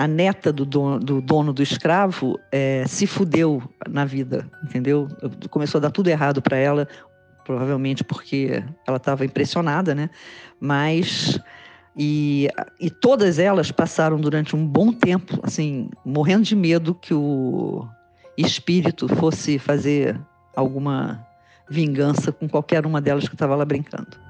a 0.01 0.09
neta 0.09 0.51
do 0.51 0.64
dono 0.64 0.98
do, 0.98 1.20
dono 1.20 1.53
do 1.53 1.62
escravo 1.62 2.40
é, 2.51 2.86
se 2.86 3.07
fudeu 3.07 3.62
na 3.86 4.07
vida, 4.07 4.51
entendeu? 4.64 5.07
Começou 5.51 5.78
a 5.78 5.82
dar 5.82 5.90
tudo 5.90 6.09
errado 6.09 6.40
para 6.40 6.57
ela, 6.57 6.88
provavelmente 7.44 8.03
porque 8.03 8.64
ela 8.88 8.96
estava 8.96 9.26
impressionada, 9.26 9.94
né? 9.94 10.09
Mas 10.59 11.38
e, 11.94 12.48
e 12.80 12.88
todas 12.88 13.38
elas 13.38 13.70
passaram 13.70 14.18
durante 14.18 14.57
um 14.57 14.66
bom 14.66 14.90
tempo, 14.90 15.38
assim, 15.42 15.90
morrendo 16.03 16.44
de 16.44 16.57
medo 16.57 16.94
que 16.94 17.12
o 17.12 17.86
espírito 18.38 19.07
fosse 19.07 19.59
fazer 19.59 20.18
alguma 20.57 21.22
vingança 21.68 22.32
com 22.32 22.48
qualquer 22.48 22.86
uma 22.86 23.03
delas 23.03 23.28
que 23.28 23.34
estava 23.34 23.55
lá 23.55 23.66
brincando. 23.66 24.30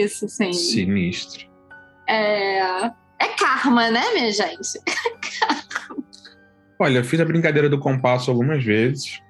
Isso, 0.00 0.28
sim. 0.28 0.52
Sinistro. 0.52 1.46
É, 2.08 2.58
é 2.58 3.28
karma, 3.38 3.90
né, 3.90 4.02
minha 4.12 4.32
gente? 4.32 4.80
Olha, 6.78 6.98
eu 6.98 7.04
fiz 7.04 7.20
a 7.20 7.24
brincadeira 7.24 7.68
do 7.68 7.78
compasso 7.78 8.30
algumas 8.30 8.62
vezes. 8.64 9.20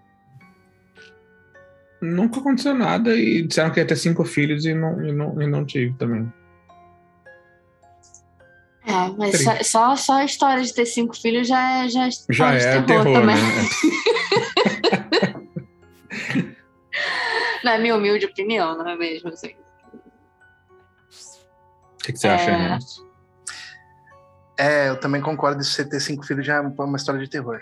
Nunca 2.00 2.40
aconteceu 2.40 2.74
nada 2.74 3.14
e 3.14 3.42
disseram 3.42 3.70
que 3.70 3.80
ia 3.80 3.86
ter 3.86 3.96
cinco 3.96 4.24
filhos 4.24 4.64
e 4.64 4.74
não, 4.74 5.04
e 5.04 5.12
não, 5.12 5.42
e 5.42 5.46
não 5.46 5.64
tive 5.64 5.94
também. 5.94 6.30
É, 8.86 9.10
mas 9.16 9.42
só, 9.42 9.62
só, 9.62 9.96
só 9.96 10.12
a 10.18 10.24
história 10.24 10.62
de 10.62 10.74
ter 10.74 10.84
cinco 10.84 11.16
filhos 11.16 11.48
já 11.48 11.84
é, 11.84 11.88
já, 11.88 12.08
Já 12.30 12.50
pode 12.50 12.64
é 12.64 12.82
terror, 12.82 12.86
terror, 12.86 13.20
também. 13.20 13.36
né? 13.36 13.42
Na 17.64 17.78
minha 17.78 17.96
humilde 17.96 18.26
opinião, 18.26 18.76
não 18.76 18.88
é 18.88 18.96
mesmo? 18.96 19.30
Assim. 19.30 19.54
O 22.04 22.06
que, 22.06 22.12
que 22.12 22.18
você 22.18 22.28
acha, 22.28 22.50
É. 22.50 22.56
Renato? 22.56 22.84
É, 24.58 24.88
eu 24.90 25.00
também 25.00 25.22
concordo 25.22 25.58
que 25.58 25.64
você 25.64 25.88
ter 25.88 25.98
cinco 26.00 26.24
filhos 26.24 26.44
já 26.44 26.56
é 26.56 26.60
uma 26.60 26.96
história 26.98 27.18
de 27.18 27.30
terror. 27.30 27.60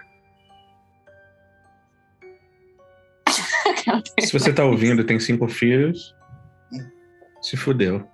Se 4.20 4.32
você 4.32 4.53
tá 4.53 4.64
ouvindo 4.64 5.01
e 5.01 5.05
tem 5.05 5.20
cinco 5.20 5.47
filhos, 5.47 6.12
se 7.40 7.57
fudeu. 7.57 8.05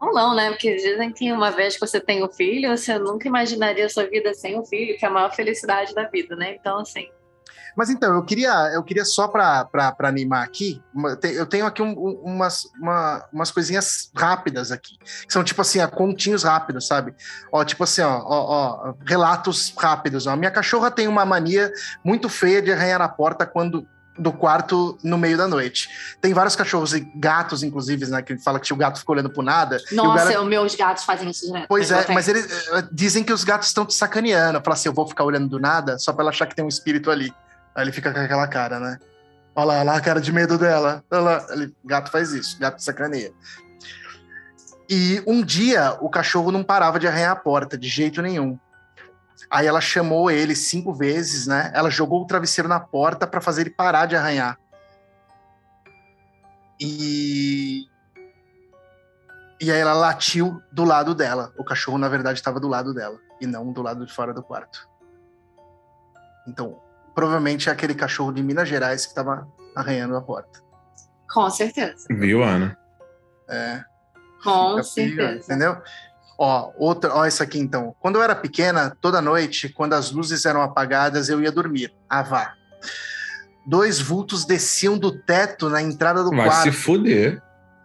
Ou 0.00 0.12
não, 0.12 0.36
né? 0.36 0.50
Porque 0.50 0.76
dizem 0.76 1.10
que 1.12 1.32
uma 1.32 1.50
vez 1.50 1.74
que 1.74 1.80
você 1.80 1.98
tem 1.98 2.22
um 2.22 2.28
filho, 2.28 2.76
você 2.76 2.98
nunca 2.98 3.26
imaginaria 3.26 3.86
a 3.86 3.88
sua 3.88 4.04
vida 4.04 4.34
sem 4.34 4.60
um 4.60 4.64
filho, 4.66 4.98
que 4.98 5.04
é 5.04 5.08
a 5.08 5.10
maior 5.10 5.34
felicidade 5.34 5.94
da 5.94 6.04
vida, 6.08 6.36
né? 6.36 6.54
Então, 6.54 6.78
assim. 6.80 7.08
Mas 7.76 7.90
então, 7.90 8.14
eu 8.14 8.22
queria, 8.22 8.52
eu 8.72 8.82
queria 8.82 9.04
só 9.04 9.28
para 9.28 9.68
animar 10.00 10.42
aqui, 10.44 10.82
eu 11.22 11.44
tenho 11.46 11.66
aqui 11.66 11.82
um- 11.82 11.90
um- 11.98 12.22
umas, 12.24 12.62
uma- 12.80 13.24
umas 13.32 13.50
coisinhas 13.50 14.10
rápidas 14.16 14.72
aqui, 14.72 14.96
que 14.98 15.32
são 15.32 15.44
tipo 15.44 15.60
assim, 15.60 15.80
ó, 15.80 15.86
continhos 15.88 16.42
rápidos, 16.44 16.86
sabe? 16.86 17.14
Ó, 17.52 17.62
tipo 17.64 17.84
assim, 17.84 18.00
ó, 18.02 18.18
ó, 18.24 18.90
ó, 18.90 18.94
relatos 19.06 19.74
rápidos. 19.76 20.26
Ó. 20.26 20.30
A 20.30 20.36
minha 20.36 20.50
cachorra 20.50 20.90
tem 20.90 21.06
uma 21.06 21.24
mania 21.26 21.70
muito 22.02 22.28
feia 22.28 22.62
de 22.62 22.72
arranhar 22.72 23.02
a 23.02 23.08
porta 23.08 23.44
quando 23.46 23.86
do 24.18 24.32
quarto 24.32 24.96
no 25.04 25.18
meio 25.18 25.36
da 25.36 25.46
noite. 25.46 25.90
Tem 26.22 26.32
vários 26.32 26.56
cachorros 26.56 26.94
e 26.94 27.00
gatos, 27.16 27.62
inclusive, 27.62 28.06
né, 28.06 28.22
que 28.22 28.38
fala 28.38 28.58
que 28.58 28.72
o 28.72 28.76
gato 28.76 28.98
fica 28.98 29.12
olhando 29.12 29.28
pro 29.28 29.42
nada. 29.42 29.76
o 29.92 29.94
Nossa, 29.94 30.24
gato- 30.32 30.40
os 30.42 30.48
meus 30.48 30.74
gatos 30.74 31.04
fazem 31.04 31.28
isso 31.28 31.44
direto. 31.46 31.66
Pois 31.68 31.90
é, 31.90 32.06
mas 32.14 32.26
eles 32.26 32.46
eh, 32.68 32.88
dizem 32.90 33.22
que 33.22 33.30
os 33.30 33.44
gatos 33.44 33.68
estão 33.68 33.84
te 33.84 33.92
sacaneando. 33.92 34.58
Fala 34.64 34.72
assim, 34.74 34.88
eu 34.88 34.94
vou 34.94 35.06
ficar 35.06 35.22
olhando 35.24 35.48
do 35.48 35.60
nada 35.60 35.98
só 35.98 36.14
pra 36.14 36.22
ela 36.22 36.30
achar 36.30 36.46
que 36.46 36.54
tem 36.56 36.64
um 36.64 36.68
espírito 36.68 37.10
ali. 37.10 37.30
Aí 37.76 37.84
ele 37.84 37.92
fica 37.92 38.10
com 38.10 38.18
aquela 38.18 38.48
cara, 38.48 38.80
né? 38.80 38.98
Olha 39.54 39.66
lá, 39.66 39.74
olha 39.74 39.82
lá 39.82 39.96
a 39.96 40.00
cara 40.00 40.18
de 40.18 40.32
medo 40.32 40.56
dela. 40.56 41.04
Olha 41.10 41.20
lá. 41.20 41.46
Ele, 41.50 41.76
gato 41.84 42.10
faz 42.10 42.32
isso, 42.32 42.58
gato 42.58 42.82
sacaneia. 42.82 43.32
E 44.88 45.22
um 45.26 45.44
dia 45.44 45.96
o 46.00 46.08
cachorro 46.08 46.50
não 46.50 46.64
parava 46.64 46.98
de 46.98 47.06
arranhar 47.06 47.32
a 47.32 47.36
porta, 47.36 47.76
de 47.76 47.86
jeito 47.86 48.22
nenhum. 48.22 48.58
Aí 49.50 49.66
ela 49.66 49.80
chamou 49.80 50.30
ele 50.30 50.56
cinco 50.56 50.94
vezes, 50.94 51.46
né? 51.46 51.70
Ela 51.74 51.90
jogou 51.90 52.22
o 52.22 52.26
travesseiro 52.26 52.68
na 52.68 52.80
porta 52.80 53.26
pra 53.26 53.42
fazer 53.42 53.62
ele 53.62 53.70
parar 53.70 54.06
de 54.06 54.16
arranhar. 54.16 54.58
E 56.80 57.86
e 59.60 59.70
aí 59.70 59.78
ela 59.78 59.92
latiu 59.92 60.62
do 60.72 60.84
lado 60.84 61.14
dela. 61.14 61.52
O 61.58 61.64
cachorro, 61.64 61.98
na 61.98 62.08
verdade, 62.08 62.38
estava 62.38 62.58
do 62.58 62.68
lado 62.68 62.94
dela 62.94 63.18
e 63.40 63.46
não 63.46 63.70
do 63.70 63.82
lado 63.82 64.06
de 64.06 64.12
fora 64.12 64.32
do 64.32 64.42
quarto. 64.42 64.88
Então, 66.46 66.80
provavelmente 67.16 67.68
é 67.70 67.72
aquele 67.72 67.94
cachorro 67.94 68.30
de 68.30 68.42
Minas 68.42 68.68
Gerais 68.68 69.02
que 69.04 69.08
estava 69.12 69.48
arranhando 69.74 70.14
a 70.16 70.20
porta. 70.20 70.60
Com 71.32 71.48
certeza. 71.50 72.06
Viu, 72.10 72.42
Ana? 72.44 72.76
É, 73.48 73.80
Com 74.44 74.82
fica 74.82 74.82
pior, 74.82 74.84
certeza. 74.84 75.44
entendeu? 75.44 75.76
Ó, 76.38 76.70
outra, 76.76 77.14
ó, 77.14 77.24
isso 77.26 77.42
aqui 77.42 77.58
então. 77.58 77.96
Quando 77.98 78.16
eu 78.16 78.22
era 78.22 78.34
pequena, 78.36 78.94
toda 79.00 79.22
noite, 79.22 79.70
quando 79.70 79.94
as 79.94 80.10
luzes 80.12 80.44
eram 80.44 80.60
apagadas, 80.60 81.30
eu 81.30 81.40
ia 81.42 81.50
dormir. 81.50 81.92
Ah, 82.08 82.22
vá. 82.22 82.52
Dois 83.66 83.98
vultos 83.98 84.44
desciam 84.44 84.98
do 84.98 85.10
teto 85.10 85.70
na 85.70 85.80
entrada 85.80 86.22
do 86.22 86.30
Vai 86.30 86.44
quarto. 86.46 86.62
se 86.64 86.70
fuder. 86.72 87.42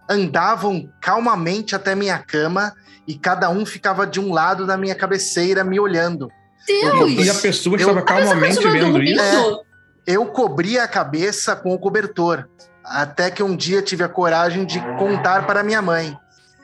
andavam 0.10 0.92
calmamente 1.02 1.74
até 1.74 1.96
minha 1.96 2.20
cama 2.20 2.74
e 3.08 3.18
cada 3.18 3.50
um 3.50 3.66
ficava 3.66 4.06
de 4.06 4.20
um 4.20 4.34
lado 4.34 4.68
da 4.68 4.76
minha 4.78 4.94
cabeceira 4.94 5.64
me 5.64 5.80
olhando. 5.80 6.30
Deus! 6.68 7.26
E 7.26 7.30
a 7.30 7.34
pessoa 7.36 7.76
Eu- 7.76 7.80
estava 7.80 8.02
calmamente 8.02 8.56
Continua 8.56 8.74
vendo 8.74 9.04
isso. 9.04 9.62
Eu 10.06 10.26
cobria 10.28 10.84
a 10.84 10.88
cabeça 10.88 11.56
com 11.56 11.74
o 11.74 11.80
cobertor, 11.80 12.48
até 12.84 13.30
que 13.30 13.44
um 13.44 13.56
dia 13.56 13.82
tive 13.82 14.04
a 14.04 14.10
coragem 14.10 14.66
de 14.66 14.80
contar 14.98 15.46
para 15.46 15.64
minha 15.64 15.82
mãe. 15.82 16.18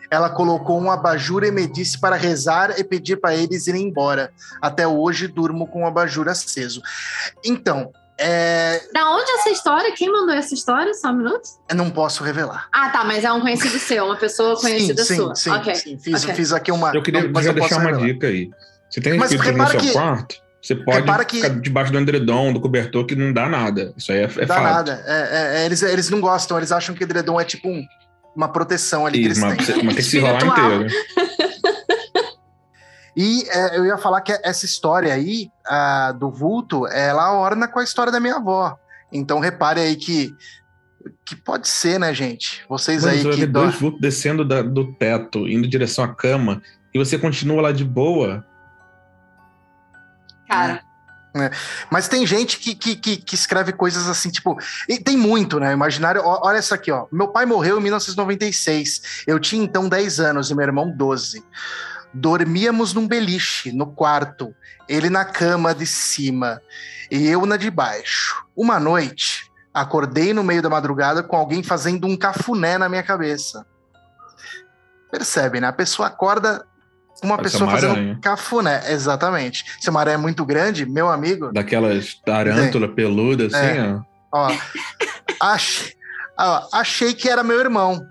Ela 0.10 0.30
colocou 0.30 0.80
um 0.82 0.89
abajur 0.89 1.43
e 1.43 1.52
me 1.52 1.68
disse 1.68 2.00
para 2.00 2.16
rezar 2.16 2.80
e 2.80 2.84
pedir 2.84 3.18
para 3.18 3.36
eles 3.36 3.68
irem 3.68 3.84
embora. 3.84 4.32
Até 4.62 4.88
hoje 4.88 5.28
durmo 5.28 5.68
com 5.68 5.84
o 5.84 5.86
abajur 5.86 6.30
aceso. 6.30 6.82
Então, 7.45 7.91
é, 8.18 8.82
Da 8.93 9.12
onde 9.12 9.30
essa 9.34 9.50
história? 9.50 9.91
Quem 9.93 10.12
mandou 10.12 10.34
essa 10.34 10.54
história? 10.54 10.93
Só 10.93 11.10
um 11.10 11.18
minuto? 11.18 11.48
eu 11.70 11.76
não 11.76 11.91
posso 11.91 12.24
revelar. 12.24 12.68
Ah, 12.72 12.89
tá, 12.89 13.04
mas 13.04 13.24
é 13.24 13.32
um 13.32 13.41
conhecido 13.41 13.78
seu, 13.80 14.06
uma 14.06 14.16
pessoa 14.16 14.60
conhecida 14.60 15.04
sim, 15.04 15.18
sua. 15.18 15.36
sim, 15.36 15.50
ok. 15.52 15.76
sim. 15.76 16.00
Fiz, 16.00 16.24
ok. 16.24 16.34
fiz 16.36 16.54
aqui 16.54 16.72
uma. 16.72 16.95
Eu 16.95 17.04
queria 17.04 17.22
eu 17.22 17.32
posso 17.34 17.54
deixar 17.54 17.76
uma 17.76 17.86
revelar. 17.91 18.06
dica 18.08 18.28
aí. 18.28 18.50
Você 18.89 19.01
tem 19.01 19.17
Mas 19.17 19.31
espírito 19.31 19.57
no 19.57 19.67
seu 19.67 19.79
que- 19.79 19.91
quarto, 19.91 20.35
você 20.61 20.75
pode 20.75 21.25
que- 21.25 21.35
ficar 21.41 21.49
debaixo 21.59 21.91
do 21.91 21.99
edredom, 21.99 22.53
do 22.53 22.59
cobertor, 22.61 23.05
que 23.05 23.15
não 23.15 23.31
dá 23.33 23.47
nada. 23.49 23.93
Isso 23.97 24.11
aí 24.11 24.19
é, 24.19 24.23
é 24.23 24.45
Dá 24.45 24.55
fato. 24.55 24.63
nada. 24.63 25.03
É, 25.05 25.11
é, 25.57 25.61
é, 25.61 25.65
eles, 25.65 25.81
eles 25.83 26.09
não 26.09 26.19
gostam, 26.21 26.57
eles 26.57 26.71
acham 26.71 26.95
que 26.95 27.03
edredom 27.03 27.39
é 27.39 27.43
tipo 27.43 27.67
um- 27.69 27.85
uma 28.35 28.47
proteção 28.47 29.05
ali 29.05 29.19
que 29.19 29.27
Isso, 29.29 29.43
eles 29.45 29.57
mas, 29.57 29.67
têm. 29.67 29.83
mas 29.83 29.95
tem 29.95 30.03
que 30.03 30.03
se 30.03 30.19
rolar 30.19 30.45
inteiro. 30.45 30.88
E 33.15 33.43
é, 33.49 33.77
eu 33.77 33.85
ia 33.85 33.97
falar 33.97 34.21
que 34.21 34.31
essa 34.43 34.63
história 34.65 35.11
aí, 35.11 35.49
a, 35.65 36.11
do 36.11 36.29
vulto, 36.29 36.85
ela 36.88 37.33
orna 37.33 37.67
com 37.67 37.79
a 37.79 37.83
história 37.83 38.11
da 38.11 38.19
minha 38.19 38.35
avó. 38.35 38.77
Então 39.11 39.39
repare 39.39 39.79
aí 39.81 39.95
que, 39.95 40.31
que 41.25 41.35
pode 41.35 41.67
ser, 41.67 41.99
né, 41.99 42.13
gente? 42.13 42.63
Vocês 42.69 43.03
Mas 43.03 43.13
aí 43.13 43.23
eu 43.25 43.31
que. 43.31 43.45
dó- 43.47 43.61
dois 43.63 43.75
vultos 43.75 43.99
descendo 44.01 44.45
da- 44.45 44.61
do 44.61 44.93
teto, 44.93 45.47
indo 45.47 45.65
em 45.65 45.69
direção 45.69 46.03
à 46.03 46.13
cama, 46.13 46.61
e 46.93 46.99
você 46.99 47.17
continua 47.17 47.61
lá 47.61 47.71
de 47.71 47.83
boa. 47.83 48.45
Cara, 50.48 50.82
Mas 51.89 52.08
tem 52.08 52.26
gente 52.26 52.58
que, 52.60 52.74
que, 52.74 52.95
que, 52.95 53.18
que 53.18 53.36
escreve 53.36 53.74
coisas 53.74 54.08
assim, 54.08 54.30
tipo. 54.30 54.58
E 54.88 55.00
tem 55.00 55.18
muito, 55.18 55.60
né? 55.60 55.74
Imaginário. 55.74 56.22
Ó, 56.24 56.48
olha 56.48 56.60
isso 56.60 56.74
aqui, 56.74 56.91
ó. 56.91 57.06
Meu 57.12 57.28
pai 57.28 57.45
morreu 57.45 57.78
em 57.80 57.84
1996. 57.84 59.24
Eu 59.28 59.39
tinha 59.39 59.64
então 59.64 59.88
10 59.88 60.20
anos 60.20 60.50
e 60.50 60.56
meu 60.56 60.66
irmão 60.66 60.89
12. 60.89 61.43
Dormíamos 62.14 62.93
num 62.93 63.08
beliche, 63.08 63.72
no 63.72 63.88
quarto. 63.88 64.54
Ele 64.88 65.10
na 65.10 65.26
cama 65.26 65.76
de 65.76 65.86
cima 65.86 66.62
e 67.12 67.28
eu 67.28 67.45
na 67.45 67.58
de 67.58 67.70
baixo. 67.70 68.45
Uma 68.56 68.80
noite, 68.80 69.52
acordei 69.74 70.34
no 70.34 70.43
meio 70.43 70.62
da 70.62 70.70
madrugada 70.70 71.22
com 71.22 71.36
alguém 71.36 71.62
fazendo 71.62 72.08
um 72.08 72.18
cafuné 72.18 72.78
na 72.78 72.89
minha 72.89 73.04
cabeça. 73.04 73.66
Percebe, 75.12 75.60
né? 75.60 75.68
A 75.68 75.74
pessoa 75.74 76.08
acorda 76.08 76.66
uma 77.24 77.36
Parece 77.38 77.53
pessoa 77.53 77.70
uma 77.70 77.76
fazendo 77.76 77.91
aranha. 77.93 78.20
cafuné. 78.22 78.91
Exatamente. 78.91 79.65
Se 79.80 79.89
uma 79.89 79.99
aranha 79.99 80.15
é 80.15 80.18
muito 80.18 80.45
grande, 80.45 80.86
meu 80.86 81.09
amigo, 81.09 81.51
Daquelas 81.51 82.15
tarântula 82.26 82.88
peluda, 82.88 83.47
assim, 83.47 83.57
É. 83.80 83.99
ó. 84.32 84.47
Ó, 84.49 84.51
achei, 85.41 85.93
ó, 86.39 86.68
achei 86.74 87.13
que 87.13 87.30
era 87.30 87.43
meu 87.43 87.59
irmão. 87.59 88.01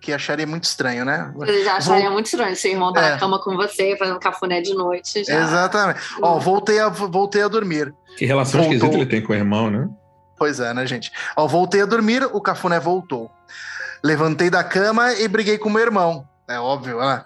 Que 0.00 0.12
acharia 0.12 0.46
muito 0.46 0.62
estranho, 0.64 1.04
né? 1.04 1.32
vocês 1.34 1.64
já 1.64 1.76
acharia 1.78 2.04
Vou- 2.04 2.12
muito 2.12 2.26
estranho 2.26 2.54
seu 2.54 2.70
irmão 2.70 2.92
tá 2.92 3.02
É. 3.02 3.10
na 3.12 3.18
cama 3.18 3.40
com 3.42 3.56
você, 3.56 3.96
fazendo 3.98 4.20
cafuné 4.20 4.60
de 4.60 4.72
noite. 4.72 5.24
Já. 5.24 5.40
Exatamente. 5.42 5.98
Ó, 6.22 6.38
voltei 6.38 6.78
a, 6.78 6.88
voltei 6.88 7.42
a 7.42 7.48
dormir. 7.48 7.92
Que 8.16 8.24
relação 8.24 8.60
Voltou. 8.60 8.76
esquisita 8.76 8.96
ele 9.02 9.10
tem 9.10 9.20
com 9.20 9.32
o 9.32 9.36
irmão, 9.36 9.68
né? 9.68 9.88
Pois 10.38 10.60
é, 10.60 10.72
né, 10.72 10.86
gente? 10.86 11.10
Ó, 11.36 11.48
voltei 11.48 11.80
a 11.82 11.86
dormir, 11.86 12.22
o 12.32 12.40
cafuné 12.40 12.78
voltou. 12.78 13.28
Levantei 14.04 14.48
da 14.48 14.62
cama 14.62 15.12
e 15.14 15.26
briguei 15.26 15.58
com 15.58 15.70
meu 15.70 15.82
irmão. 15.82 16.24
É 16.46 16.60
óbvio, 16.60 17.00
né? 17.00 17.24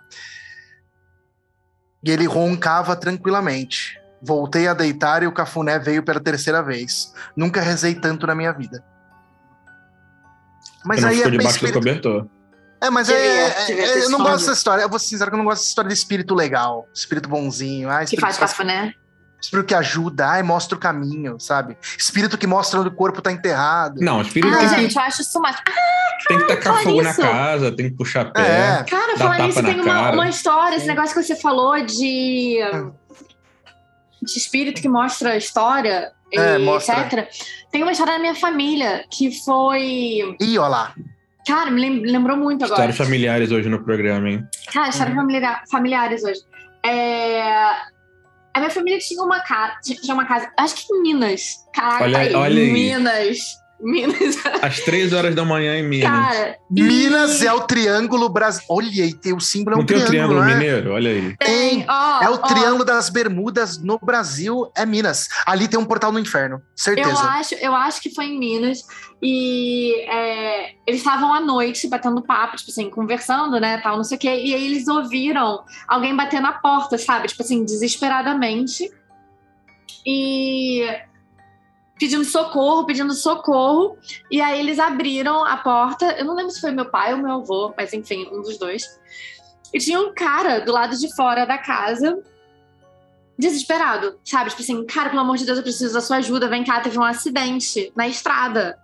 E 2.03 2.11
ele 2.11 2.27
roncava 2.27 2.97
tranquilamente. 2.97 3.99
Voltei 4.23 4.69
a 4.69 4.75
deitar 4.75 5.23
e 5.23 5.27
o 5.27 5.33
cafuné 5.33 5.79
veio 5.79 6.03
pela 6.03 6.21
terceira 6.21 6.63
vez. 6.63 7.13
Nunca 7.37 7.61
rezei 7.61 7.95
tanto 7.95 8.27
na 8.27 8.35
minha 8.35 8.53
vida. 8.53 8.83
Mas 10.85 11.03
não 11.03 11.09
aí 11.11 11.23
é 11.23 11.31
debaixo 11.31 11.51
espírito. 11.57 11.75
do 11.75 11.79
cobertor. 11.81 12.27
É, 12.83 12.89
mas 12.89 13.09
Devia- 13.09 13.23
é, 13.23 13.29
é- 13.29 13.73
é- 13.73 13.93
ter 13.93 14.03
eu 14.05 14.11
não 14.11 14.19
gosto 14.19 14.39
dessa 14.41 14.53
história. 14.53 14.83
Eu 14.83 14.89
vou 14.89 14.99
ser 14.99 15.09
sincero 15.09 15.31
que 15.31 15.35
eu 15.35 15.39
não 15.39 15.45
gosto 15.45 15.59
dessa 15.61 15.69
história 15.69 15.89
de 15.89 15.95
espírito 15.95 16.35
legal, 16.35 16.89
espírito 16.95 17.29
bonzinho. 17.29 17.91
Ah, 17.91 17.99
Que 17.99 18.05
espírito, 18.05 18.23
faz 18.23 18.39
cafuné. 18.39 18.95
espírito 19.41 19.67
que 19.67 19.75
ajuda, 19.75 20.27
ai, 20.29 20.43
mostra 20.43 20.77
o 20.77 20.81
caminho, 20.81 21.39
sabe? 21.39 21.77
Espírito 21.99 22.39
que 22.39 22.47
mostra 22.47 22.81
onde 22.81 22.89
o 22.89 22.95
corpo 22.95 23.21
tá 23.21 23.31
enterrado. 23.31 24.01
Não, 24.01 24.23
espírito 24.23 24.55
Ah, 24.55 24.59
tem, 24.61 24.69
gente, 24.69 24.93
que, 24.95 24.99
eu 24.99 25.03
acho 25.03 25.21
isso 25.21 25.39
mais. 25.41 25.57
Tem 26.29 26.39
que 26.39 26.47
tacar 26.47 26.83
fogo 26.83 27.03
na 27.03 27.11
isso. 27.11 27.21
casa, 27.21 27.73
tem 27.73 27.91
que 27.91 27.97
puxar 27.97 28.33
pé. 28.33 28.41
É, 28.41 28.85
Cara, 28.85 29.17
falar 29.17 29.47
nisso, 29.47 29.61
na 29.63 29.69
tem 29.69 29.81
uma, 29.81 30.13
uma 30.13 30.29
história, 30.29 30.77
esse 30.77 30.87
negócio 30.87 31.15
que 31.15 31.23
você 31.23 31.37
falou 31.37 31.81
de, 31.85 32.59
Ah. 32.63 32.91
de 34.23 34.39
espírito 34.39 34.81
que 34.81 34.89
mostra 34.89 35.33
a 35.33 35.37
história, 35.37 36.13
É, 36.33 36.57
e 36.57 36.59
mostra. 36.59 37.01
etc. 37.07 37.29
Tem 37.73 37.83
uma 37.83 37.93
história 37.93 38.15
da 38.15 38.19
minha 38.19 38.35
família 38.35 39.05
que 39.11 39.31
foi. 39.45 40.37
Ih, 40.41 40.59
ó 40.59 40.69
lá. 40.69 40.95
Cara, 41.47 41.71
me 41.71 41.81
lem- 41.81 42.03
lembrou 42.05 42.37
muito 42.37 42.65
agora. 42.65 42.81
Histórias 42.91 42.97
familiares 42.99 43.51
hoje 43.51 43.69
no 43.69 43.83
programa, 43.83 44.29
hein? 44.29 44.45
Cara, 44.73 44.89
histórias 44.91 45.17
familiar- 45.17 45.63
familiares 45.71 46.23
hoje. 46.23 46.41
É, 46.85 47.43
A 48.53 48.59
minha 48.59 48.71
família 48.71 48.99
tinha 48.99 49.23
uma 49.23 49.39
casa. 49.41 49.75
Tinha 49.83 50.13
uma 50.13 50.25
casa. 50.27 50.51
Acho 50.59 50.75
que 50.75 50.93
em 50.93 51.03
Minas. 51.03 51.65
Caraca, 51.73 52.03
Olha 52.05 52.19
aí, 52.19 52.29
aí. 52.29 52.35
olha 52.35 52.63
aí. 52.63 52.73
Minas. 52.73 53.39
Minas. 53.83 54.37
Às 54.63 54.81
três 54.81 55.13
horas 55.13 55.35
da 55.35 55.45
manhã 55.45 55.77
em 55.77 55.83
Minas. 55.89 56.11
Cara. 56.11 56.57
Minas 56.71 57.43
e 57.43 57.47
é 57.47 57.53
o 57.53 57.61
triângulo 57.63 58.29
Brasil. 58.29 58.63
Olha, 58.69 59.05
e 59.05 59.15
tem 59.15 59.33
o 59.33 59.41
símbolo 59.41 59.75
é 59.75 59.77
um 59.77 59.81
não 59.81 59.87
tem 59.87 59.97
o 59.97 60.05
triângulo, 60.05 60.41
Triângulo 60.41 60.61
né? 60.61 60.69
Mineiro? 60.71 60.93
Olha 60.93 61.11
aí. 61.11 61.37
tem, 61.39 61.85
ó, 61.89 62.23
É 62.23 62.31
o 62.31 62.35
ó, 62.35 62.39
Triângulo 62.39 62.85
das 62.85 63.09
Bermudas 63.09 63.79
no 63.83 63.99
Brasil, 63.99 64.71
é 64.77 64.85
Minas. 64.85 65.29
Ali 65.47 65.67
tem 65.69 65.79
um 65.79 65.85
portal 65.85 66.13
no 66.13 66.19
inferno, 66.19 66.57
Eu 66.57 66.63
certeza. 66.77 67.23
acho, 67.23 67.55
eu 67.55 67.75
acho 67.75 68.01
que 68.01 68.15
foi 68.15 68.27
em 68.27 68.39
Minas. 68.39 68.81
E 69.23 69.95
é, 70.09 70.71
eles 70.87 71.01
estavam 71.01 71.33
à 71.35 71.41
noite 71.41 71.87
batendo 71.89 72.23
papo, 72.23 72.57
tipo 72.57 72.71
assim, 72.71 72.89
conversando, 72.89 73.61
né, 73.61 73.79
tal, 73.79 73.97
não 73.97 74.05
sei 74.05 74.17
o 74.17 74.21
quê. 74.21 74.29
E 74.29 74.55
aí 74.55 74.67
eles 74.67 74.89
ouviram 74.89 75.63
alguém 75.87 76.17
bater 76.17 76.41
na 76.41 76.53
porta, 76.53 76.97
sabe? 76.97 77.29
Tipo 77.29 77.43
assim, 77.43 77.65
desesperadamente. 77.65 78.91
E 80.07 80.87
pedindo 82.01 82.25
socorro, 82.25 82.87
pedindo 82.87 83.13
socorro. 83.13 83.99
E 84.31 84.41
aí 84.41 84.59
eles 84.59 84.79
abriram 84.79 85.45
a 85.45 85.59
porta. 85.59 86.07
Eu 86.19 86.25
não 86.25 86.35
lembro 86.35 86.51
se 86.51 86.61
foi 86.61 86.71
meu 86.71 86.87
pai 86.87 87.13
ou 87.13 87.21
meu 87.21 87.33
avô, 87.33 87.75
mas 87.77 87.93
enfim, 87.93 88.27
um 88.33 88.41
dos 88.41 88.59
dois. 88.59 88.99
E 89.73 89.79
tinha 89.79 90.01
um 90.01 90.15
cara 90.15 90.61
do 90.61 90.73
lado 90.73 90.97
de 90.97 91.15
fora 91.15 91.45
da 91.45 91.59
casa, 91.59 92.19
desesperado, 93.39 94.19
sabe? 94.25 94.49
Tipo 94.51 94.63
assim, 94.63 94.85
cara, 94.87 95.11
pelo 95.11 95.21
amor 95.21 95.37
de 95.37 95.45
Deus, 95.45 95.59
eu 95.59 95.63
preciso 95.63 95.93
da 95.93 96.01
sua 96.01 96.17
ajuda. 96.17 96.49
Vem 96.49 96.65
cá, 96.65 96.81
teve 96.81 96.99
um 96.99 97.05
acidente 97.05 97.93
na 97.95 98.09
estrada. 98.09 98.79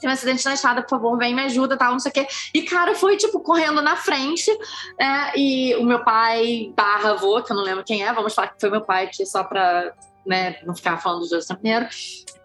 Tem 0.00 0.08
um 0.08 0.12
acidente 0.12 0.46
na 0.46 0.54
estrada, 0.54 0.82
por 0.82 0.88
favor, 0.88 1.18
vem 1.18 1.34
me 1.34 1.42
ajuda, 1.42 1.76
tal, 1.76 1.92
não 1.92 1.98
sei 1.98 2.10
o 2.10 2.14
quê. 2.14 2.26
E, 2.54 2.62
cara, 2.62 2.94
foi, 2.94 3.18
tipo, 3.18 3.40
correndo 3.40 3.82
na 3.82 3.96
frente, 3.96 4.50
né? 4.98 5.32
E 5.36 5.74
o 5.76 5.84
meu 5.84 6.02
pai 6.02 6.72
barra 6.74 7.10
avô, 7.10 7.42
que 7.42 7.52
eu 7.52 7.56
não 7.56 7.64
lembro 7.64 7.84
quem 7.84 8.02
é, 8.02 8.10
vamos 8.12 8.32
falar 8.32 8.48
que 8.48 8.60
foi 8.60 8.70
meu 8.70 8.80
pai, 8.80 9.04
aqui 9.04 9.26
só 9.26 9.44
pra, 9.44 9.92
né, 10.26 10.56
não 10.64 10.74
ficar 10.74 10.98
falando 10.98 11.20
dos 11.20 11.30
dois 11.30 11.44
o 11.44 11.48
tempo 11.48 11.60
inteiro. 11.60 11.88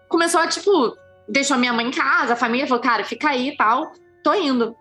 Começou 0.08 0.40
a, 0.40 0.46
tipo, 0.46 0.96
deixou 1.28 1.56
minha 1.58 1.72
mãe 1.72 1.86
em 1.86 1.90
casa, 1.90 2.34
a 2.34 2.36
família 2.36 2.66
falou, 2.66 2.82
cara, 2.82 3.04
fica 3.04 3.28
aí 3.30 3.48
e 3.48 3.56
tal, 3.56 3.92
tô 4.22 4.34
indo. 4.34 4.76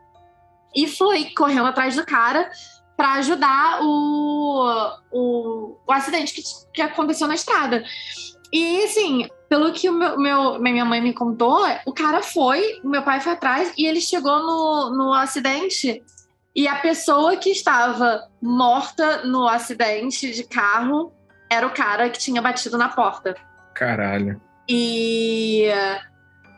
E 0.75 0.87
foi 0.87 1.31
correndo 1.35 1.67
atrás 1.67 1.95
do 1.95 2.05
cara 2.05 2.49
pra 2.97 3.13
ajudar 3.13 3.79
o, 3.81 4.93
o, 5.11 5.77
o 5.85 5.91
acidente 5.91 6.33
que, 6.33 6.41
que 6.73 6.81
aconteceu 6.81 7.27
na 7.27 7.35
estrada. 7.35 7.83
E, 8.51 8.83
assim, 8.83 9.27
pelo 9.49 9.71
que 9.73 9.89
o 9.89 9.93
meu, 9.93 10.17
meu- 10.17 10.59
minha 10.59 10.85
mãe 10.85 11.01
me 11.01 11.13
contou, 11.13 11.65
o 11.85 11.93
cara 11.93 12.21
foi, 12.21 12.79
o 12.83 12.89
meu 12.89 13.01
pai 13.03 13.19
foi 13.19 13.33
atrás 13.33 13.73
e 13.77 13.85
ele 13.85 13.99
chegou 13.99 14.39
no, 14.39 14.89
no 14.95 15.13
acidente. 15.13 16.03
E 16.55 16.67
a 16.67 16.75
pessoa 16.75 17.35
que 17.35 17.49
estava 17.49 18.29
morta 18.41 19.23
no 19.25 19.45
acidente 19.47 20.31
de 20.31 20.43
carro 20.45 21.11
era 21.55 21.65
o 21.67 21.71
cara 21.73 22.09
que 22.09 22.19
tinha 22.19 22.41
batido 22.41 22.77
na 22.77 22.89
porta. 22.89 23.35
Caralho. 23.73 24.41
E 24.69 25.65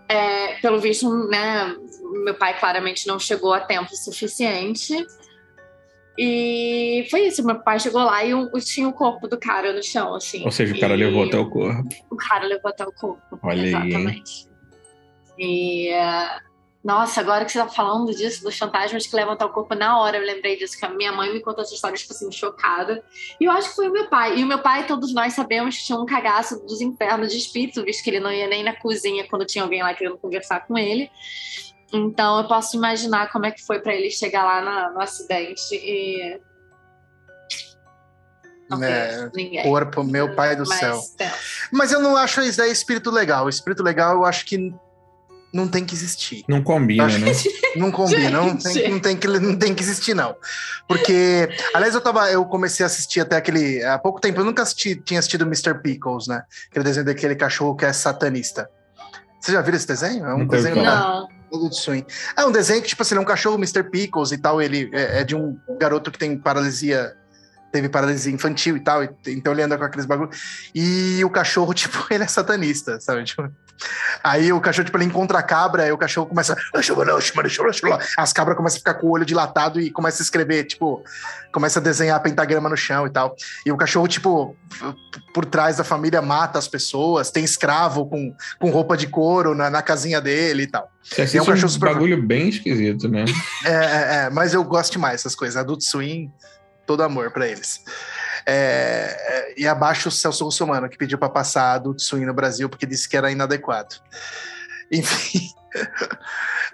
é, 0.10 0.56
pelo 0.62 0.80
visto, 0.80 1.10
né, 1.28 1.76
meu 2.24 2.34
pai 2.36 2.58
claramente 2.60 3.08
não 3.08 3.20
chegou 3.20 3.54
a 3.54 3.60
tempo 3.60 3.96
suficiente. 3.96 4.94
E 6.20 7.06
foi 7.12 7.28
isso, 7.28 7.46
meu 7.46 7.60
pai 7.60 7.80
chegou 7.80 8.02
lá 8.04 8.24
e 8.26 8.34
o- 8.34 8.50
tinha 8.60 8.88
o 8.88 8.94
corpo 8.94 9.28
do 9.28 9.38
cara 9.40 9.72
no 9.72 9.84
chão, 9.84 10.16
assim. 10.16 10.44
Ou 10.44 10.52
seja, 10.52 10.74
o 10.74 10.80
cara 10.80 10.96
levou 10.96 11.24
até 11.26 11.38
o 11.38 11.48
corpo. 11.48 11.88
O 12.10 12.16
cara 12.16 12.46
levou 12.48 12.70
até 12.72 12.84
o 12.86 12.92
corpo. 12.92 13.40
Olha 13.44 13.62
aí? 13.62 13.68
Exatamente. 13.70 14.50
E 15.38 15.90
é, 15.90 16.40
nossa, 16.88 17.20
agora 17.20 17.44
que 17.44 17.52
você 17.52 17.60
tá 17.60 17.68
falando 17.68 18.16
disso, 18.16 18.42
dos 18.42 18.58
fantasmas 18.58 19.06
que 19.06 19.14
levam 19.14 19.34
até 19.34 19.44
o 19.44 19.50
corpo, 19.50 19.76
na 19.76 20.00
hora 20.00 20.16
eu 20.16 20.26
lembrei 20.26 20.56
disso, 20.56 20.80
que 20.80 20.86
a 20.86 20.90
minha 20.90 21.12
mãe 21.12 21.34
me 21.34 21.42
contou 21.42 21.62
essa 21.62 21.74
história, 21.74 21.98
tipo 21.98 22.14
assim, 22.14 22.32
chocada. 22.32 23.04
E 23.42 23.44
eu 23.44 23.52
acho 23.52 23.72
que 23.72 23.76
foi 23.76 23.90
o 23.90 23.92
meu 23.92 24.08
pai. 24.08 24.38
E 24.40 24.44
o 24.46 24.48
meu 24.48 24.60
pai, 24.60 24.88
todos 24.88 25.14
nós 25.14 25.34
sabemos 25.34 25.78
que 25.78 25.84
tinha 25.84 26.00
um 26.00 26.06
cagaço 26.06 26.66
dos 26.66 26.80
infernos 26.80 27.30
de 27.34 27.40
espírito, 27.40 27.84
visto 27.84 28.02
que 28.02 28.10
ele 28.10 28.22
não 28.22 28.32
ia 28.32 28.48
nem 28.48 28.64
na 28.64 28.74
cozinha 28.74 29.28
quando 29.30 29.46
tinha 29.46 29.66
alguém 29.66 29.84
lá 29.84 29.94
querendo 29.94 30.18
conversar 30.18 30.66
com 30.66 30.78
ele. 30.78 31.12
Então 31.92 32.40
eu 32.40 32.48
posso 32.48 32.78
imaginar 32.78 33.30
como 33.34 33.46
é 33.46 33.52
que 33.52 33.66
foi 33.66 33.82
pra 33.82 33.94
ele 33.94 34.10
chegar 34.10 34.46
lá 34.46 34.62
na- 34.62 34.90
no 34.92 35.02
acidente 35.02 35.76
e. 35.76 36.40
Não 38.70 38.82
É, 38.82 39.30
ninguém. 39.34 39.64
Corpo, 39.64 40.06
meu 40.06 40.34
pai 40.36 40.56
do 40.56 40.66
Mas, 40.66 40.80
céu. 40.80 41.02
Mas 41.70 41.92
eu 41.92 42.00
não 42.00 42.16
acho 42.16 42.42
isso 42.42 42.58
daí 42.58 42.72
espírito 42.72 43.12
legal. 43.12 43.46
O 43.46 43.50
espírito 43.50 43.84
legal 43.84 44.14
eu 44.16 44.24
acho 44.24 44.46
que 44.46 44.74
não 45.54 45.68
tem 45.68 45.86
que 45.86 45.96
existir. 45.96 46.44
Não 46.48 46.62
combina, 46.62 47.08
né? 47.08 47.32
Não 47.76 47.92
combina, 47.92 48.30
não 48.42 48.58
tem, 48.58 48.90
não, 48.90 49.00
tem 49.00 49.18
que, 49.18 49.28
não 49.28 49.56
tem 49.56 49.74
que 49.74 49.82
existir, 49.82 50.14
não. 50.14 50.36
Porque, 50.88 51.50
aliás, 51.74 51.96
eu 51.96 52.02
tava, 52.02 52.30
eu 52.32 52.46
comecei 52.46 52.84
a 52.84 52.88
assistir 52.88 53.22
até 53.22 53.38
aquele. 53.38 53.84
Há 53.84 53.98
pouco 53.98 54.20
tempo, 54.20 54.40
eu 54.40 54.46
nunca 54.46 54.64
assisti, 54.64 54.96
tinha 54.96 55.20
assistido 55.20 55.46
Mr. 55.46 55.82
Pickles, 55.82 56.28
né? 56.28 56.44
Aquele 56.70 56.86
desenho 56.86 57.06
daquele 57.06 57.36
cachorro 57.36 57.76
que 57.76 57.86
é 57.86 57.94
satanista. 57.94 58.70
Você 59.40 59.52
já 59.52 59.62
viu 59.62 59.76
esse 59.76 59.88
desenho? 59.88 60.26
É 60.26 60.34
um 60.34 60.42
ouvi 60.42 60.48
desenho 60.48 60.76
Não. 60.84 61.28
Swing. 61.72 62.06
É 62.36 62.46
um 62.46 62.52
desenho 62.52 62.82
que, 62.82 62.90
tipo 62.90 63.02
assim, 63.02 63.16
ele 63.16 63.20
é 63.20 63.22
um 63.22 63.26
cachorro 63.26 63.56
Mr. 63.56 63.84
Pickles 63.84 64.32
e 64.32 64.38
tal. 64.38 64.62
Ele 64.62 64.90
é, 64.94 65.22
é 65.22 65.24
de 65.24 65.36
um 65.36 65.58
garoto 65.80 66.12
que 66.12 66.20
tem 66.20 66.38
paralisia. 66.38 67.16
Teve 67.72 67.90
paralisia 67.90 68.32
infantil 68.34 68.78
e 68.78 68.80
tal, 68.80 69.04
e- 69.04 69.10
então 69.28 69.52
ele 69.54 69.62
anda 69.62 69.78
com 69.78 69.84
aqueles 69.84 70.06
bagulho. 70.06 70.30
E 70.74 71.24
o 71.24 71.30
cachorro, 71.30 71.74
tipo, 71.76 72.06
ele 72.10 72.24
é 72.24 72.28
satanista, 72.28 73.00
sabe? 73.00 73.24
Tipo, 73.26 73.52
aí 74.24 74.52
o 74.54 74.60
cachorro, 74.62 74.86
tipo, 74.86 74.98
ele 74.98 75.04
encontra 75.06 75.38
a 75.40 75.44
cabra, 75.44 75.84
aí 75.84 75.92
o 75.92 75.98
cachorro 75.98 76.26
começa. 76.28 76.56
As 78.18 78.34
cabras 78.34 78.56
começam 78.58 78.78
a 78.78 78.80
ficar 78.80 78.94
com 78.96 79.08
o 79.08 79.12
olho 79.12 79.26
dilatado 79.26 79.80
e 79.82 79.92
começa 79.92 80.22
a 80.22 80.24
escrever, 80.24 80.64
tipo, 80.64 81.04
começa 81.52 81.80
a 81.80 81.82
desenhar 81.82 82.20
pentagrama 82.22 82.70
no 82.70 82.78
chão 82.78 83.06
e 83.06 83.10
tal. 83.10 83.36
E 83.66 83.72
o 83.72 83.78
cachorro, 83.78 84.08
tipo, 84.08 84.56
por 85.34 85.46
trás 85.46 85.78
da 85.78 85.84
família 85.84 86.22
mata 86.22 86.58
as 86.58 86.68
pessoas, 86.68 87.30
tem 87.32 87.44
escravo 87.44 88.08
com, 88.08 88.34
com 88.60 88.70
roupa 88.70 88.96
de 88.96 89.08
couro 89.08 89.54
na, 89.54 89.70
na 89.70 89.82
casinha 89.82 90.22
dele 90.22 90.64
e 90.64 90.68
tal. 90.68 90.90
Você 91.04 91.38
É 91.38 91.42
um 91.42 91.44
um, 91.44 91.48
cachorro 91.48 91.70
super- 91.72 91.94
bagulho 91.94 92.22
bem 92.22 92.50
esquisito, 92.50 93.08
né? 93.10 93.26
É, 93.66 93.70
é, 93.72 94.16
é, 94.26 94.30
mas 94.30 94.54
eu 94.54 94.64
gosto 94.64 94.94
demais 94.94 95.14
dessas 95.18 95.36
coisas. 95.36 95.56
Adult 95.58 95.82
Swim, 95.82 96.32
todo 96.88 97.04
amor 97.04 97.30
pra 97.30 97.48
eles. 97.48 97.82
É, 98.46 99.16
é, 99.20 99.62
e 99.62 99.68
abaixo 99.68 100.08
o 100.08 100.12
Celso 100.12 100.46
Russomano, 100.46 100.90
que 100.90 100.98
pediu 100.98 101.18
pra 101.18 101.30
passar 101.30 101.74
Adult 101.74 102.00
Swim 102.00 102.26
no 102.26 102.34
Brasil, 102.34 102.70
porque 102.70 102.86
disse 102.86 103.08
que 103.08 103.18
era 103.18 103.30
inadequado. 103.30 103.96
Enfim. 104.92 105.52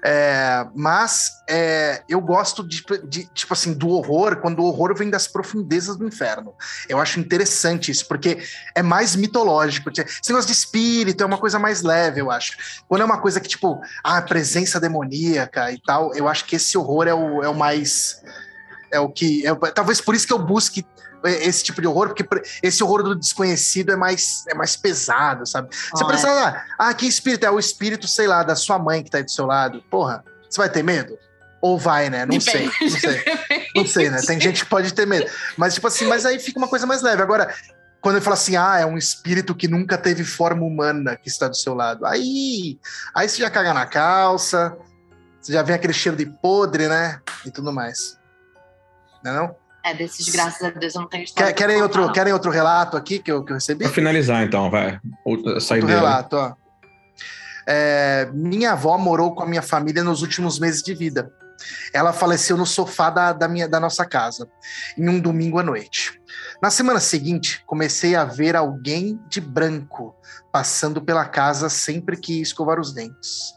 É, 0.06 0.68
mas 0.76 1.32
é, 1.50 2.04
eu 2.10 2.20
gosto 2.20 2.62
de, 2.62 2.84
de, 3.08 3.26
tipo 3.28 3.54
assim, 3.54 3.74
do 3.74 3.88
horror, 3.88 4.36
quando 4.42 4.60
o 4.60 4.66
horror 4.66 4.94
vem 4.94 5.10
das 5.10 5.28
profundezas 5.28 5.96
do 5.96 6.06
inferno. 6.06 6.54
Eu 6.90 7.00
acho 7.00 7.22
interessante 7.22 7.90
isso, 7.90 8.06
porque 8.06 8.44
é 8.76 8.84
mais 8.84 9.16
mitológico. 9.16 9.90
Esse 9.90 10.30
negócio 10.30 10.48
de 10.48 10.54
espírito 10.54 11.24
é 11.24 11.26
uma 11.26 11.38
coisa 11.38 11.58
mais 11.58 11.82
leve, 11.82 12.20
eu 12.20 12.30
acho. 12.30 12.84
Quando 12.86 13.02
é 13.02 13.06
uma 13.06 13.18
coisa 13.18 13.40
que, 13.40 13.48
tipo, 13.48 13.80
ah, 14.04 14.22
presença 14.22 14.78
demoníaca 14.78 15.72
e 15.72 15.80
tal, 15.80 16.14
eu 16.16 16.28
acho 16.28 16.44
que 16.44 16.58
esse 16.58 16.78
horror 16.78 17.08
é 17.08 17.14
o, 17.14 17.42
é 17.42 17.48
o 17.48 17.56
mais. 17.56 18.22
É 18.94 19.00
o 19.00 19.10
que. 19.10 19.46
é 19.46 19.54
talvez 19.72 20.00
por 20.00 20.16
isso 20.16 20.28
que 20.28 20.34
eu 20.34 20.40
busque 20.40 20.86
esse 21.26 21.64
tipo 21.64 21.82
de 21.82 21.88
horror, 21.88 22.14
porque 22.14 22.26
esse 22.62 22.84
horror 22.84 23.04
do 23.04 23.16
desconhecido 23.16 23.92
é 23.92 23.96
mais, 23.96 24.44
é 24.48 24.54
mais 24.54 24.76
pesado, 24.76 25.46
sabe? 25.46 25.70
Você 25.74 26.04
Ah, 26.04 26.08
pensa 26.08 26.32
lá, 26.32 26.66
ah, 26.78 26.94
que 26.94 27.08
espírito? 27.08 27.46
É 27.46 27.52
o 27.52 27.60
espírito, 27.60 28.08
sei 28.08 28.28
lá, 28.28 28.44
da 28.44 28.56
sua 28.56 28.78
mãe 28.78 29.02
que 29.04 29.10
tá 29.10 29.20
aí 29.20 29.24
do 29.24 29.32
seu 29.32 29.46
lado. 29.46 29.82
Porra, 29.90 30.24
você 30.50 30.58
vai 30.58 30.70
ter 30.70 30.84
medo? 30.84 31.18
Ou 31.62 31.80
vai, 31.80 32.10
né? 32.10 32.26
Não 32.26 32.42
sei, 32.42 32.70
não 32.82 32.90
sei. 32.90 33.24
Não 33.74 33.88
sei, 33.88 34.10
né? 34.10 34.22
Tem 34.22 34.40
gente 34.40 34.66
que 34.66 34.70
pode 34.70 34.94
ter 34.94 35.08
medo. 35.08 35.32
Mas, 35.58 35.76
tipo 35.76 35.88
assim, 35.88 36.06
mas 36.06 36.26
aí 36.26 36.38
fica 36.40 36.60
uma 36.60 36.68
coisa 36.68 36.86
mais 36.86 37.02
leve. 37.02 37.22
Agora, 37.22 37.54
quando 38.02 38.18
ele 38.18 38.24
fala 38.24 38.34
assim, 38.34 38.58
ah, 38.58 38.80
é 38.80 38.86
um 38.86 38.98
espírito 38.98 39.56
que 39.56 39.66
nunca 39.66 39.98
teve 39.98 40.26
forma 40.26 40.66
humana 40.66 41.16
que 41.16 41.30
está 41.30 41.48
do 41.48 41.56
seu 41.56 41.74
lado. 41.74 42.06
Aí, 42.06 42.78
aí 43.16 43.30
você 43.30 43.38
já 43.42 43.50
caga 43.50 43.74
na 43.74 43.86
calça, 43.86 44.78
você 45.42 45.54
já 45.54 45.64
vem 45.64 45.74
aquele 45.74 45.94
cheiro 45.94 46.18
de 46.18 46.26
podre, 46.26 46.90
né? 46.90 47.22
E 47.46 47.50
tudo 47.50 47.72
mais. 47.72 48.18
Não 49.24 49.32
é 49.32 49.36
não? 49.36 49.56
É, 49.86 49.94
desses, 49.94 50.30
graças 50.30 50.64
a 50.64 50.70
Deus, 50.70 50.96
eu 50.96 51.02
não 51.02 51.10
tenho 51.10 51.26
história. 51.26 51.52
Quer, 51.52 51.68
querem, 51.68 51.82
outro, 51.82 52.10
querem 52.14 52.32
outro 52.32 52.50
relato 52.50 52.96
aqui 52.96 53.20
que 53.20 53.30
eu, 53.32 53.44
que 53.44 53.52
eu 53.52 53.56
recebi? 53.56 53.84
Pra 53.84 53.94
finalizar, 53.94 54.42
então, 54.42 54.70
vai. 54.72 55.00
Outra 55.26 55.52
Outro 55.52 55.62
saideira. 55.62 55.96
relato, 55.96 56.38
ó. 56.38 56.54
É, 57.68 58.30
minha 58.34 58.72
avó 58.74 58.98
morou 58.98 59.36
com 59.36 59.44
a 59.44 59.46
minha 59.46 59.62
família 59.62 60.04
nos 60.04 60.22
últimos 60.22 60.58
meses 60.58 60.82
de 60.82 60.94
vida. 60.94 61.32
Ela 61.94 62.12
faleceu 62.12 62.58
no 62.58 62.66
sofá 62.66 63.10
da, 63.10 63.34
da, 63.34 63.48
minha, 63.48 63.68
da 63.68 63.80
nossa 63.80 64.06
casa, 64.06 64.50
em 64.98 65.08
um 65.08 65.20
domingo 65.20 65.60
à 65.60 65.64
noite. 65.64 66.20
Na 66.62 66.70
semana 66.70 67.00
seguinte, 67.00 67.62
comecei 67.66 68.16
a 68.16 68.26
ver 68.26 68.56
alguém 68.56 69.20
de 69.28 69.40
branco 69.40 70.16
passando 70.52 71.02
pela 71.02 71.26
casa 71.26 71.70
sempre 71.70 72.18
que 72.18 72.38
ia 72.38 72.42
escovar 72.42 72.80
os 72.80 72.94
dentes. 72.94 73.54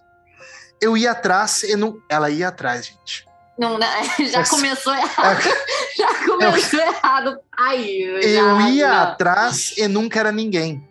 Eu 0.81 0.97
ia 0.97 1.13
atrás 1.13 1.63
e 1.63 1.75
não. 1.75 1.97
Ela 2.09 2.31
ia 2.31 2.49
atrás, 2.49 2.87
gente. 2.87 3.27
Não, 3.59 3.79
né? 3.79 3.87
já 4.31 4.39
Mas- 4.41 4.51
começou 4.51 4.95
errado. 4.95 5.43
já 5.97 6.27
começou 6.27 6.81
errado. 6.81 7.39
Aí, 7.59 8.03
Eu 8.03 8.61
já- 8.61 8.71
ia 8.71 9.03
atrás 9.03 9.75
e 9.77 9.87
nunca 9.89 10.21
era 10.21 10.31
ninguém. 10.33 10.87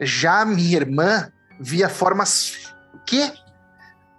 Já 0.00 0.44
minha 0.44 0.76
irmã 0.76 1.30
via 1.60 1.88
formas. 1.88 2.72
O 2.94 2.98
quê? 3.04 3.32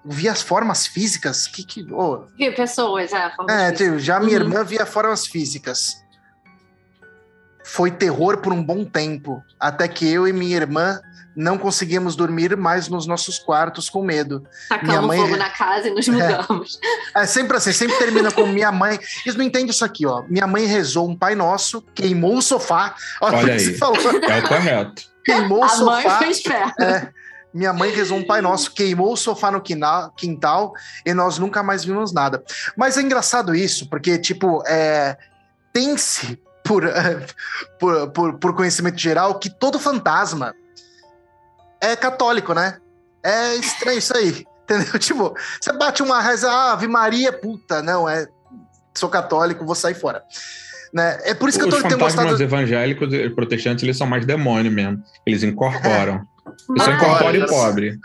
Via 0.05 0.31
as 0.31 0.41
formas 0.41 0.87
físicas? 0.87 1.47
Que 1.47 1.63
que. 1.63 1.93
ô, 1.93 2.25
Viu, 2.37 2.53
pessoas, 2.53 3.11
é. 3.13 3.31
É, 3.49 3.71
tipo, 3.71 3.97
já 3.99 4.19
minha 4.19 4.37
Uhum. 4.39 4.45
irmã 4.45 4.63
via 4.63 4.85
formas 4.85 5.25
físicas. 5.25 5.95
Foi 7.63 7.91
terror 7.91 8.37
por 8.37 8.51
um 8.53 8.63
bom 8.63 8.83
tempo, 8.85 9.43
até 9.59 9.87
que 9.87 10.07
eu 10.11 10.27
e 10.27 10.33
minha 10.33 10.55
irmã 10.55 10.99
não 11.41 11.57
conseguíamos 11.57 12.17
dormir 12.17 12.57
mais 12.57 12.89
nos 12.89 13.07
nossos 13.07 13.39
quartos 13.39 13.89
com 13.89 14.03
medo. 14.03 14.39
minha 14.69 14.79
Tacamos 14.81 15.07
mãe- 15.07 15.19
fogo 15.21 15.37
na 15.37 15.49
casa 15.49 15.87
e 15.87 15.91
nos 15.91 16.05
mudamos. 16.09 16.79
É 17.15 17.25
sempre 17.25 17.55
assim, 17.55 17.71
sempre 17.71 17.97
termina 17.97 18.29
com 18.29 18.45
minha 18.45 18.71
mãe. 18.73 18.99
Eles 19.25 19.37
não 19.37 19.45
entendem 19.45 19.69
isso 19.69 19.85
aqui, 19.85 20.05
ó. 20.05 20.23
Minha 20.27 20.45
mãe 20.45 20.65
rezou 20.65 21.07
um 21.09 21.15
Pai 21.15 21.35
Nosso, 21.35 21.81
queimou 21.95 22.37
o 22.37 22.41
sofá. 22.41 22.93
Olha, 23.21 23.37
Olha 23.37 23.53
o 23.53 23.57
que 23.57 23.59
você 23.63 23.69
aí. 23.69 23.77
falou. 23.77 23.97
É 23.97 24.39
o 24.39 24.47
correto. 24.49 25.03
Queimou 25.23 25.59
o 25.59 25.63
A 25.63 25.67
mãe 25.77 26.03
sofá. 26.03 26.17
foi 26.17 26.29
esperta. 26.29 26.83
É, 26.83 27.09
minha 27.53 27.71
mãe 27.71 27.89
rezou 27.91 28.17
um 28.17 28.25
Pai 28.27 28.41
Nosso, 28.41 28.71
queimou 28.73 29.13
o 29.13 29.17
sofá 29.17 29.49
no 29.49 29.61
quintal 29.61 30.73
e 31.05 31.13
nós 31.13 31.37
nunca 31.39 31.63
mais 31.63 31.85
vimos 31.85 32.11
nada. 32.13 32.43
Mas 32.75 32.97
é 32.97 33.01
engraçado 33.01 33.55
isso, 33.55 33.89
porque, 33.89 34.17
tipo, 34.17 34.61
é, 34.67 35.17
tem-se, 35.71 36.37
por, 36.65 36.83
por, 37.79 38.09
por, 38.11 38.33
por 38.39 38.55
conhecimento 38.55 38.97
geral, 38.97 39.39
que 39.39 39.49
todo 39.49 39.79
fantasma 39.79 40.53
é 41.81 41.95
católico, 41.95 42.53
né? 42.53 42.77
É 43.23 43.55
estranho 43.55 43.99
isso 43.99 44.15
aí, 44.15 44.45
entendeu? 44.63 44.99
Tipo, 44.99 45.33
você 45.59 45.73
bate 45.73 46.01
uma 46.03 46.21
reza, 46.21 46.49
ah, 46.51 46.73
Ave 46.73 46.87
Maria, 46.87 47.31
puta, 47.33 47.81
não, 47.81 48.07
é. 48.07 48.27
Sou 48.95 49.09
católico, 49.09 49.65
vou 49.65 49.75
sair 49.75 49.93
fora. 49.95 50.23
Né? 50.93 51.19
É 51.23 51.33
por 51.33 51.47
isso 51.47 51.59
que 51.59 51.65
Os 51.65 51.73
eu 51.73 51.81
tô, 51.81 51.87
tenho 51.87 51.99
gostado. 51.99 52.41
evangélicos 52.41 53.13
e 53.13 53.29
protestantes, 53.29 53.83
eles 53.83 53.97
são 53.97 54.07
mais 54.07 54.25
demônio 54.25 54.71
mesmo. 54.71 55.01
Eles 55.25 55.43
incorporam. 55.43 56.25
Eles 56.69 56.83
só 56.83 56.91
Mas- 56.91 57.01
incorporam 57.01 57.41
o 57.43 57.47
pobre. 57.47 57.99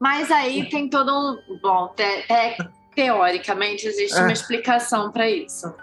Mas 0.00 0.30
aí 0.30 0.68
tem 0.68 0.88
todo 0.88 1.12
um. 1.12 1.58
Bom, 1.60 1.88
te- 1.96 2.22
te- 2.26 2.68
teoricamente 2.94 3.86
existe 3.86 4.16
É. 4.18 4.22
uma 4.22 4.32
explicação 4.32 5.10
para 5.10 5.28
isso, 5.28 5.74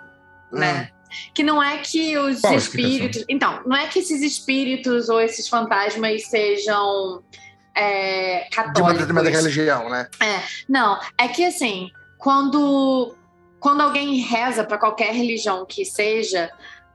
né? 0.52 0.90
Que 1.34 1.44
não 1.44 1.62
é 1.62 1.78
que 1.78 2.18
os 2.18 2.42
Qual 2.42 2.56
espíritos. 2.56 3.24
Então, 3.28 3.62
não 3.66 3.76
é 3.76 3.88
que 3.88 4.00
esses 4.00 4.22
espíritos 4.22 5.10
ou 5.10 5.20
esses 5.22 5.48
fantasmas 5.48 6.28
sejam 6.28 7.24
é, 7.76 8.48
De 8.50 8.58
uma 8.58 8.66
católicos. 8.66 8.98
determinada 9.00 9.30
religião, 9.30 9.90
né? 9.90 10.08
Não, 10.68 11.00
é 11.18 11.28
que 11.28 11.46
assim, 11.46 11.90
quando, 12.18 13.16
quando 13.60 13.82
alguém 13.82 14.18
reza 14.22 14.64
para 14.64 14.78
qualquer 14.78 15.14
religião 15.14 15.66
que 15.66 15.86
seja, 15.86 16.52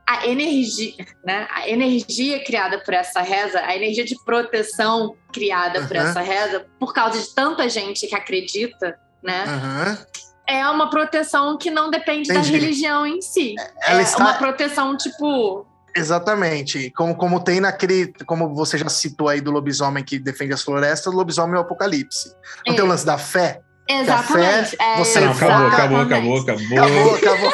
a 0.07 0.27
energia, 0.27 0.93
né? 1.25 1.47
A 1.49 1.67
energia 1.67 2.43
criada 2.43 2.77
por 2.79 2.93
essa 2.93 3.21
reza, 3.21 3.59
a 3.59 3.75
energia 3.75 4.05
de 4.05 4.15
proteção 4.23 5.15
criada 5.33 5.81
por 5.87 5.97
Aham. 5.97 6.09
essa 6.09 6.21
reza, 6.21 6.65
por 6.79 6.93
causa 6.93 7.19
de 7.19 7.33
tanta 7.33 7.67
gente 7.67 8.05
que 8.05 8.15
acredita, 8.15 8.99
né? 9.23 9.43
Aham. 9.47 9.97
É 10.47 10.67
uma 10.69 10.89
proteção 10.89 11.57
que 11.57 11.71
não 11.71 11.89
depende 11.89 12.27
da 12.29 12.35
Entendi. 12.35 12.51
religião 12.51 13.05
em 13.05 13.21
si. 13.21 13.55
Ela 13.87 13.99
é 13.99 14.03
está- 14.03 14.23
uma 14.23 14.33
proteção 14.33 14.95
tipo 14.95 15.65
Exatamente. 15.97 16.91
Como, 16.91 17.15
como 17.15 17.39
tem 17.39 17.59
naquele. 17.61 18.13
Como 18.25 18.53
você 18.53 18.77
já 18.77 18.89
citou 18.89 19.29
aí 19.29 19.39
do 19.39 19.49
lobisomem 19.49 20.03
que 20.03 20.19
defende 20.19 20.53
as 20.53 20.61
florestas, 20.61 21.11
o 21.13 21.15
lobisomem 21.15 21.55
é 21.55 21.59
o 21.59 21.61
apocalipse. 21.61 22.29
Não 22.67 22.73
É. 22.73 22.75
tem 22.75 22.83
o 22.85 22.87
lance 22.87 23.05
da 23.05 23.17
fé? 23.17 23.61
exatamente. 23.87 24.75
é, 24.81 24.97
você 24.97 25.19
Não, 25.21 25.31
acabou, 25.31 25.67
acabou, 25.67 26.01
acabou, 26.01 26.37
Acabou, 26.39 27.15
acabou. 27.15 27.15
acabou. 27.15 27.53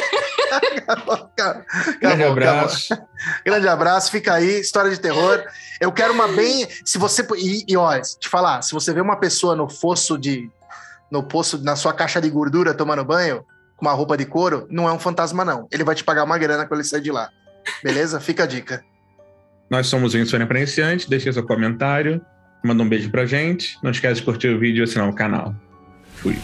acabou, 0.87 1.13
acabou, 1.13 1.63
Grande 1.99 2.23
acabou. 2.23 2.27
abraço. 2.31 2.97
Grande 3.45 3.67
abraço, 3.67 4.11
fica 4.11 4.33
aí, 4.33 4.59
história 4.61 4.89
de 4.91 4.99
terror. 4.99 5.43
Eu 5.79 5.91
quero 5.91 6.13
uma 6.13 6.27
bem. 6.29 6.67
Se 6.85 6.97
você. 6.97 7.25
E, 7.37 7.65
e 7.67 7.77
ó, 7.77 7.99
te 7.99 8.27
falar, 8.29 8.61
se 8.61 8.73
você 8.73 8.93
vê 8.93 9.01
uma 9.01 9.17
pessoa 9.17 9.55
no 9.55 9.69
fosso 9.69 10.17
de. 10.17 10.49
No 11.11 11.23
poço, 11.23 11.61
na 11.63 11.75
sua 11.75 11.93
caixa 11.93 12.21
de 12.21 12.29
gordura 12.29 12.73
tomando 12.73 13.03
banho, 13.03 13.43
com 13.75 13.85
uma 13.85 13.93
roupa 13.93 14.15
de 14.15 14.25
couro, 14.25 14.65
não 14.69 14.87
é 14.87 14.93
um 14.93 14.99
fantasma, 14.99 15.43
não. 15.43 15.67
Ele 15.71 15.83
vai 15.83 15.93
te 15.93 16.03
pagar 16.03 16.23
uma 16.23 16.37
grana 16.37 16.65
quando 16.65 16.79
ele 16.79 16.87
sair 16.87 17.01
de 17.01 17.11
lá. 17.11 17.29
Beleza? 17.83 18.19
Fica 18.19 18.43
a 18.43 18.47
dica. 18.47 18.83
Nós 19.69 19.87
somos 19.87 20.13
o 20.13 20.17
Insônia 20.17 20.47
para 20.47 20.57
Iniciante. 20.57 21.09
Deixe 21.09 21.31
seu 21.31 21.45
comentário. 21.45 22.21
Manda 22.63 22.83
um 22.83 22.89
beijo 22.89 23.09
pra 23.09 23.25
gente. 23.25 23.77
Não 23.83 23.91
esquece 23.91 24.15
de 24.15 24.23
curtir 24.23 24.49
o 24.49 24.59
vídeo 24.59 24.81
e 24.81 24.83
assinar 24.83 25.09
o 25.09 25.15
canal. 25.15 25.55
Fui. 26.15 26.37